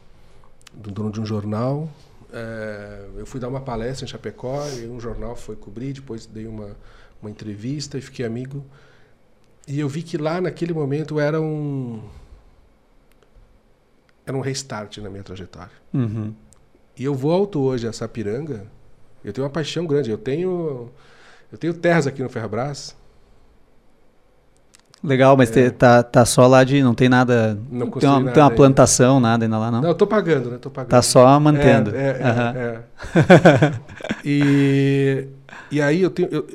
[0.73, 1.89] do dono de um jornal.
[2.33, 6.47] É, eu fui dar uma palestra em Chapecó e um jornal foi cobrir, depois dei
[6.47, 6.75] uma,
[7.21, 8.65] uma entrevista e fiquei amigo.
[9.67, 12.01] E eu vi que lá naquele momento era um
[14.25, 15.71] era um restart na minha trajetória.
[15.93, 16.33] Uhum.
[16.97, 18.65] E eu volto hoje a Sapiranga.
[19.23, 20.09] Eu tenho uma paixão grande.
[20.09, 20.89] Eu tenho
[21.51, 22.95] eu tenho terras aqui no Ferrabras.
[25.03, 25.69] Legal, mas É.
[25.69, 26.83] te- tá, tá só lá de.
[26.83, 27.57] Não tem nada.
[27.71, 28.55] Não tem, uma, nada tem uma ainda.
[28.55, 29.81] plantação, nada ainda lá, não?
[29.81, 30.57] Não, eu tô pagando, né?
[30.59, 30.91] Tô pagando.
[30.91, 31.95] Tá só mantendo.
[31.95, 32.53] É, é, é, Aham.
[32.55, 33.73] é.
[34.23, 35.27] e,
[35.71, 36.29] e aí eu tenho.
[36.31, 36.47] eu-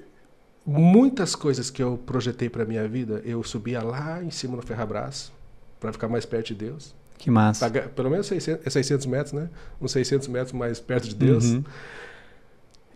[0.64, 5.30] muitas coisas que eu projetei para minha vida, eu subia lá em cima no Ferrabras
[5.78, 6.94] para ficar mais perto de Deus.
[7.18, 7.70] Que massa.
[7.70, 9.48] Pelo menos 600, é 600 metros, né?
[9.80, 11.44] Uns 600 metros mais perto de Deus.
[11.46, 11.64] Uhum.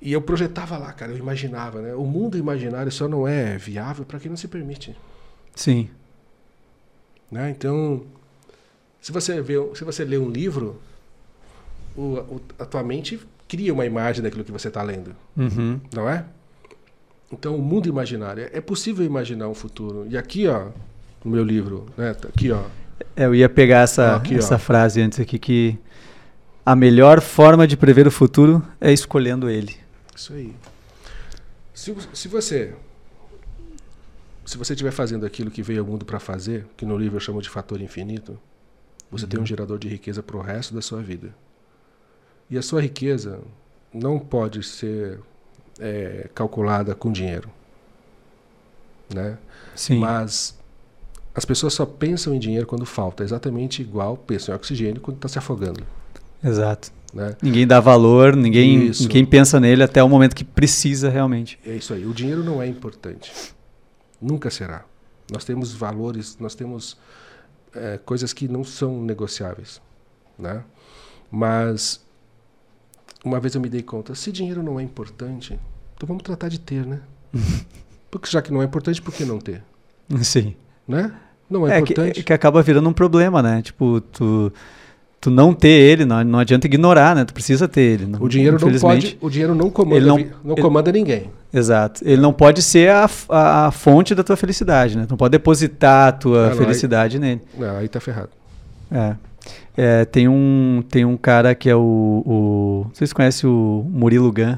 [0.03, 1.95] E eu projetava lá, cara, eu imaginava, né?
[1.95, 4.97] O mundo imaginário só não é viável para quem não se permite.
[5.55, 5.89] Sim.
[7.31, 7.51] Né?
[7.51, 8.03] Então,
[9.01, 10.81] se você, vê, se você lê um livro,
[11.97, 15.81] o, o- a tua mente cria uma imagem daquilo que você está lendo, Uhum.
[15.95, 16.25] não é?
[17.33, 20.07] Então, o mundo imaginário, é possível imaginar um futuro.
[20.09, 20.69] E aqui, ó,
[21.25, 22.13] no meu livro, né?
[22.15, 22.63] tá Aqui, ó.
[23.17, 24.39] É, Eu ia pegar essa, Aqui, ó.
[24.39, 25.79] essa frase antes aqui que
[26.67, 29.77] a melhor forma de prever o futuro é escolhendo ele.
[30.15, 30.53] Isso aí.
[31.73, 32.75] Se, se você
[34.51, 37.21] se você estiver fazendo aquilo que veio ao mundo para fazer, que no livro eu
[37.21, 38.37] chamo de fator infinito,
[39.09, 41.33] você tem um gerador de riqueza para o resto da sua vida.
[42.51, 43.39] E a sua riqueza
[43.95, 45.21] não pode ser
[45.79, 47.49] é, calculada com dinheiro,
[49.15, 49.39] né?
[49.77, 50.01] Sim.
[50.01, 50.59] Mas
[51.33, 55.29] as pessoas só pensam em dinheiro quando falta, exatamente igual pensam em oxigênio quando está
[55.29, 55.87] se afogando,
[56.43, 56.91] Exato.
[57.15, 57.37] né?
[57.41, 59.05] Ninguém dá valor, ninguém, Isso.
[59.05, 61.57] ninguém pensa nele até o momento que precisa realmente.
[61.65, 62.05] É isso aí.
[62.05, 63.55] O dinheiro não é importante.
[64.21, 64.85] Nunca será.
[65.31, 66.97] Nós temos valores, nós temos
[67.75, 69.81] é, coisas que não são negociáveis,
[70.39, 70.65] né?
[71.31, 72.05] Mas
[73.25, 75.59] uma vez eu me dei conta, se dinheiro não é importante,
[75.97, 77.01] então vamos tratar de ter, né?
[78.11, 79.63] Porque já que não é importante, por que não ter,
[80.23, 80.57] Sim.
[80.87, 81.15] né?
[81.49, 82.21] Não é, É que, importante.
[82.21, 83.63] é que acaba virando um problema, né?
[83.63, 84.53] Tipo, tu,
[85.21, 87.25] tu não ter ele, não, não adianta ignorar, né?
[87.25, 88.07] Tu precisa ter ele.
[88.07, 91.31] não- o dinheiro não pode, o dinheiro não comanda, Ele não- não ele- comanda ninguém.
[91.53, 92.01] Exato.
[92.05, 95.05] Ele não pode ser a, a, a fonte da tua felicidade, né?
[95.07, 97.41] Tu não pode depositar a tua Ah, não, aí- felicidade nele.
[97.59, 98.31] Não, aí tá ferrado.
[98.91, 99.15] É.
[99.77, 101.81] É, tem, um, tem um cara que é o,
[102.27, 102.87] o.
[102.93, 104.57] Vocês conhecem o Murilo Gun?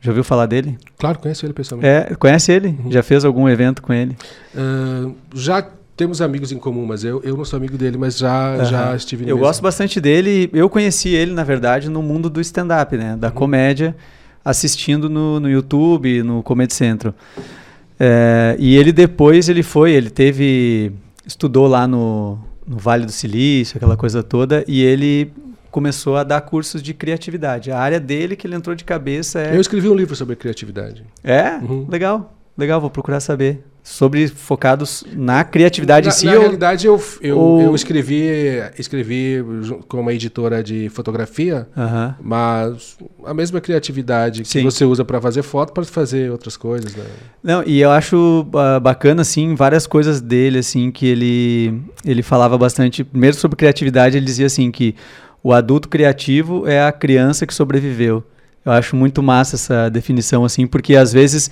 [0.00, 0.78] Já ouviu falar dele?
[0.98, 2.12] Claro, conheço ele pessoalmente.
[2.12, 2.68] É, conhece ele?
[2.84, 2.90] Uhum.
[2.90, 4.16] Já fez algum evento com ele?
[4.56, 5.66] Ah, já
[5.98, 8.96] temos amigos em comum, mas eu, eu não sou amigo dele, mas já, já Aham.
[8.96, 10.48] estive Eu mesmo- gosto bastante dele.
[10.52, 13.16] Eu conheci ele, na verdade, no mundo do stand-up, né?
[13.18, 13.34] Da Uhum.
[13.34, 13.94] comédia,
[14.44, 17.12] assistindo no, no YouTube, no Comedy Central.
[18.00, 20.92] É, e ele depois, ele foi, ele teve...
[21.26, 25.30] Estudou lá no, no Vale do Silício, aquela coisa toda, e ele
[25.70, 27.70] começou a dar cursos de criatividade.
[27.70, 29.54] A área dele que ele entrou de cabeça é...
[29.54, 31.04] Eu escrevi um livro sobre criatividade.
[31.22, 31.56] É?
[31.56, 31.86] Uhum.
[31.88, 32.34] Legal.
[32.56, 33.62] Legal, vou procurar saber.
[33.90, 36.26] Sobre focados na criatividade na, em si.
[36.26, 38.28] na ou- realidade, eu, eu, ou- eu escrevi,
[38.78, 39.42] escrevi
[39.88, 41.66] com uma editora de fotografia,
[42.20, 44.62] mas a mesma criatividade que Sim.
[44.62, 47.04] você usa para fazer foto, pode fazer outras coisas, né?
[47.42, 52.58] Não, e eu acho ah, bacana, assim, várias coisas dele, assim, que ele, ele falava
[52.58, 53.02] bastante.
[53.02, 54.94] Primeiro sobre criatividade, ele dizia assim que
[55.42, 58.22] o adulto criativo é a criança que sobreviveu.
[58.64, 61.50] Eu acho muito massa essa definição, assim, porque às vezes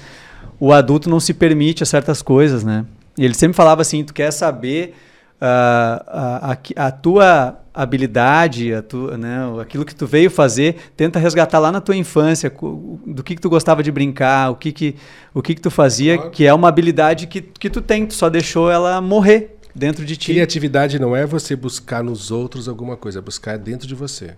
[0.59, 2.85] o adulto não se permite a certas coisas, né?
[3.19, 4.95] E ele sempre falava assim, tu quer saber
[5.41, 11.19] ah, a, a, a tua habilidade, a tua, né, aquilo que tu veio fazer, tenta
[11.19, 12.51] resgatar lá na tua infância,
[13.07, 14.97] do que, que tu gostava de brincar, o que, que,
[15.35, 16.31] o que, que tu fazia, Claro.
[16.31, 20.17] que é uma habilidade que, que tu tem, tu só deixou ela morrer dentro de
[20.17, 20.33] ti.
[20.33, 24.35] Criatividade não é você buscar nos outros alguma coisa, é buscar dentro de você.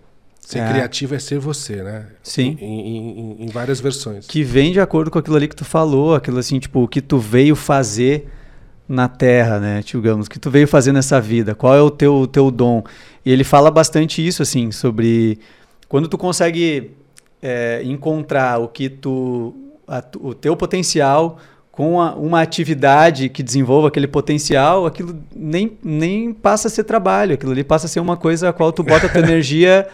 [0.49, 0.69] Ser É.
[0.73, 2.07] criativo é ser você, né?
[2.23, 2.57] Sim.
[2.59, 4.27] Em, em- em- várias versões.
[4.27, 7.03] que vem de acordo com aquilo ali que tu falou, aquilo assim, tipo, o que
[7.03, 8.29] tu veio fazer
[8.89, 12.27] na Terra, né, digamos, o que tu veio fazer nessa vida, qual é o teu,
[12.27, 12.83] teu dom.
[13.27, 15.39] E ele fala bastante isso, assim, sobre
[15.87, 16.93] quando tu consegue
[17.43, 19.55] é, encontrar o que tu,
[19.87, 21.37] a o teu potencial
[21.71, 27.35] com a- uma atividade que desenvolva aquele potencial, aquilo nem, nem passa a ser trabalho,
[27.35, 29.87] aquilo ali passa a ser uma coisa a qual tu bota a tua energia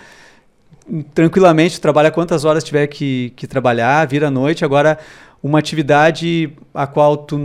[1.15, 4.65] tranquilamente, tu trabalha quantas horas tiver que, que trabalhar, vira à noite.
[4.65, 4.99] Agora,
[5.43, 7.39] uma atividade a qual tu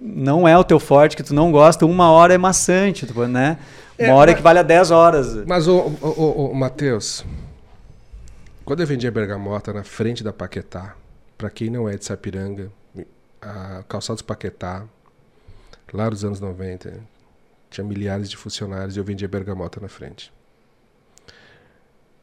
[0.00, 3.58] não é o teu forte, que tu não gosta, uma hora é maçante, né?
[3.98, 5.34] Uma É, hora mas- equivale a 10 horas.
[5.46, 7.24] Mas, ô, ô, Matheus,
[8.64, 10.94] quando eu vendia bergamota na frente da Paquetá,
[11.38, 12.70] pra quem não é de Sapiranga,
[13.40, 14.84] a Calçados Paquetá,
[15.92, 16.92] lá nos anos 90,
[17.70, 20.32] tinha milhares de funcionários e eu vendia bergamota na frente.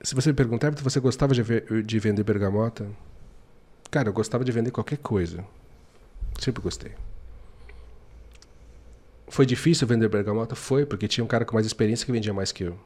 [0.04, 1.44] Se você me perguntar, "Everton, você gostava de,
[1.84, 2.88] de vender bergamota?
[3.90, 5.44] Cara, eu gostava de vender qualquer coisa.
[6.40, 6.92] Sempre gostei.
[9.28, 10.56] Foi difícil vender bergamota?
[10.56, 12.78] Foi, porque tinha um cara com mais experiência que vendia mais que eu.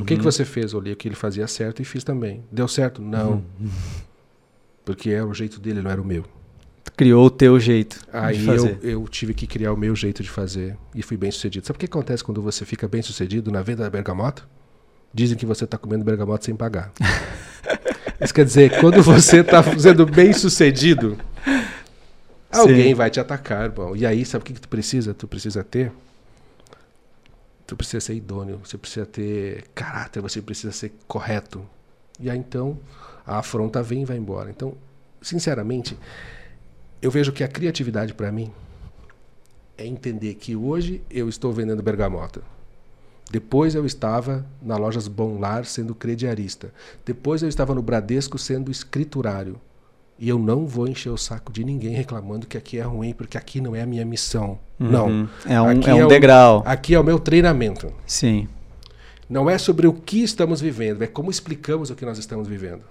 [0.00, 0.72] O que, que você fez?
[0.72, 2.42] Eu olhei o que ele fazia certo e fiz também.
[2.50, 3.00] Deu certo?
[3.00, 3.44] Não.
[4.84, 6.24] Porque era o jeito dele, não era o meu.
[6.96, 10.78] Criou o teu jeito Aí eu, eu tive que criar o meu jeito de fazer
[10.94, 11.66] e fui bem sucedido.
[11.66, 14.44] Sabe o que acontece quando você fica bem sucedido na venda da bergamota?
[15.16, 16.92] Dizem que você está comendo bergamota sem pagar.
[18.20, 21.16] Isso quer dizer, quando você está sendo bem sucedido,
[22.52, 22.94] alguém Sim.
[22.94, 23.96] vai te atacar, irmão.
[23.96, 25.14] E aí, sabe o que, que tu precisa?
[25.14, 25.90] Tu precisa ter.
[27.66, 31.66] Tu precisa ser idôneo, você precisa ter caráter, você precisa ser correto.
[32.20, 32.78] E aí então
[33.26, 34.50] a afronta vem e vai embora.
[34.50, 34.74] Então,
[35.22, 35.96] sinceramente,
[37.00, 38.52] eu vejo que a criatividade para mim
[39.78, 42.42] é entender que hoje eu estou vendendo bergamota.
[43.30, 46.72] Depois eu estava na lojas Bom Lar sendo crediarista.
[47.04, 49.56] Depois eu estava no Bradesco sendo escriturário.
[50.18, 53.36] E eu não vou encher o saco de ninguém reclamando que aqui é ruim, porque
[53.36, 54.58] aqui não é a minha missão.
[54.78, 55.08] Não.
[55.08, 55.28] Uhum.
[55.44, 56.62] É um, Aqui é um o- degrau.
[56.64, 57.92] Aqui é o meu treinamento.
[58.06, 58.48] Sim.
[59.28, 62.82] Não é sobre o que estamos vivendo, é como explicamos o que nós estamos vivendo.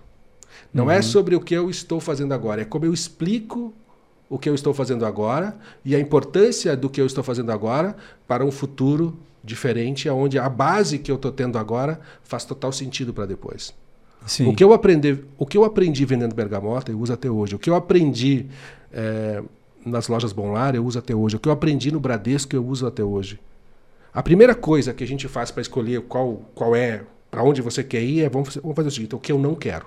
[0.73, 0.91] Não Uhum.
[0.91, 3.73] é sobre o que eu estou fazendo agora, é como eu explico
[4.29, 7.95] o que eu estou fazendo agora e a importância do que eu estou fazendo agora
[8.27, 13.13] para um futuro diferente, onde a base que eu estou tendo agora faz total sentido
[13.13, 13.73] para depois.
[14.25, 14.47] Sim.
[14.47, 17.55] O que eu aprendi, o que eu aprendi vendendo bergamota, eu uso até hoje.
[17.55, 18.47] O que eu aprendi
[18.91, 19.43] eh,
[19.85, 21.35] nas lojas Bom Lar, eu uso até hoje.
[21.35, 23.39] O que eu aprendi no Bradesco, eu uso até hoje.
[24.11, 27.83] A primeira coisa que a gente faz para escolher qual, qual é, para onde você
[27.83, 29.85] quer ir, é vamos, vamos fazer o seguinte: o que eu não quero.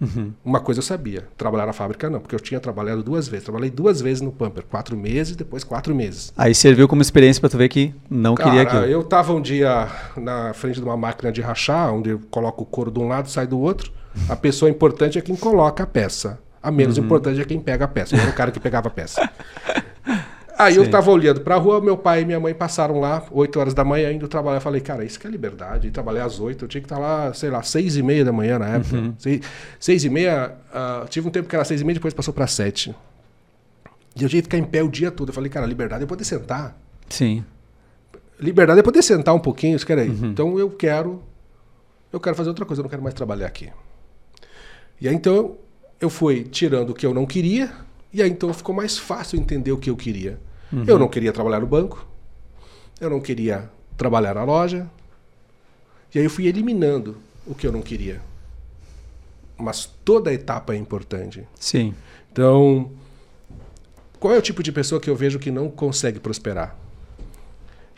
[0.00, 0.32] Uhum.
[0.44, 3.44] Uma coisa eu sabia, trabalhar na fábrica não, porque eu tinha trabalhado duas vezes.
[3.44, 6.32] Trabalhei duas vezes no Pamper, quatro meses, depois quatro meses.
[6.36, 8.92] Aí serviu como experiência pra tu ver que não queria Cara, aquilo.
[8.92, 12.66] eu tava um dia na frente de uma máquina de rachar, onde eu coloco o
[12.66, 13.90] couro de um lado, sai do outro.
[14.28, 16.38] A pessoa importante é quem coloca a peça.
[16.62, 17.04] A menos Uhum.
[17.04, 18.16] importante é quem pega a peça.
[18.16, 19.28] Eu era o cara que pegava a peça.
[20.58, 20.90] Aí eu Sim.
[20.90, 24.10] tava olhando pra rua, meu pai e minha mãe passaram lá, 8 horas da manhã,
[24.10, 24.56] indo trabalhar.
[24.56, 25.88] Eu falei, cara, isso que é liberdade.
[25.88, 28.32] E trabalhei às 8, eu tinha que estar lá, sei lá, 6 e meia da
[28.32, 28.96] manhã na época.
[28.96, 29.14] Uhum.
[29.78, 32.46] 6, e meia, ah, tive um tempo que era 6 e meia, depois passou pra
[32.46, 32.94] 7.
[34.18, 35.28] E eu tinha que ficar em pé o dia todo.
[35.28, 36.74] Eu falei, cara, liberdade é poder sentar.
[37.10, 37.44] Sim.
[38.40, 40.08] Liberdade é poder sentar um pouquinho, isso quer aí.
[40.08, 40.30] Uhum.
[40.30, 41.22] Então eu quero.
[42.10, 43.70] Eu quero fazer outra coisa, eu não quero mais trabalhar aqui.
[44.98, 45.58] E aí então
[46.00, 47.70] eu fui tirando o que eu não queria,
[48.16, 50.40] e aí então ficou mais fácil entender o que eu queria.
[50.72, 50.84] Uhum.
[50.86, 52.06] Eu não queria trabalhar no banco,
[52.98, 54.88] eu não queria trabalhar na loja,
[56.14, 58.22] e aí eu fui eliminando o que eu não queria.
[59.58, 61.46] Mas toda etapa é importante.
[61.60, 61.94] Sim.
[62.32, 62.90] Então,
[64.18, 66.74] qual é o tipo de pessoa que eu vejo que não consegue prosperar?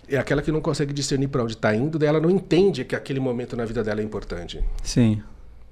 [0.08, 2.96] É aquela que não consegue discernir para onde está indo, daí ela não entende que
[2.96, 4.64] aquele momento na vida dela é importante.
[4.82, 5.22] Sim.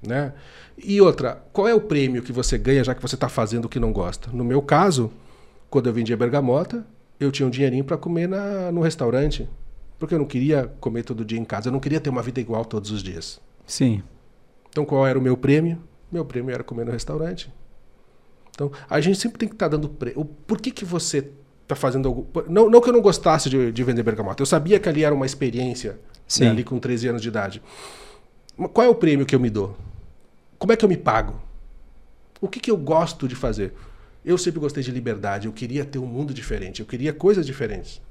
[0.01, 0.31] Né?
[0.77, 3.69] E outra, qual é o prêmio que você ganha já que você está fazendo o
[3.69, 4.29] que não gosta?
[4.31, 5.11] No meu caso,
[5.69, 6.85] quando eu vendia bergamota,
[7.19, 9.49] eu tinha um dinheirinho para comer na, no restaurante.
[9.97, 12.39] Porque eu não queria comer todo dia em casa, eu não queria ter uma vida
[12.39, 13.41] igual todos os dias.
[13.65, 14.03] Sim.
[14.69, 15.81] Então qual era o meu prêmio?
[16.11, 17.51] Meu prêmio era comer no restaurante.
[18.51, 20.23] Então a gente sempre tem que estar dando prêmio.
[20.25, 21.31] Por que, que você
[21.67, 22.27] está fazendo algo.
[22.47, 25.13] Não, não que eu não gostasse de, de vender bergamota, eu sabia que ali era
[25.13, 26.45] uma experiência, Sim.
[26.45, 27.61] né, ali com 13 anos de idade.
[28.55, 29.75] Mas qual é o prêmio que eu me dou?
[30.57, 31.41] Como é que eu me pago?
[32.41, 33.73] O que, que eu gosto de fazer?
[34.25, 38.01] Eu sempre gostei de liberdade, eu queria ter um mundo diferente, eu queria coisas diferentes.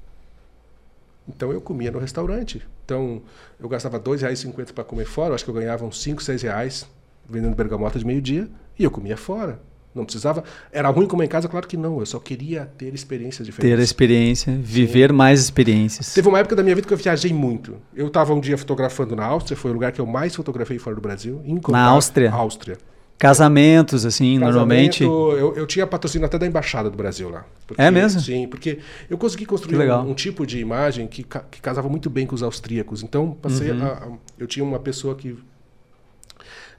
[1.27, 2.65] Então eu comia no restaurante.
[2.85, 3.21] Então
[3.59, 6.87] eu gastava R$ 2,50 para comer fora, acho que eu ganhava uns 5, 6 reais
[7.29, 8.49] vendendo bergamota de meio-dia
[8.79, 9.59] e eu comia fora.
[9.97, 10.43] Não precisava.
[10.71, 11.47] Era ruim comer em casa?
[11.47, 11.99] Claro que não.
[11.99, 13.83] Eu só queria ter experiências Ter a diferentes.
[13.83, 16.13] experiência, viver mais experiências.
[16.13, 17.75] Teve uma época da minha vida que eu viajei muito.
[17.95, 20.95] Eu estava um dia fotografando na Áustria, foi o lugar que eu mais fotografei fora
[20.95, 21.41] do Brasil.
[21.61, 22.31] contato- Áustria?
[22.31, 22.77] Áustria.
[23.19, 25.03] Casamentos, assim, Casamento, normalmente.
[25.03, 27.45] Eu, eu tinha patrocínio até da Embaixada do Brasil lá.
[27.65, 28.21] Porque- É mesmo?
[28.21, 28.77] Sim, porque
[29.09, 32.35] eu consegui construir um, um tipo de imagem que, ca- que casava muito bem com
[32.35, 33.01] os austríacos.
[33.01, 33.83] Então, passei Uhum.
[33.83, 34.07] a- a-
[34.37, 35.35] eu tinha uma pessoa que.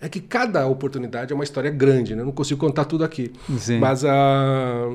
[0.01, 2.23] É que cada oportunidade é uma história grande, né?
[2.23, 3.33] Eu não consigo contar tudo aqui.
[3.59, 3.79] Sim.
[3.79, 4.91] Mas a.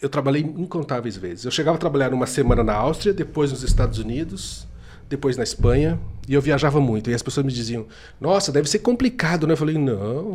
[0.00, 1.44] eu trabalhei incontáveis vezes.
[1.44, 4.66] Eu chegava a trabalhar uma semana na Áustria, depois nos Estados Unidos,
[5.08, 7.10] depois na Espanha, e eu viajava muito.
[7.10, 7.86] E as pessoas me diziam:
[8.20, 9.52] Nossa, deve ser complicado, né?
[9.52, 10.34] Eu falei: Não,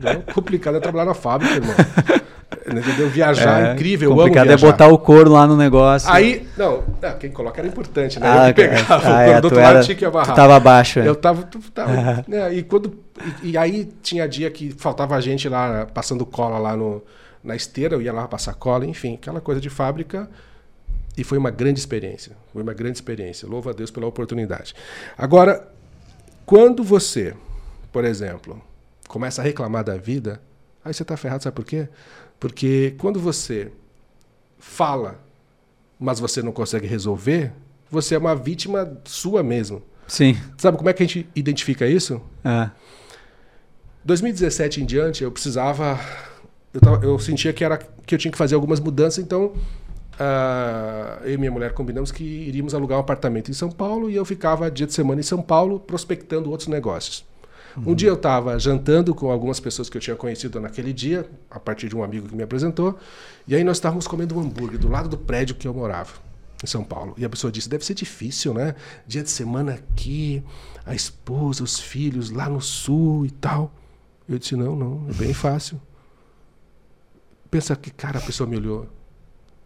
[0.00, 1.74] não complicado é trabalhar na fábrica, irmão.
[2.66, 3.08] Entendeu?
[3.08, 6.10] Viajar é incrível, complicado é botar o couro lá no negócio.
[6.10, 8.26] Aí, não, não, quem coloca era importante, né?
[8.28, 10.34] Ah, eu que pegava, ah, o é, do outro lado era- tinha que amarrar.
[10.34, 11.06] tu tava abaixo, é.
[11.08, 11.42] Eu tava.
[11.44, 12.98] tu- tava né, e, quando,
[13.42, 17.02] e, e aí tinha dia que faltava gente lá passando cola lá no,
[17.42, 20.28] na esteira, eu ia lá passar cola, enfim, aquela coisa de fábrica.
[21.16, 22.32] E foi uma grande experiência.
[22.52, 23.46] Foi uma grande experiência.
[23.48, 24.74] Louvo a Deus pela oportunidade.
[25.18, 25.68] Agora,
[26.46, 27.34] quando você,
[27.92, 28.60] por exemplo,
[29.08, 30.40] começa a reclamar da vida,
[30.84, 31.88] aí você está ferrado, sabe por quê?
[32.40, 33.70] Porque quando você
[34.58, 35.20] fala,
[35.98, 37.52] mas você não consegue resolver,
[37.90, 39.82] você é uma vítima sua mesmo.
[40.08, 40.36] Sim.
[40.56, 42.20] Sabe como é que a gente identifica isso?
[42.44, 42.70] É.
[44.04, 46.00] 2017 em diante, eu precisava.
[46.72, 49.52] Eu, tava- eu sentia que, era, que eu tinha que fazer algumas mudanças, então
[50.18, 54.14] ah, eu e minha mulher combinamos que iríamos alugar um apartamento em São Paulo e
[54.16, 57.24] eu ficava dia de semana em São Paulo prospectando outros negócios.
[57.76, 61.60] Um dia eu estava jantando com algumas pessoas que eu tinha conhecido naquele dia, a
[61.60, 62.98] partir de um amigo que me apresentou,
[63.46, 66.12] e aí nós estávamos comendo um hambúrguer do lado do prédio que eu morava,
[66.62, 67.14] em São Paulo.
[67.16, 68.74] E a pessoa disse: deve ser difícil, né?
[69.06, 70.42] Dia de semana aqui,
[70.84, 73.72] a esposa, os filhos lá no sul e tal.
[74.28, 75.80] Eu disse: não, não, é bem fácil.
[77.50, 78.82] Pensa que cara a pessoa me olhou.
[78.82, 78.88] Eu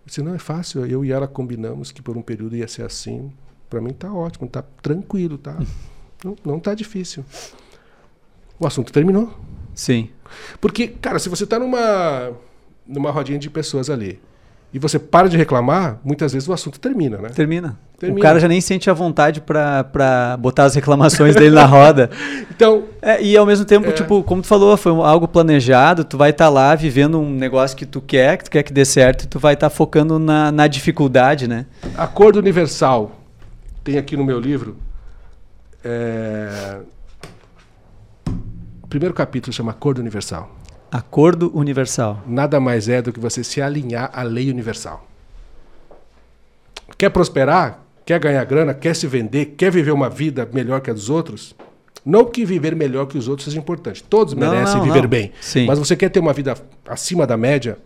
[0.07, 0.87] disse: não, é fácil.
[0.87, 3.33] Eu e ela combinamos que por um período ia ser assim.
[3.69, 5.59] Para mim tá ótimo, tá tranquilo, tá?
[6.25, 7.25] Não, não tá difícil.
[8.59, 9.31] O assunto terminou.
[9.75, 10.09] Sim.
[10.61, 12.31] Porque, cara, se você tá numa,
[12.87, 14.21] numa rodinha de pessoas ali
[14.73, 17.29] e você para de reclamar, muitas vezes o assunto termina, né?
[17.29, 17.79] Termina.
[17.99, 18.19] Termina.
[18.19, 22.11] O cara já nem sente a vontade pra, pra botar as reclamações dele na roda.
[22.55, 23.93] Então, É, e ao mesmo tempo, É.
[23.93, 27.85] tipo, como tu falou, foi algo planejado, tu vai estar lá vivendo um negócio que
[27.85, 30.69] tu quer, que tu quer que dê certo, e tu vai estar focando na, na
[30.69, 31.67] dificuldade, né?
[31.97, 33.11] Acordo Universal,
[33.83, 34.77] tem aqui no meu livro.
[35.85, 36.79] é,
[38.95, 40.49] primeiro capítulo chama Acordo Universal.
[40.89, 42.23] Acordo universal.
[42.29, 45.05] Nada mais é do que você se alinhar à lei universal.
[46.97, 47.83] Quer prosperar?
[48.07, 48.73] Quer ganhar grana?
[48.73, 49.47] Quer se vender?
[49.57, 51.57] Quer viver uma vida melhor que a dos outros?
[52.07, 54.01] Não que viver melhor que os outros seja importante.
[54.05, 55.09] Todos merecem não, viver não.
[55.09, 55.33] bem.
[55.41, 55.67] Sim.
[55.67, 56.55] Mas você quer ter uma vida
[56.87, 57.77] acima da média,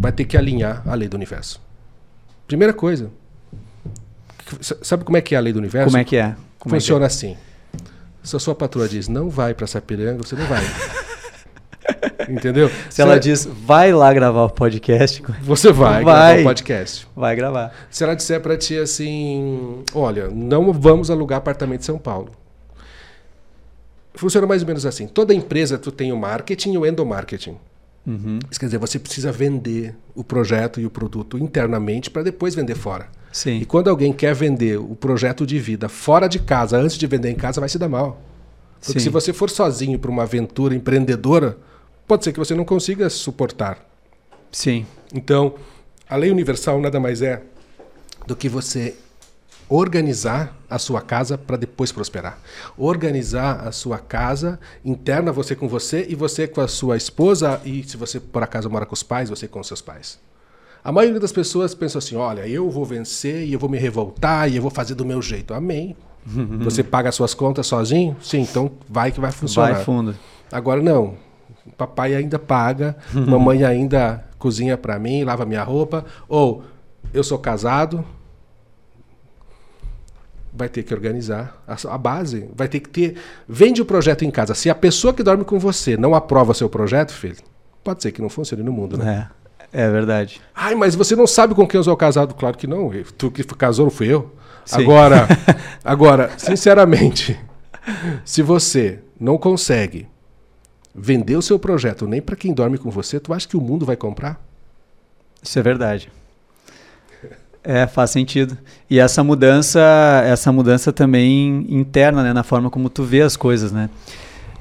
[0.00, 1.62] vai ter que alinhar à lei do universo.
[2.48, 3.12] Primeira coisa.
[4.60, 5.86] Sabe como é que é a lei do universo?
[5.86, 6.34] Como é que é?
[6.58, 7.36] Como é que Funciona assim.
[8.26, 10.60] Se a sua patroa diz não vai para Sapiranga, você não vai.
[12.28, 12.68] Entendeu?
[12.90, 16.34] Se ela diz, vai lá gravar o podcast, Você vai, Vai.
[16.34, 17.06] gravar o podcast.
[17.14, 17.72] vai gravar.
[17.88, 22.32] Se ela disser para ti assim, olha, não vamos alugar apartamento em São Paulo.
[24.16, 25.06] Funciona mais ou menos assim.
[25.06, 27.56] Toda empresa tu tem o marketing e o endomarketing.
[28.06, 28.38] Uhum.
[28.50, 32.76] Isso quer dizer, você precisa vender o projeto e o produto internamente para depois vender
[32.76, 33.08] fora.
[33.32, 33.58] Sim.
[33.58, 37.30] E quando alguém quer vender o projeto de vida fora de casa, antes de vender
[37.30, 38.20] em casa, vai se dar mal.
[38.80, 39.04] Porque Sim.
[39.04, 41.58] se você for sozinho para uma aventura empreendedora,
[42.06, 43.84] pode ser que você não consiga suportar.
[44.52, 44.86] Sim.
[45.12, 45.54] Então,
[46.08, 47.42] a lei universal nada mais é
[48.26, 48.94] do que você
[49.68, 52.38] organizar a sua casa para depois prosperar.
[52.76, 57.82] Organizar a sua casa interna, você com você e você com a sua esposa e
[57.82, 60.18] se você por acaso mora com os pais, você com os seus pais.
[60.84, 64.48] A maioria das pessoas pensa assim: olha, eu vou vencer e eu vou me revoltar
[64.48, 65.52] e eu vou fazer do meu jeito.
[65.52, 65.96] Amém.
[66.64, 68.16] Você paga as suas contas sozinho?
[68.20, 69.74] Sim, então vai que vai funcionar.
[69.74, 70.16] Vai fundo.
[70.50, 71.14] Agora não.
[71.76, 76.04] Papai ainda paga, mamãe ainda cozinha pra mim, lava minha roupa.
[76.28, 76.64] Ou
[77.12, 78.04] eu sou casado,
[80.56, 83.16] vai ter que organizar a, a base, vai ter que ter.
[83.48, 84.54] Vende o projeto em casa.
[84.54, 87.36] Se a pessoa que dorme com você não aprova seu projeto, filho,
[87.84, 89.28] pode ser que não funcione no mundo, né?
[89.72, 90.40] É, é verdade.
[90.54, 92.34] Ai, mas você não sabe com quem eu sou casado?
[92.34, 92.90] Claro que não.
[93.18, 94.32] Tu que casou não fui eu.
[94.64, 94.82] Sim.
[94.82, 95.28] Agora,
[95.84, 97.38] agora, sinceramente,
[98.24, 100.08] se você não consegue
[100.94, 103.84] vender o seu projeto nem para quem dorme com você, tu acha que o mundo
[103.84, 104.42] vai comprar?
[105.42, 106.10] Isso é verdade.
[107.68, 108.56] É, faz sentido.
[108.88, 109.80] E essa mudança,
[110.24, 113.90] essa mudança também interna, né, na forma como tu vê as coisas, né?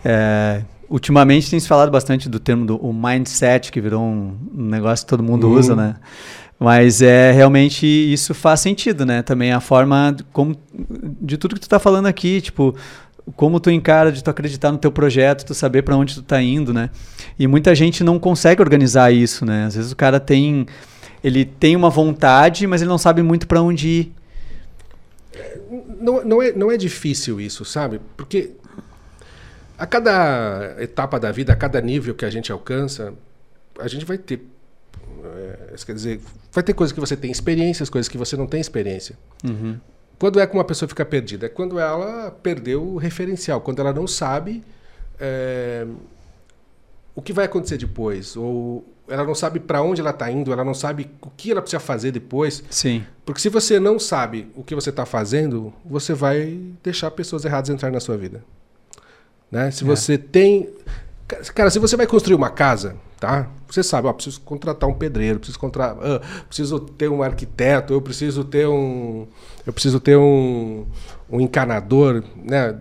[0.03, 5.06] É, ultimamente tem se falado bastante do termo do mindset, que virou um, um negócio
[5.06, 5.53] que todo mundo Uhum.
[5.53, 5.95] usa, né?
[6.60, 9.22] Mas é realmente isso faz sentido, né?
[9.22, 10.56] Também a forma de como
[11.22, 12.73] de tudo que tu tá falando aqui, tipo,
[13.36, 16.41] como tu encara de tu acreditar no teu projeto, tu saber para onde tu tá
[16.41, 16.90] indo, né?
[17.38, 19.65] E muita gente não consegue organizar isso, né?
[19.65, 20.65] Às vezes o cara tem
[21.26, 24.14] ele tem uma vontade, mas ele não sabe muito para onde ir.
[25.99, 27.99] Não, não, é, não é difícil isso, sabe?
[28.15, 28.52] Porque
[29.76, 33.11] a cada etapa da vida, a cada nível que a gente alcança,
[33.80, 34.39] a gente vai ter.
[35.23, 36.22] é, quer dizer,
[36.52, 39.18] vai ter coisas que você tem experiências, coisas que você não tem experiência.
[39.43, 39.80] Uhum.
[40.19, 41.47] Quando é que uma pessoa fica perdida?
[41.47, 44.64] É quando ela perdeu o referencial, quando ela não sabe
[45.19, 45.88] é,
[47.15, 50.64] o que vai acontecer depois, ou ela não sabe para onde ela está indo, ela
[50.64, 52.64] não sabe o que ela precisa fazer depois.
[52.69, 53.03] Sim.
[53.26, 57.69] Porque se você não sabe o que você está fazendo, você vai deixar pessoas erradas
[57.69, 58.44] entrar na sua vida.
[59.52, 59.72] Né?
[59.72, 59.88] Se É.
[59.88, 60.69] você tem.
[61.56, 63.48] Cara, se você vai construir uma casa, tá?
[63.68, 68.02] Você sabe, ó, preciso contratar um pedreiro, preciso contratar, ah, preciso ter um arquiteto, eu
[68.02, 69.26] preciso ter um,
[69.65, 70.86] eu preciso ter um,
[71.30, 72.80] um encanador, né?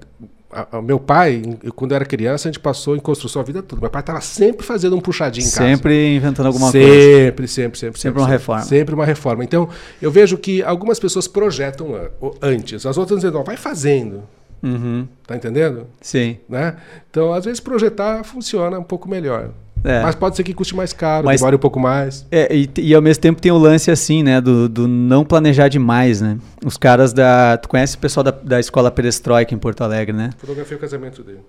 [0.54, 1.42] A- a- meu pai,
[1.74, 3.80] quando eu era criança, a gente passou em construção a vida toda.
[3.80, 5.68] Meu pai estava sempre fazendo um puxadinho em casa.
[5.76, 6.86] Sempre inventando alguma coisa.
[6.86, 8.62] sempre, sempre, sempre, Sempre uma reforma.
[8.62, 9.42] Sempre uma reforma.
[9.44, 9.68] Então,
[10.00, 11.88] eu vejo que algumas pessoas projetam
[12.20, 14.22] o- antes, as outras dizem, vai fazendo.
[14.62, 15.06] Uhum.
[15.26, 15.86] Tá entendendo?
[16.00, 16.38] Sim.
[16.48, 16.76] Né?
[17.10, 19.50] Então, às vezes, projetar funciona um pouco melhor.
[19.84, 20.00] É.
[20.02, 22.26] Mas pode ser que custe mais caro, Mas- demore um pouco mais.
[22.32, 24.40] É, e, e ao mesmo tempo tem o lance assim, né?
[24.40, 26.38] Do, do não planejar demais, né?
[26.64, 27.58] Os caras da.
[27.58, 30.30] Tu conhece o pessoal da, da escola Perestroika em Porto Alegre, né?
[30.38, 31.40] Fotografei o casamento dele.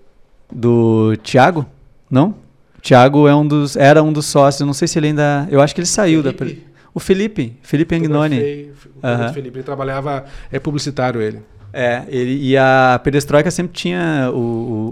[0.51, 1.65] Do Thiago?
[2.11, 2.35] Não?
[2.77, 5.47] O Thiago é um dos, era um dos sócios, não sei se ele ainda.
[5.49, 6.33] Eu acho que ele saiu da.
[6.33, 6.61] Felipe.
[6.61, 8.69] Pre- O Felipe, Felipe Agnoni.
[8.75, 9.57] Fotografei do Felipe.
[9.57, 11.39] Ele trabalhava, é publicitário ele.
[11.77, 14.37] É, ele, e a Perestroika sempre tinha o-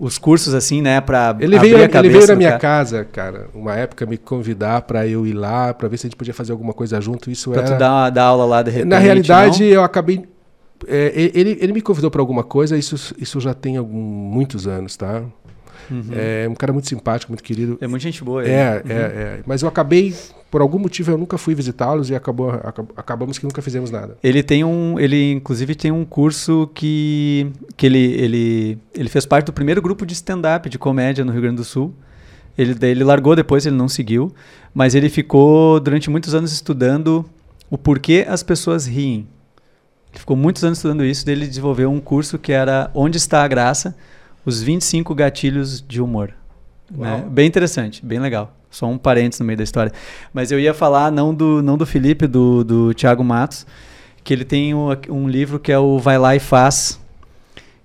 [0.01, 0.99] o- os cursos assim, né?
[0.99, 2.59] Pra Ele abrir veio, a ele veio na minha cara.
[2.59, 6.17] casa, cara, uma época me convidar para eu ir lá, para ver se a gente
[6.17, 7.31] podia fazer alguma coisa junto.
[7.31, 7.71] Isso Pra era.
[7.75, 8.89] tu dar, dar aula lá de repente.
[8.89, 9.69] Na realidade, não?
[9.69, 10.25] eu acabei.
[10.85, 14.97] é, ele, ele me convidou para alguma coisa, isso, isso já tem algum, muitos anos,
[14.97, 15.21] tá?
[15.89, 16.03] Uhum.
[16.13, 17.77] É um cara muito simpático, muito querido.
[17.79, 18.41] É muita gente boa.
[18.43, 18.51] ele.
[18.51, 19.39] É, é, é.
[19.45, 20.13] Mas eu acabei,
[20.53, 24.15] por algum motivo, eu nunca fui visitá-los e acabou, acab- acabamos que nunca fizemos nada.
[24.23, 29.47] Ele tem um, ele inclusive tem um curso que, que ele, ele, ele fez parte
[29.47, 31.91] do primeiro grupo de stand-up de comédia no Rio Grande do Sul.
[32.55, 34.31] Ele, ele largou depois, ele não seguiu,
[34.75, 37.25] mas ele ficou durante muitos anos estudando
[37.67, 39.27] o porquê as pessoas riem.
[40.11, 43.43] Ele ficou muitos anos estudando isso, daí ele desenvolveu um curso que era Onde está
[43.43, 43.95] a graça?
[44.45, 46.31] Os 25 gatilhos de humor.
[46.91, 47.25] né?
[47.27, 48.55] Bem interessante, bem legal.
[48.73, 49.91] Só um parênteses no meio da história.
[50.33, 53.67] Mas eu ia falar não do, não do Felipe, do, do Thiago Matos,
[54.23, 56.99] que ele tem um, um livro que é o Vai Lá e Faz.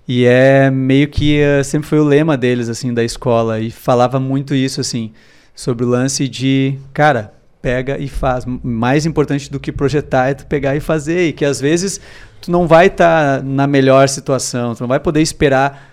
[0.07, 3.59] E é meio que eh, sempre foi o lema deles, assim, da escola.
[3.59, 5.11] E falava muito isso, assim,
[5.53, 8.43] sobre o lance de, cara, pega e faz.
[8.63, 11.27] Mais importante do que projetar é tu pegar e fazer.
[11.27, 12.01] E que às vezes
[12.41, 15.87] tu não vai estar na melhor situação, tu não vai poder esperar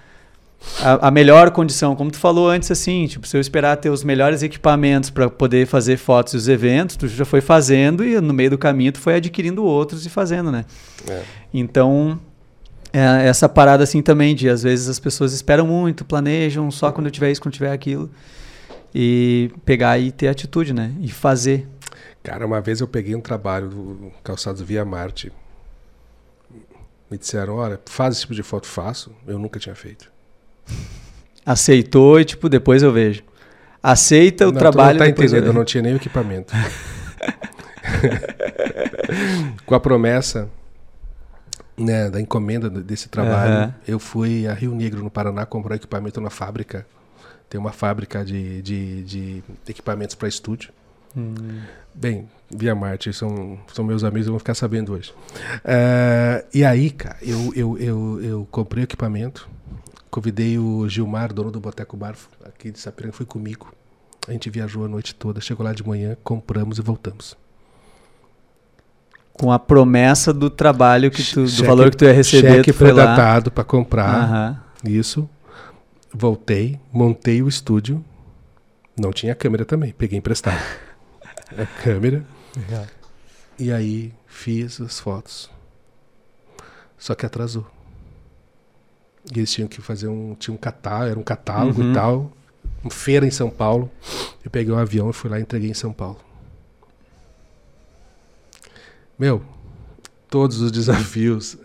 [0.80, 4.02] a, a melhor condição, como tu falou antes, assim, tipo, se eu esperar ter os
[4.04, 8.34] melhores equipamentos para poder fazer fotos e os eventos, tu já foi fazendo e no
[8.34, 10.64] meio do caminho tu foi adquirindo outros e fazendo, né?
[11.08, 11.22] É.
[11.52, 12.20] Então,
[12.92, 17.06] é, essa parada assim também de às vezes as pessoas esperam muito, planejam só quando
[17.06, 18.10] eu tiver isso, quando tiver aquilo.
[18.94, 20.94] E pegar e ter atitude, né?
[21.00, 21.68] E fazer.
[22.22, 25.30] Cara, uma vez eu peguei um trabalho do Calçados Via Marte.
[27.10, 29.12] Me disseram, olha, faz esse tipo de foto, faço.
[29.26, 30.15] Eu nunca tinha feito.
[31.44, 33.22] Aceitou e, tipo, depois eu vejo.
[33.82, 34.92] Aceita o Não, tu trabalho.
[34.94, 35.52] não tá eu entendendo, eu vejo.
[35.52, 36.52] não tinha nem o equipamento.
[39.64, 40.48] Com a promessa
[41.76, 43.74] né, da encomenda desse trabalho, Aham.
[43.86, 46.86] eu fui a Rio Negro, no Paraná, comprar equipamento na fábrica.
[47.48, 50.70] Tem uma fábrica de, de, de equipamentos para estúdio.
[51.16, 51.34] Hum.
[51.94, 55.12] Bem, Via Marte, são, são meus amigos, vão ficar sabendo hoje.
[55.64, 59.48] Eh, e aí, cara, eu, eu, eu, eu comprei o equipamento,
[60.10, 62.14] convidei o Gilmar, dono do Boteco Bar,
[62.44, 63.72] aqui de Sapiranga, foi comigo.
[64.28, 67.36] A gente viajou a noite toda, chegou lá de manhã, compramos e voltamos.
[69.34, 72.72] Com a promessa do trabalho que tu, do Cheque- valor que tu ia receber, Cheque
[72.72, 73.04] tu foi lá.
[73.04, 75.28] predatado para comprar, isso.
[76.12, 78.02] Voltei, montei o estúdio.
[78.98, 80.58] Não tinha câmera também, peguei emprestado.
[81.56, 82.24] a câmera.
[83.58, 85.50] E aí fiz as fotos.
[86.96, 87.66] Só que atrasou.
[89.34, 90.34] E eles tinham que fazer um.
[90.34, 91.90] Tinha um catálogo, era um catálogo Uhum.
[91.90, 92.32] e tal.
[92.82, 93.90] Uma feira em São Paulo.
[94.44, 96.18] Eu peguei um avião e fui lá e entreguei em São Paulo.
[99.18, 99.42] Meu,
[100.28, 101.56] todos os desafios.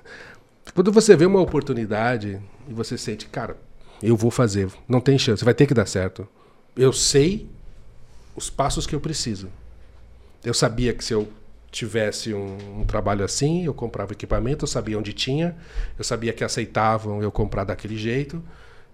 [0.74, 3.58] Quando você vê uma oportunidade e você sente, cara,
[4.02, 6.28] eu vou fazer, não tem chance, vai ter que dar certo.
[6.76, 7.50] Eu sei
[8.36, 9.50] os passos que eu preciso.
[10.44, 11.28] Eu sabia que se eu
[11.72, 15.56] tivesse um, um trabalho assim, eu comprava equipamento, eu sabia onde tinha,
[15.98, 18.44] eu sabia que aceitavam eu comprar daquele jeito,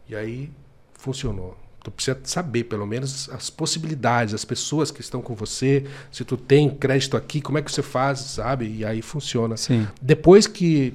[0.07, 0.51] e aí
[0.93, 1.57] funcionou.
[1.83, 6.37] Tu precisa saber, pelo menos, as possibilidades, as pessoas que estão com você, se tu
[6.37, 8.67] tem crédito aqui, como é que você faz, sabe?
[8.67, 9.55] E aí funciona.
[9.57, 9.87] Sim.
[10.01, 10.93] Depois que.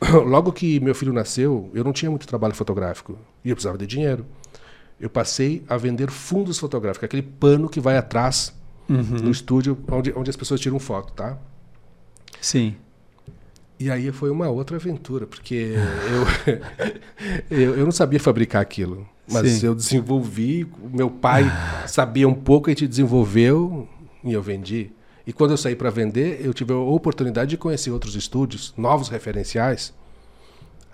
[0.24, 3.18] Logo que meu filho nasceu, eu não tinha muito trabalho fotográfico.
[3.44, 4.24] E eu precisava de dinheiro.
[4.98, 8.54] Eu passei a vender fundos fotográficos, aquele pano que vai atrás
[8.88, 11.38] no estúdio onde, onde as pessoas tiram foto, tá?
[12.40, 12.76] Sim.
[13.78, 15.74] E aí foi uma outra aventura, porque
[17.50, 19.06] eu, eu, eu não sabia fabricar aquilo.
[19.30, 19.66] Mas Sim.
[19.66, 21.44] eu desenvolvi, meu pai
[21.86, 23.88] sabia um pouco, a gente desenvolveu
[24.22, 24.90] e eu vendi.
[25.26, 29.08] E quando eu saí para vender, eu tive a oportunidade de conhecer outros estúdios, novos
[29.08, 29.94] referenciais.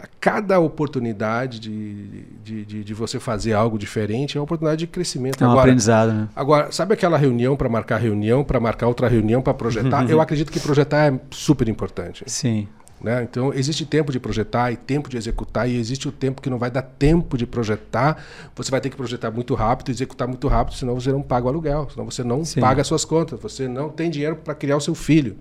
[0.01, 4.87] A cada oportunidade de, de, de, de você fazer algo diferente é uma oportunidade de
[4.87, 5.43] crescimento.
[5.43, 6.29] É um Agora, aprendizado, né?
[6.37, 10.09] Agora, sabe aquela reunião para marcar reunião, para marcar outra reunião, para projetar?
[10.09, 12.23] Eu acredito que projetar é super importante.
[12.27, 12.69] Sim.
[13.01, 13.23] Né?
[13.23, 16.59] Então, existe tempo de projetar e tempo de executar, e existe o tempo que não
[16.59, 18.23] vai dar tempo de projetar.
[18.57, 21.49] Você vai ter que projetar muito rápido, executar muito rápido, senão você não paga o
[21.49, 22.61] aluguel, senão você não Sim.
[22.61, 25.37] paga as suas contas, você não tem dinheiro para criar o seu filho.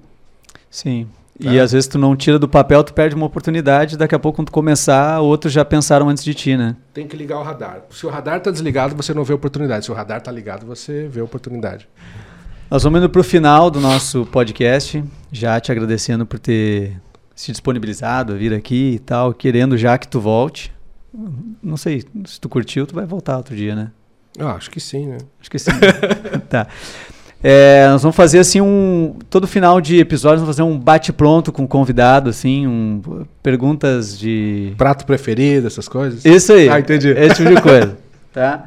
[0.69, 1.07] Sim.
[1.41, 1.53] Tá.
[1.53, 4.37] E às vezes tu não tira do papel, tu perde uma oportunidade, daqui a pouco
[4.37, 6.75] quando tu começar, outros já pensaram antes de ti, né?
[6.93, 7.83] Tem que ligar o radar.
[7.91, 9.85] Se o radar está desligado, você não vê oportunidade.
[9.85, 11.87] Se o radar está ligado, você vê oportunidade.
[12.69, 16.99] Nós vamos indo pro final do nosso podcast, já te agradecendo por ter
[17.35, 20.73] se disponibilizado a vir aqui e tal, querendo já que tu volte.
[21.61, 23.91] Não sei, se tu curtiu, tu vai voltar outro dia, né?
[24.37, 25.17] Eu acho que sim, né?
[25.39, 25.71] Acho que sim.
[26.49, 26.67] tá.
[27.43, 29.15] É, nós vamos fazer assim um.
[29.29, 34.17] Todo final de episódio, nós vamos fazer um bate-pronto com o convidado, assim, um, perguntas
[34.17, 34.73] de.
[34.77, 36.25] Prato preferido, essas coisas?
[36.25, 36.67] Isso aí.
[36.67, 37.09] Ah, entendi.
[37.09, 37.97] Esse tipo de coisa.
[38.33, 38.65] tá?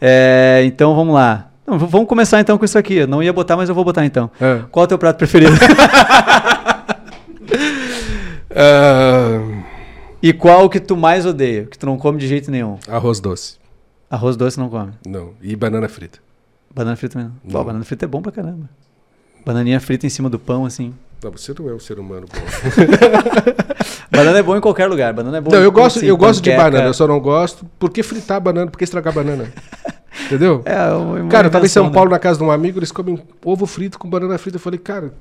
[0.00, 1.48] É, então vamos lá.
[1.66, 2.96] Não, vamos começar então com isso aqui.
[2.96, 4.30] Eu não ia botar, mas eu vou botar então.
[4.40, 4.64] Ah.
[4.70, 5.52] Qual é o teu prato preferido?
[8.54, 9.62] Ah,
[10.22, 11.64] e qual que tu mais odeia?
[11.64, 12.78] Que tu não come de jeito nenhum?
[12.86, 13.56] arroz doce.
[14.10, 14.92] Arroz doce não come.
[15.06, 15.30] Não.
[15.40, 16.18] E banana frita.
[16.74, 17.50] Banana frita também não.
[17.50, 18.68] Pô, banana frita é bom pra caramba.
[19.44, 20.94] Bananinha frita em cima do pão, assim.
[21.22, 22.40] Não, você não é um ser humano bom.
[24.10, 25.12] Banana é bom em qualquer lugar.
[25.12, 27.64] Banana é bom Não, eu gosto, pizza, eu gosto de banana, eu só não gosto.
[27.78, 28.70] Por que fritar banana?
[28.70, 29.52] Por que estragar banana?
[30.26, 30.62] Entendeu?
[30.64, 31.92] É, uma- uma Cara, eu tava em São né?
[31.92, 34.56] Paulo na casa de um amigo, eles comem ovo frito com banana frita.
[34.56, 35.12] Eu falei, cara,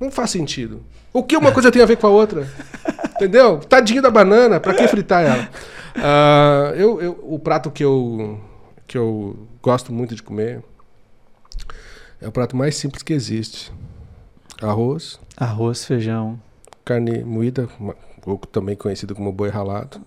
[0.00, 0.80] não faz sentido.
[1.12, 2.46] O que uma coisa tem a ver com a outra?
[3.16, 3.58] Entendeu?
[3.58, 5.48] Tadinho da banana, pra que fritar ela?
[5.96, 8.38] Ah, eu, eu- o prato que eu,
[8.88, 10.62] que eu gosto muito de comer
[12.20, 13.70] é o prato mais simples que existe:
[14.60, 16.40] arroz, Arroz, feijão.
[16.84, 17.68] carne moída,
[18.26, 20.00] ou também conhecido como boi ralado,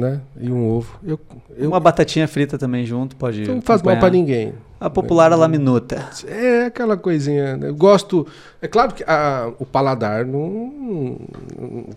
[0.00, 0.20] né?
[0.38, 0.98] E um ovo.
[1.02, 1.18] Eu,
[1.56, 3.44] eu, Uma batatinha frita também junto, pode.
[3.48, 4.54] não faz mal pra ninguém.
[4.78, 6.08] A popular a la minuta.
[6.26, 7.54] É aquela coisinha.
[7.56, 7.68] né?
[7.68, 8.26] Eu gosto.
[8.62, 11.18] É claro que a- o paladar não.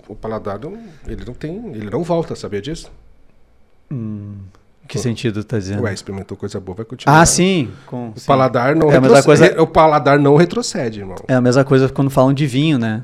[0.10, 0.78] O paladar não.
[1.08, 1.56] Ele não tem.
[1.74, 2.92] Ele não volta, sabia disso?
[3.90, 4.40] Hum,
[4.88, 5.84] que sentido tá dizendo?
[5.84, 7.22] Ué, experimentou coisa boa, vai continuar.
[7.22, 7.70] ah, sim.
[7.86, 8.26] Com, O sim.
[8.28, 9.26] paladar não É retrocede.
[9.26, 11.16] coisa- O paladar não retrocede, irmão.
[11.28, 13.04] É a mesma coisa quando falam de vinho, né?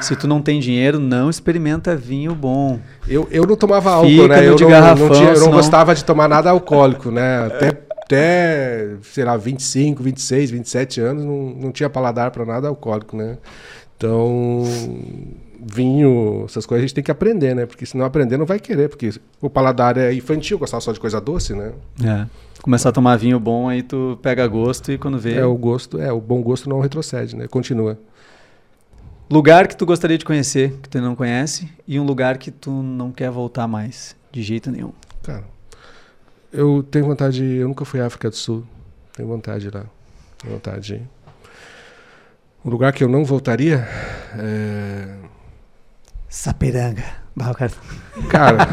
[0.00, 2.80] Se tu não tem dinheiro, não experimenta vinho bom.
[3.06, 4.46] Eu, eu não tomava álcool, né?
[4.46, 7.46] Eu não, garrafão, não, tinha, eu não senão- gostava de tomar nada alcoólico, né?
[7.46, 7.68] Até,
[8.02, 13.36] até, sei lá, 25, 26, 27 anos, não, não tinha paladar para nada alcoólico, né?
[13.96, 14.64] Então,
[15.68, 17.66] vinho, essas coisas a gente tem que aprender, né?
[17.66, 19.10] Porque se não aprender, não vai querer, porque
[19.40, 21.72] o paladar é infantil, gostava só de coisa doce, né?
[22.04, 22.26] É.
[22.62, 25.34] Começar a tomar vinho bom, aí tu pega gosto e quando vê.
[25.34, 27.48] É, o gosto, é, o bom gosto não retrocede, né?
[27.48, 27.98] Continua.
[29.28, 32.70] Lugar que tu gostaria de conhecer, que tu não conhece, e um lugar que tu
[32.70, 34.92] não quer voltar mais, de jeito nenhum.
[35.24, 35.44] Cara,
[36.52, 38.64] eu tenho vontade, de, eu nunca fui à África do Sul,
[39.16, 39.84] tenho vontade lá,
[40.38, 41.02] tenho vontade de.
[42.64, 43.86] Um lugar que eu não voltaria
[44.38, 45.16] é...
[46.36, 47.02] Sapiranga.
[48.28, 48.68] Cara-.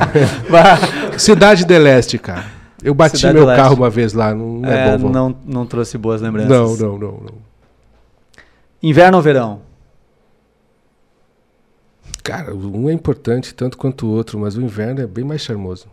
[1.17, 2.45] Cidade de Leste, cara.
[2.83, 5.09] Eu bati Cidade meu carro uma vez lá, não, não é, É, bom.
[5.09, 6.49] não, não trouxe boas lembranças.
[6.49, 7.33] não, não, não, não.
[8.81, 9.61] Inverno ou verão?
[12.21, 15.87] Cara, um é importante tanto quanto o outro, mas o inverno é bem mais charmoso.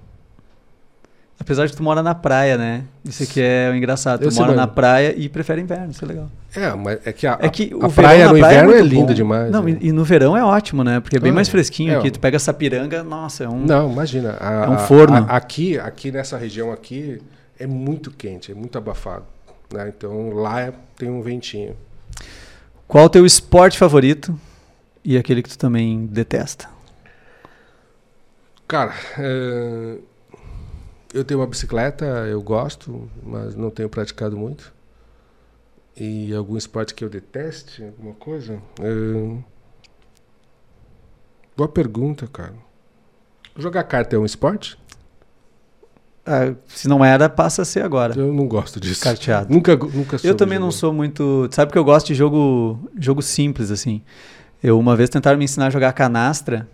[1.40, 2.84] Apesar de tu mora na praia, né?
[3.02, 4.20] Isso aqui é o engraçado.
[4.20, 6.30] Tu Eu sei, mora mas- na praia e prefere inverno, isso é legal.
[6.54, 9.06] É, mas é que a, É que a verão praia no praia inverno é, lindo
[9.06, 9.14] bom.
[9.14, 9.50] demais.
[9.50, 9.78] Não, né?
[9.80, 11.00] e, e no verão é ótimo, né?
[11.00, 12.10] Porque é bem Ah, mais fresquinho é, aqui.
[12.10, 13.64] Tu pega essa piranga, nossa, é um.
[13.64, 14.36] Não, imagina.
[14.38, 15.16] a- É um a- forno.
[15.16, 17.20] a- aqui, aqui nessa região aqui
[17.58, 19.24] é muito quente, é muito abafado.
[19.72, 19.90] Né?
[19.96, 21.74] Então lá é- tem um ventinho.
[22.86, 24.38] Qual o teu esporte favorito
[25.02, 26.68] e aquele que tu também detesta?
[28.68, 29.94] Cara, é,
[31.12, 34.72] eu tenho uma bicicleta, eu gosto, mas não tenho praticado muito.
[35.96, 38.60] E algum esporte que eu deteste, alguma coisa?
[41.56, 42.54] Boa pergunta, cara.
[43.56, 44.78] Jogar carta é um esporte?
[46.24, 48.18] Ah, se não era, passa a ser agora.
[48.18, 49.02] Eu não gosto disso.
[49.02, 49.52] Carteado.
[49.52, 50.78] Nunca, nunca Eu também não jogar.
[50.78, 51.48] sou muito.
[51.50, 54.02] Sabe que eu gosto de jogo, jogo simples, assim.
[54.62, 56.68] Eu uma vez tentaram me ensinar a jogar canastra.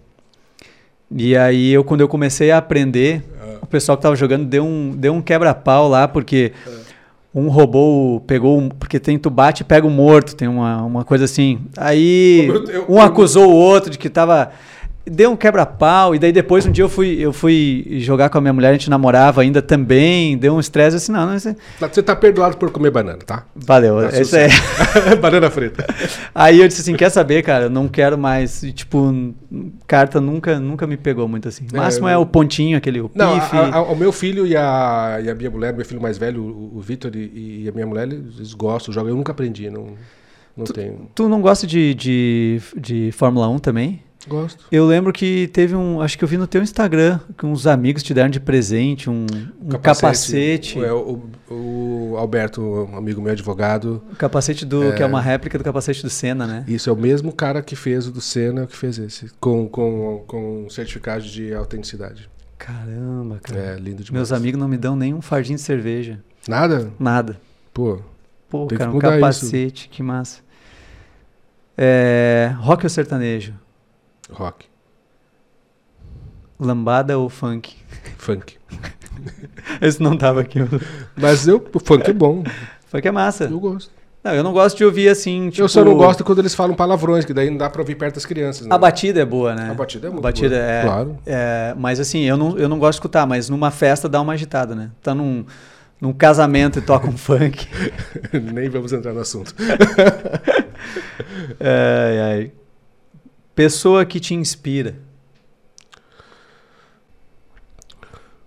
[1.14, 3.58] E aí eu, quando eu comecei a aprender, Ah.
[3.62, 6.52] o pessoal que tava jogando deu um, deu um quebra-pau lá, porque
[7.34, 11.04] um roubou, pegou, um, porque tem tu bate e pega o morto, tem uma, uma
[11.04, 11.60] coisa assim.
[11.76, 14.50] Aí Eu- eu- um acusou o outro de que tava
[15.08, 18.40] deu um quebra-pau e daí depois um dia eu fui eu fui jogar com a
[18.40, 22.02] minha mulher, a gente namorava ainda também, deu um estresse assim, não, não é- Você
[22.02, 23.44] tá perdoado por comer banana, tá?
[23.54, 24.48] valeu, Tá isso é.
[25.20, 25.86] banana frita.
[26.34, 29.14] Aí eu disse assim, quer saber, cara, eu não quero mais, e, tipo,
[29.86, 31.66] carta nunca nunca me pegou muito assim.
[31.72, 33.56] O É, máximo eu- é o pontinho, aquele o Não, pife.
[33.56, 36.42] a- a- o meu filho e a, e a minha mulher, meu filho mais velho,
[36.42, 39.10] o, o Vitor e, e a minha mulher, eles gostam, jogam.
[39.10, 39.90] Eu nunca aprendi, não,
[40.56, 41.08] não tenho.
[41.14, 44.00] Tu não gosta de, de, de Fórmula 1 também?
[44.27, 44.65] Gosto.
[44.73, 46.01] Eu lembro que teve um.
[46.01, 49.27] Acho que eu vi no teu Instagram que uns amigos te deram de presente um,
[49.62, 50.82] um capacete.
[50.82, 54.93] É, o, o Alberto, um amigo meu advogado, O capacete do.
[54.94, 56.65] Que é uma réplica do capacete do Senna, né?
[56.66, 60.24] isso é o mesmo cara que fez o do Senna que fez esse, com, com,
[60.27, 62.28] com certificado de autenticidade.
[62.59, 63.61] Caramba, cara.
[63.61, 64.11] É lindo demais.
[64.11, 66.20] Meus amigos não me dão nem um fardinho de cerveja.
[66.48, 66.90] Nada?
[66.98, 67.39] Nada.
[67.73, 68.01] Pô,
[68.48, 69.20] Pô, cara, um mudar isso.
[69.20, 70.40] capacete, que massa.
[71.77, 73.53] É, rock ou sertanejo?
[74.31, 74.66] Rock,
[76.59, 77.77] Lambada ou funk?
[78.16, 78.57] funk.
[79.81, 80.59] Esse não tava aqui.
[81.16, 82.43] Mas eu, o funk é bom,
[82.86, 83.44] Funk é massa.
[83.44, 83.90] eu gosto.
[84.24, 85.51] Não, eu não gosto de ouvir assim.
[85.51, 87.94] Tipo, Eu só não gosto quando eles falam palavrões, que daí não dá pra ouvir
[87.94, 88.66] perto das crianças.
[88.66, 88.74] Né?
[88.74, 89.70] A batida é boa, né?
[89.70, 91.19] A batida é muito A batida boa, é, claro.
[91.24, 94.32] é, Mas assim, eu não, eu não gosto de escutar, mas numa festa dá uma
[94.32, 94.90] agitada, né?
[95.01, 95.44] Tá num,
[96.01, 97.69] num casamento e toca um funk.
[98.53, 99.55] Nem vamos entrar no assunto.
[101.61, 102.53] Ai, ai.
[103.56, 104.94] Pessoa que te inspira.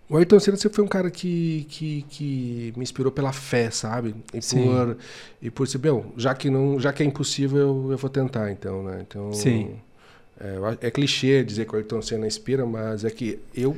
[0.08, 4.16] O Ayrton Senna sempre foi um cara que, que, que me inspirou pela fé, sabe?
[4.34, 4.64] E Sim.
[4.66, 4.98] por,
[5.42, 8.52] e por ser, meu, já que, não, já que é impossível, eu, eu vou tentar,
[8.52, 9.04] então, né?
[9.08, 9.76] Então, Sim.
[10.40, 13.76] É, é clichê dizer que o Ayrton Senna inspira, mas é que eu,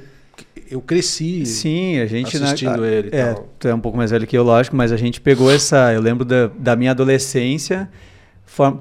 [0.69, 2.37] eu cresci Sim, a gente.
[2.39, 4.75] na- assistindo a- ele e É, tu é um pouco mais velho que eu, lógico,
[4.75, 5.93] mas a gente pegou essa.
[5.93, 7.89] Eu lembro da, da minha adolescência.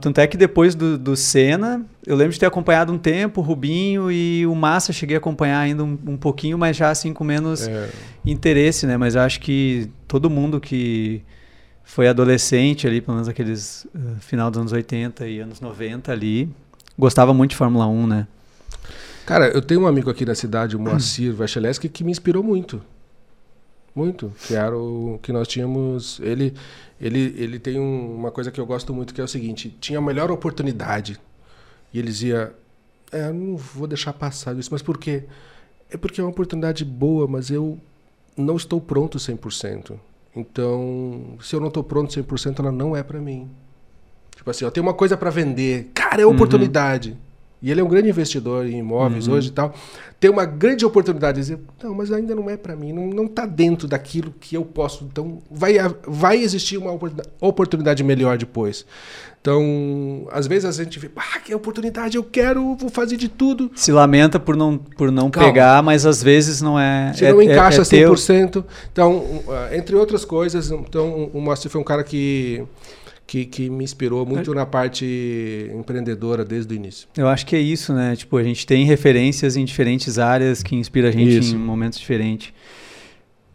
[0.00, 3.44] Tanto é que depois do, do Senna, eu lembro de ter acompanhado um tempo o
[3.44, 7.22] Rubinho e o Massa, cheguei a acompanhar ainda um, um pouquinho, mas já assim com
[7.22, 7.88] menos É,
[8.26, 8.96] interesse, né?
[8.96, 11.22] Mas eu acho que todo mundo que
[11.84, 16.48] foi adolescente ali, pelo menos aqueles eh, final dos anos 80 e anos 90 ali,
[16.98, 18.26] gostava muito de Fórmula 1, né?
[19.26, 22.82] Cara, eu tenho um amigo aqui na cidade, o Moacir Vacheleski, que me inspirou muito.
[23.94, 24.32] Muito.
[24.46, 26.20] Que era o que nós tínhamos.
[26.20, 26.54] Ele,
[27.00, 29.98] ele, ele tem um- uma coisa que eu gosto muito, que é o seguinte: tinha
[29.98, 31.18] a melhor oportunidade.
[31.92, 32.54] E ele dizia:
[33.12, 34.68] É, eu não vou deixar passar isso.
[34.72, 35.24] Mas por quê?
[35.90, 37.78] É porque é uma oportunidade boa, mas eu
[38.36, 39.98] não estou pronto 100%.
[40.36, 43.50] Então, se eu não estou pronto 100%, ela não é para mim.
[44.36, 45.90] Tipo assim, eu tenho uma coisa para vender.
[45.92, 47.18] Cara, é oportunidade.
[47.62, 49.74] E ele é um grande investidor em imóveis hoje e tal.
[50.18, 53.26] Tem uma grande oportunidade de dizer, não, mas ainda não é para mim, não, não
[53.26, 55.04] tá dentro daquilo que eu posso.
[55.04, 55.74] Então, vai,
[56.06, 56.98] vai existir uma
[57.40, 58.84] oportunidade melhor depois.
[59.40, 63.70] Então, às vezes a gente vê, ah, que oportunidade, eu quero, vou fazer de tudo.
[63.74, 65.48] Se lamenta por não, por não Calma.
[65.48, 67.12] pegar, mas às vezes não é.
[67.14, 68.12] Se é, não é- encaixa é teu.
[68.12, 68.62] 100%.
[68.92, 72.62] Então, um, ah, entre outras coisas, então, o Moacir foi um cara que,
[73.30, 77.06] que, que me inspirou muito na parte empreendedora desde o início.
[77.16, 78.16] Eu acho que é isso, né?
[78.16, 81.54] Tipo, a gente tem referências em diferentes áreas que inspira a gente Isso.
[81.54, 82.52] em momentos diferentes.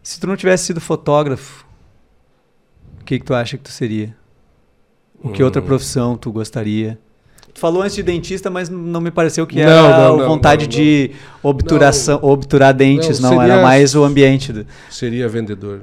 [0.02, 1.66] Se tu não tivesse sido fotógrafo,
[3.02, 4.16] o que, que tu acha que tu seria?
[5.22, 5.66] O que outra Hum.
[5.66, 6.98] profissão tu gostaria?
[7.54, 10.28] Tu falou antes de dentista, mas não me pareceu que Não, era não, a não,
[10.30, 11.12] vontade de
[11.44, 15.82] obturação, obturar dentes, Não, não, era seria- mais o ambiente do Seria vendedor.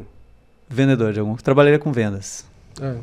[0.67, 1.35] vendedor de algum.
[1.37, 2.47] Trabalharia com vendas.
[2.81, 2.95] É.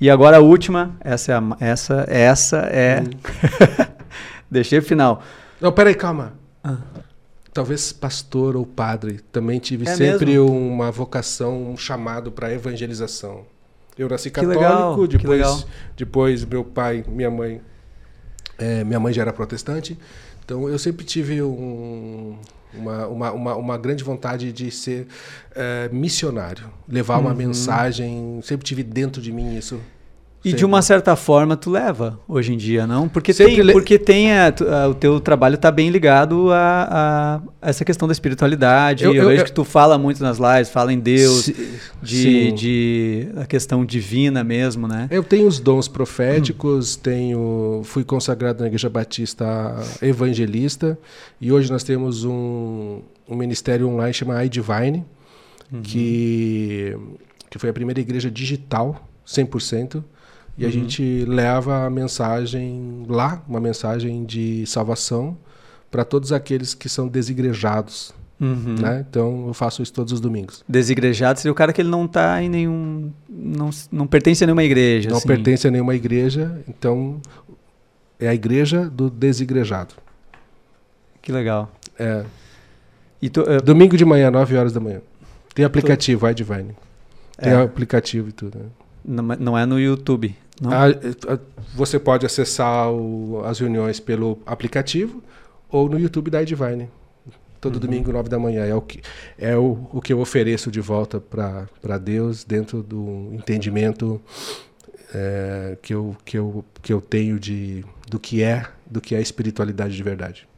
[0.00, 3.86] E agora a última, essa é a, essa, essa é Hum.
[4.50, 5.22] deixei pro final.
[5.60, 6.32] Não, peraí, calma.
[6.64, 6.78] Ah.
[7.52, 9.20] Talvez pastor ou padre.
[9.32, 13.44] Também tive É sempre uma vocação, um chamado para evangelização.
[13.98, 15.66] Eu nasci católico, legal, depois,
[15.96, 17.60] depois meu pai, minha mãe,
[18.56, 19.98] é, minha mãe já era protestante.
[20.44, 22.38] Então eu sempre tive um-
[22.74, 25.06] uma, uma, uma, uma grande vontade de ser
[25.54, 27.26] é, missionário, levar Uhum.
[27.26, 28.40] uma mensagem.
[28.42, 29.80] Sempre tive dentro de mim isso.
[30.42, 33.06] E de uma certa forma tu leva hoje em dia, não?
[33.08, 36.50] Porque Sempre tem, le- porque tem a- tu- a- o teu trabalho está bem ligado
[36.50, 39.04] a, a essa questão da espiritualidade.
[39.04, 41.52] Eu, Eu- eu- vejo eu- que tu fala muito nas lives, fala em Deus, Se-
[42.02, 42.54] de, sim.
[42.54, 45.08] de a questão divina mesmo, né?
[45.10, 50.98] Eu tenho os dons proféticos, tenho, fui consagrado na Igreja Batista evangelista
[51.38, 55.04] e hoje nós temos um, um ministério online chamado iDivine,
[55.82, 56.96] que,
[57.50, 60.02] que foi a primeira igreja digital, 100%,
[60.60, 65.36] e a gente leva a mensagem lá, uma mensagem de salvação
[65.90, 68.12] para todos aqueles que são desigrejados.
[68.40, 68.74] Uhum.
[68.80, 69.04] Né?
[69.08, 70.64] Então eu faço isso todos os domingos.
[70.68, 73.10] Desigrejado seria o cara que ele não tá em nenhum.
[73.28, 75.10] Não, não pertence a nenhuma igreja.
[75.10, 75.28] Não assim.
[75.28, 77.20] pertence a nenhuma igreja, então
[78.18, 79.94] é a igreja do desigrejado.
[81.20, 81.70] Que legal.
[81.98, 82.24] É,
[83.20, 85.02] E tu, eh, domingo de manhã, 9 horas da manhã.
[85.54, 86.74] Tem aplicativo, iDivine.
[87.38, 87.62] Tem É.
[87.62, 88.58] aplicativo e tudo.
[88.58, 88.64] né?
[89.04, 90.34] não, não é no YouTube.
[90.60, 90.70] Não?
[90.72, 91.38] Ah, eh,
[91.74, 95.22] você pode acessar o- as reuniões pelo aplicativo
[95.70, 96.88] ou no YouTube da iDivine.
[97.60, 97.80] Todo Uhum.
[97.80, 98.64] domingo, 9 da manhã.
[98.64, 99.00] É o que,
[99.38, 104.20] é o, o que eu ofereço de volta para Deus dentro do entendimento
[105.14, 109.20] eh, que, eu, que, eu, que eu tenho de, do que é do que é
[109.20, 110.48] espiritualidade de verdade.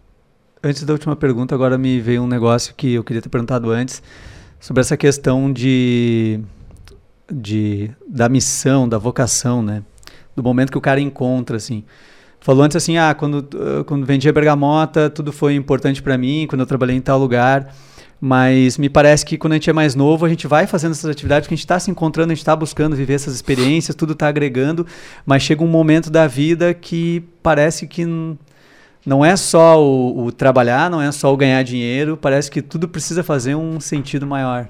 [0.62, 4.00] Antes da última pergunta, agora me veio um negócio que eu queria ter perguntado antes
[4.60, 6.40] sobre essa questão de,
[7.30, 9.82] de da missão, da vocação, né?
[10.34, 11.84] Do momento que o cara encontra, assim.
[12.40, 13.48] Falou antes assim, ah, quando,
[13.86, 17.72] quando vendia bergamota, tudo foi importante para mim, quando eu trabalhei em tal lugar.
[18.20, 21.10] Mas me parece que quando a gente é mais novo, a gente vai fazendo essas
[21.10, 24.12] atividades, porque a gente está se encontrando, a gente está buscando viver essas experiências, tudo
[24.12, 24.86] está agregando,
[25.26, 28.04] mas chega um momento da vida que parece que
[29.04, 32.88] não é só o, o trabalhar, não é só o ganhar dinheiro, parece que tudo
[32.88, 34.68] precisa fazer um sentido maior.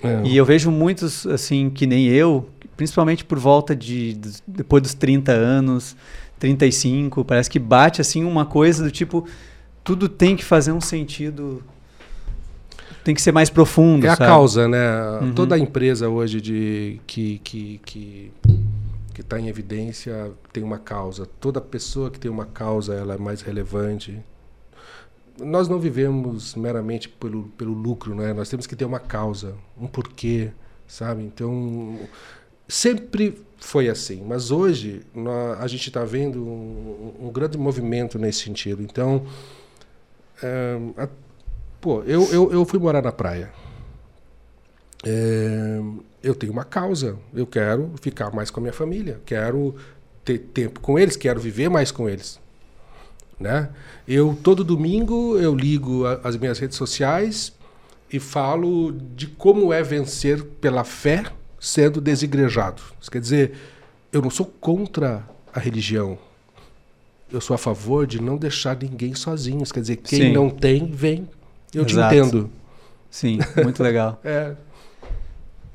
[0.00, 0.22] É.
[0.24, 5.32] E eu vejo muitos, assim, que nem eu, principalmente por volta de, depois dos 30
[5.32, 5.96] anos,
[6.38, 9.26] 35, parece que bate, assim, uma coisa do tipo,
[9.82, 11.62] tudo tem que fazer um sentido,
[13.04, 14.28] tem que ser mais profundo, É a sabe?
[14.30, 15.18] causa, né?
[15.20, 15.34] Uhum.
[15.34, 18.32] Toda empresa hoje de que que que
[19.12, 21.26] que está em evidência tem uma causa.
[21.38, 24.18] Toda pessoa que tem uma causa ela é mais relevante.
[25.40, 28.32] Nós não vivemos meramente pelo, pelo lucro, né?
[28.32, 30.50] Nós temos que ter uma causa, um porquê,
[30.86, 31.22] sabe?
[31.22, 31.98] Então
[32.68, 38.40] sempre foi assim, mas hoje nó- a gente está vendo um, um grande movimento nesse
[38.40, 38.82] sentido.
[38.82, 39.24] Então,
[40.42, 41.08] é, a-
[41.80, 43.50] pô, eu, eu, eu fui morar na praia.
[45.04, 45.80] É,
[46.22, 47.16] eu tenho uma causa.
[47.34, 49.20] Eu quero ficar mais com a minha família.
[49.24, 49.74] Quero
[50.24, 51.16] ter tempo com eles.
[51.16, 52.40] Quero viver mais com eles.
[53.38, 53.68] Né?
[54.06, 57.52] Eu todo domingo eu ligo a- as minhas redes sociais
[58.10, 61.24] e falo de como é vencer pela fé
[61.64, 62.82] sendo desigrejado.
[63.00, 63.54] Isso quer dizer,
[64.12, 66.18] eu não sou contra a religião.
[67.32, 69.62] Eu sou a favor de não deixar ninguém sozinho.
[69.62, 70.32] Isso quer dizer, quem Sim.
[70.32, 71.26] não tem, vem.
[71.72, 72.14] Eu Exato.
[72.14, 72.50] te entendo.
[73.10, 74.20] Sim, muito legal.
[74.24, 74.54] É,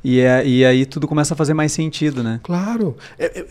[0.03, 2.39] E, é, e aí tudo começa a fazer mais sentido, né?
[2.43, 2.95] Claro.
[3.17, 3.45] É, é,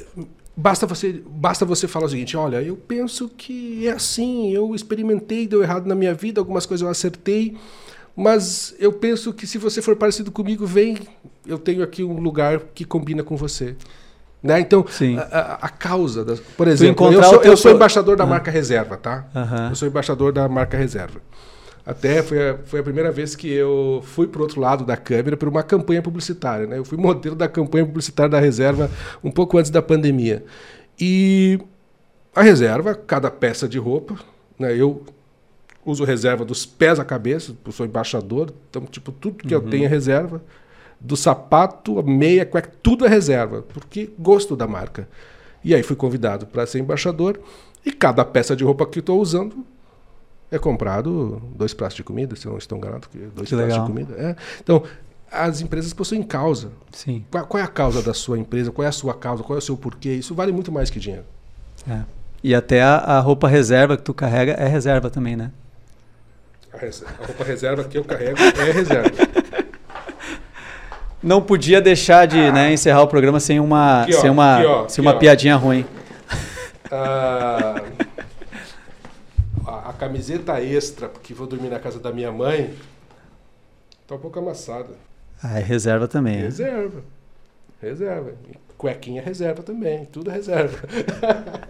[0.56, 5.47] basta, você, basta você falar o seguinte: olha, eu penso que é assim, eu experimentei,
[5.47, 7.56] deu errado na minha vida, algumas coisas eu acertei,
[8.19, 10.97] mas eu penso que se você for parecido comigo, vem,
[11.47, 13.77] eu tenho aqui um lugar que combina com você.
[14.43, 14.61] Né?
[14.61, 15.16] Então, Sim.
[15.19, 18.27] a, a- a causa, das, por exemplo, eu sou, eu sou embaixador da Ah.
[18.27, 19.27] marca Reserva, tá?
[19.35, 19.69] Aham.
[19.70, 21.20] Eu sou embaixador da marca Reserva.
[21.86, 24.97] Até foi a, foi a primeira vez que eu fui para o outro lado da
[24.97, 26.66] câmera por uma campanha publicitária.
[26.66, 26.78] Né?
[26.78, 28.90] Eu fui modelo da campanha publicitária da Reserva
[29.24, 30.45] um pouco antes da pandemia.
[31.01, 31.59] E
[32.35, 34.16] a Reserva, cada peça de roupa,
[34.59, 34.77] né?
[34.77, 35.03] eu
[35.90, 39.85] uso reserva dos pés à cabeça, eu sou embaixador, então, tipo, tudo que eu tenho
[39.85, 40.43] é reserva.
[41.01, 45.09] Do sapato, a meia, cueca, tudo é reserva, porque gosto da marca.
[45.65, 47.40] E aí fui convidado para ser embaixador
[47.85, 49.65] e cada peça de roupa que estou usando
[50.51, 53.81] é comprado dois pratos de comida, se eu não estou enganado, dois Que pratos legal.
[53.81, 54.15] de comida.
[54.16, 54.36] É.
[54.60, 54.82] Então,
[55.31, 56.70] as empresas possuem causa.
[56.90, 57.24] Sim.
[57.31, 58.73] Qual, qual é a causa da sua empresa?
[58.73, 59.43] Qual é a sua causa?
[59.43, 60.15] Qual é o seu porquê?
[60.15, 61.24] Isso vale muito mais que dinheiro.
[61.89, 62.01] É.
[62.43, 65.51] E até a, a roupa reserva que tu carrega é reserva também, né?
[66.73, 69.11] A, res- a roupa reserva que eu carrego é reserva.
[71.23, 74.66] Não podia deixar de né, encerrar o programa sem uma, Aqui, ó, sem uma, aqui,
[74.66, 75.85] ó, sem aqui, uma piadinha ruim.
[76.90, 77.82] Ah,
[79.66, 82.74] a, a camiseta extra, porque vou dormir na casa da minha mãe,
[84.07, 84.95] tá um pouco amassada.
[85.43, 86.39] Ah, é reserva também.
[86.39, 86.43] é.
[86.45, 87.03] Reserva.
[87.82, 88.32] Reserva.
[88.51, 90.07] E Cuequinha reserva também.
[90.07, 90.78] Tudo reserva.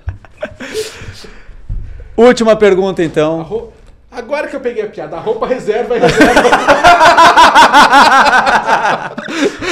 [2.16, 3.72] Última pergunta, A então.
[4.10, 6.32] Agora que eu peguei a piada, a roupa reserva é reserva.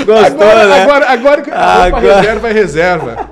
[0.07, 0.83] Gostou, agora, né?
[0.83, 3.31] agora, agora que a roupa Agora- reserva é reserva.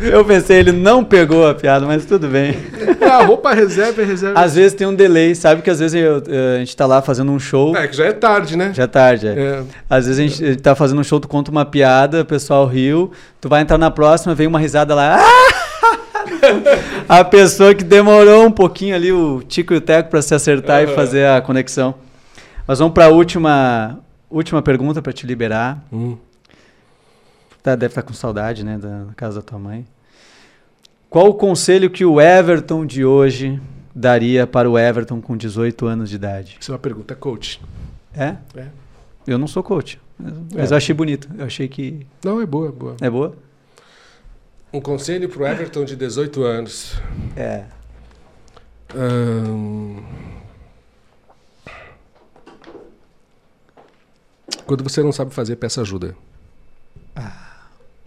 [0.00, 2.56] Eu pensei, ele não pegou a piada, mas tudo bem.
[3.08, 4.40] A roupa reserva é reserva.
[4.40, 7.00] Às vezes tem um delay, sabe que às vezes eu- eh, a gente tá lá
[7.00, 8.72] fazendo um show, É que já é tarde, né?
[8.74, 9.30] já é tarde, é.
[9.30, 9.62] É.
[9.88, 12.66] Às vezes a gente eh, tá fazendo um show, tu conta uma piada, o pessoal
[12.66, 15.18] riu, tu vai entrar na próxima, vem uma risada lá.
[17.08, 20.82] a pessoa que demorou um pouquinho ali, o Tico e o Teco, pra se acertar
[20.82, 20.94] e Aham.
[20.94, 21.94] fazer a conexão.
[22.66, 23.98] Mas vamos pra última,
[24.30, 25.82] última pergunta pra te liberar.
[25.92, 26.16] Hum.
[27.62, 29.86] Tá, deve estar com saudade, né, da casa da tua mãe.
[31.10, 33.60] Qual o conselho que o Everton de hoje
[33.94, 36.56] daria para o Everton com 18 anos de idade?
[36.60, 37.60] Isso é uma pergunta, coach.
[38.14, 38.36] É?
[38.56, 38.66] É.
[39.26, 40.74] Eu não sou coach, mas, mas É.
[40.74, 41.28] eu achei bonito.
[41.36, 42.96] Eu achei que Não, é boa, é boa.
[43.00, 43.34] é boa.
[44.72, 47.00] Um conselho pro Everton de 18 anos.
[47.36, 47.64] É.
[54.66, 56.14] Quando você não sabe fazer, peça ajuda.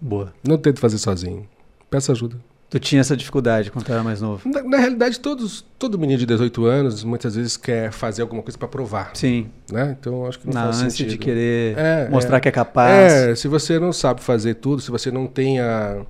[0.01, 0.33] Boa.
[0.45, 1.47] Não tente fazer sozinho.
[1.89, 2.37] Peça ajuda.
[2.69, 4.49] Tu tinha essa dificuldade quando tu era mais novo?
[4.49, 8.57] Na, na realidade, todos, todo menino de 18 anos muitas vezes quer fazer alguma coisa
[8.57, 9.47] para provar, Sim.
[9.71, 9.95] né?
[9.99, 11.09] Então acho que não Na faz sentido.
[11.11, 12.39] de querer É, mostrar é.
[12.39, 13.13] que é capaz.
[13.13, 16.01] É, se você não sabe fazer tudo, se você não tem a,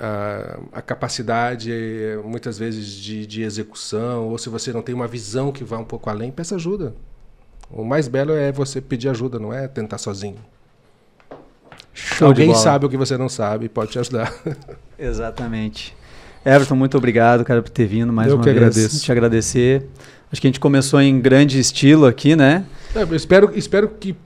[0.00, 1.70] a, a capacidade,
[2.24, 5.84] muitas vezes, de, de execução, ou se você não tem uma visão que vá um
[5.84, 6.94] pouco além, peça ajuda.
[7.70, 10.38] O mais belo é você pedir ajuda, não é tentar sozinho.
[11.92, 14.32] Show Alguém sabe o que você não sabe e pode te ajudar.
[14.98, 15.96] Exatamente.
[16.44, 18.56] Everton, muito obrigado, cara, por ter vindo mais Eu uma que vez.
[18.56, 19.02] agradeço.
[19.02, 19.86] Te agradecer.
[20.30, 22.64] Acho que a gente começou em grande estilo aqui, né?
[22.94, 24.16] É, eu espero, espero que,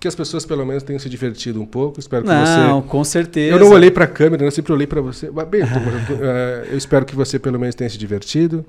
[0.00, 1.98] que as pessoas pelo menos tenham se divertido um pouco.
[2.00, 2.88] Espero que Não, você.
[2.88, 3.54] com certeza.
[3.54, 5.30] Eu não olhei para a câmera, eu sempre olhei para você.
[5.30, 5.62] Mas, bem,
[6.70, 8.64] eu, espero que você pelo menos tenha se divertido.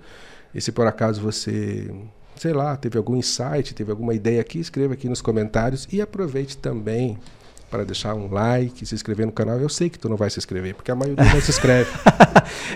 [0.53, 1.91] E se por acaso você,
[2.35, 6.57] sei lá, teve algum insight, teve alguma ideia aqui, escreva aqui nos comentários e aproveite
[6.57, 7.18] também
[7.69, 9.60] para deixar um like, se inscrever no canal.
[9.60, 11.89] Eu sei que tu não vai se inscrever, porque a maioria não se inscreve.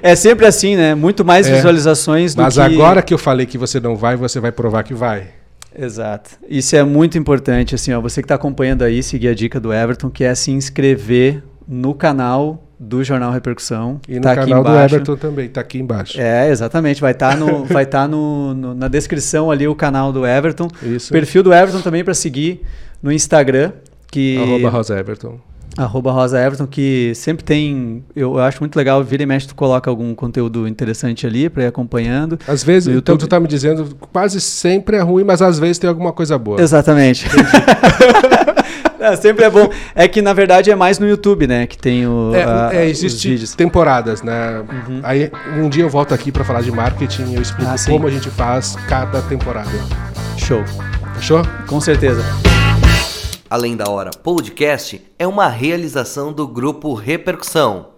[0.03, 0.93] É sempre assim, né?
[0.93, 1.55] Muito mais É.
[1.55, 2.59] visualizações do Mas que...
[2.61, 5.29] agora que eu falei que você não vai, você vai provar que vai.
[5.77, 6.31] Exato.
[6.49, 8.01] Isso é muito importante, assim, ó.
[8.01, 11.93] Você que está acompanhando aí, seguir a dica do Everton, que é se inscrever no
[11.93, 13.99] canal do Jornal Repercussão.
[14.07, 14.69] E no Tá aqui canal do.
[14.77, 16.19] Everton também, tá aqui embaixo.
[16.19, 16.99] É, exatamente.
[16.99, 20.67] Vai estar no, vai tá no, no- na descrição ali o canal do Everton.
[20.81, 21.11] Isso.
[21.11, 22.61] Perfil do Everton também para seguir
[23.01, 23.71] no Instagram,
[24.11, 25.39] que Arroba Rosa Everton.
[25.77, 29.89] Arroba Rosa Everton, que sempre tem, eu acho muito legal, vira e mexe tu coloca
[29.89, 32.37] algum conteúdo interessante ali para ir acompanhando.
[32.47, 33.19] Às vezes, então YouTube.
[33.19, 36.61] tu tá me dizendo, quase sempre é ruim, mas às vezes tem alguma coisa boa.
[36.61, 37.25] Exatamente.
[38.99, 39.69] É, sempre é bom.
[39.93, 42.83] É que na verdade é mais no YouTube, né, que tem o, É, a- é,
[42.85, 43.53] os existe vídeos.
[43.53, 44.59] temporadas, né?
[44.87, 45.01] Uhum.
[45.03, 48.07] Aí um dia eu volto aqui pra falar de marketing e eu explico Ah, como
[48.07, 49.69] a gente faz cada temporada.
[50.37, 50.63] Show.
[51.15, 51.41] Fechou?
[51.67, 52.23] Com certeza.
[53.53, 57.92] Além da Hora Podcast é uma realização do Grupo Repercussão.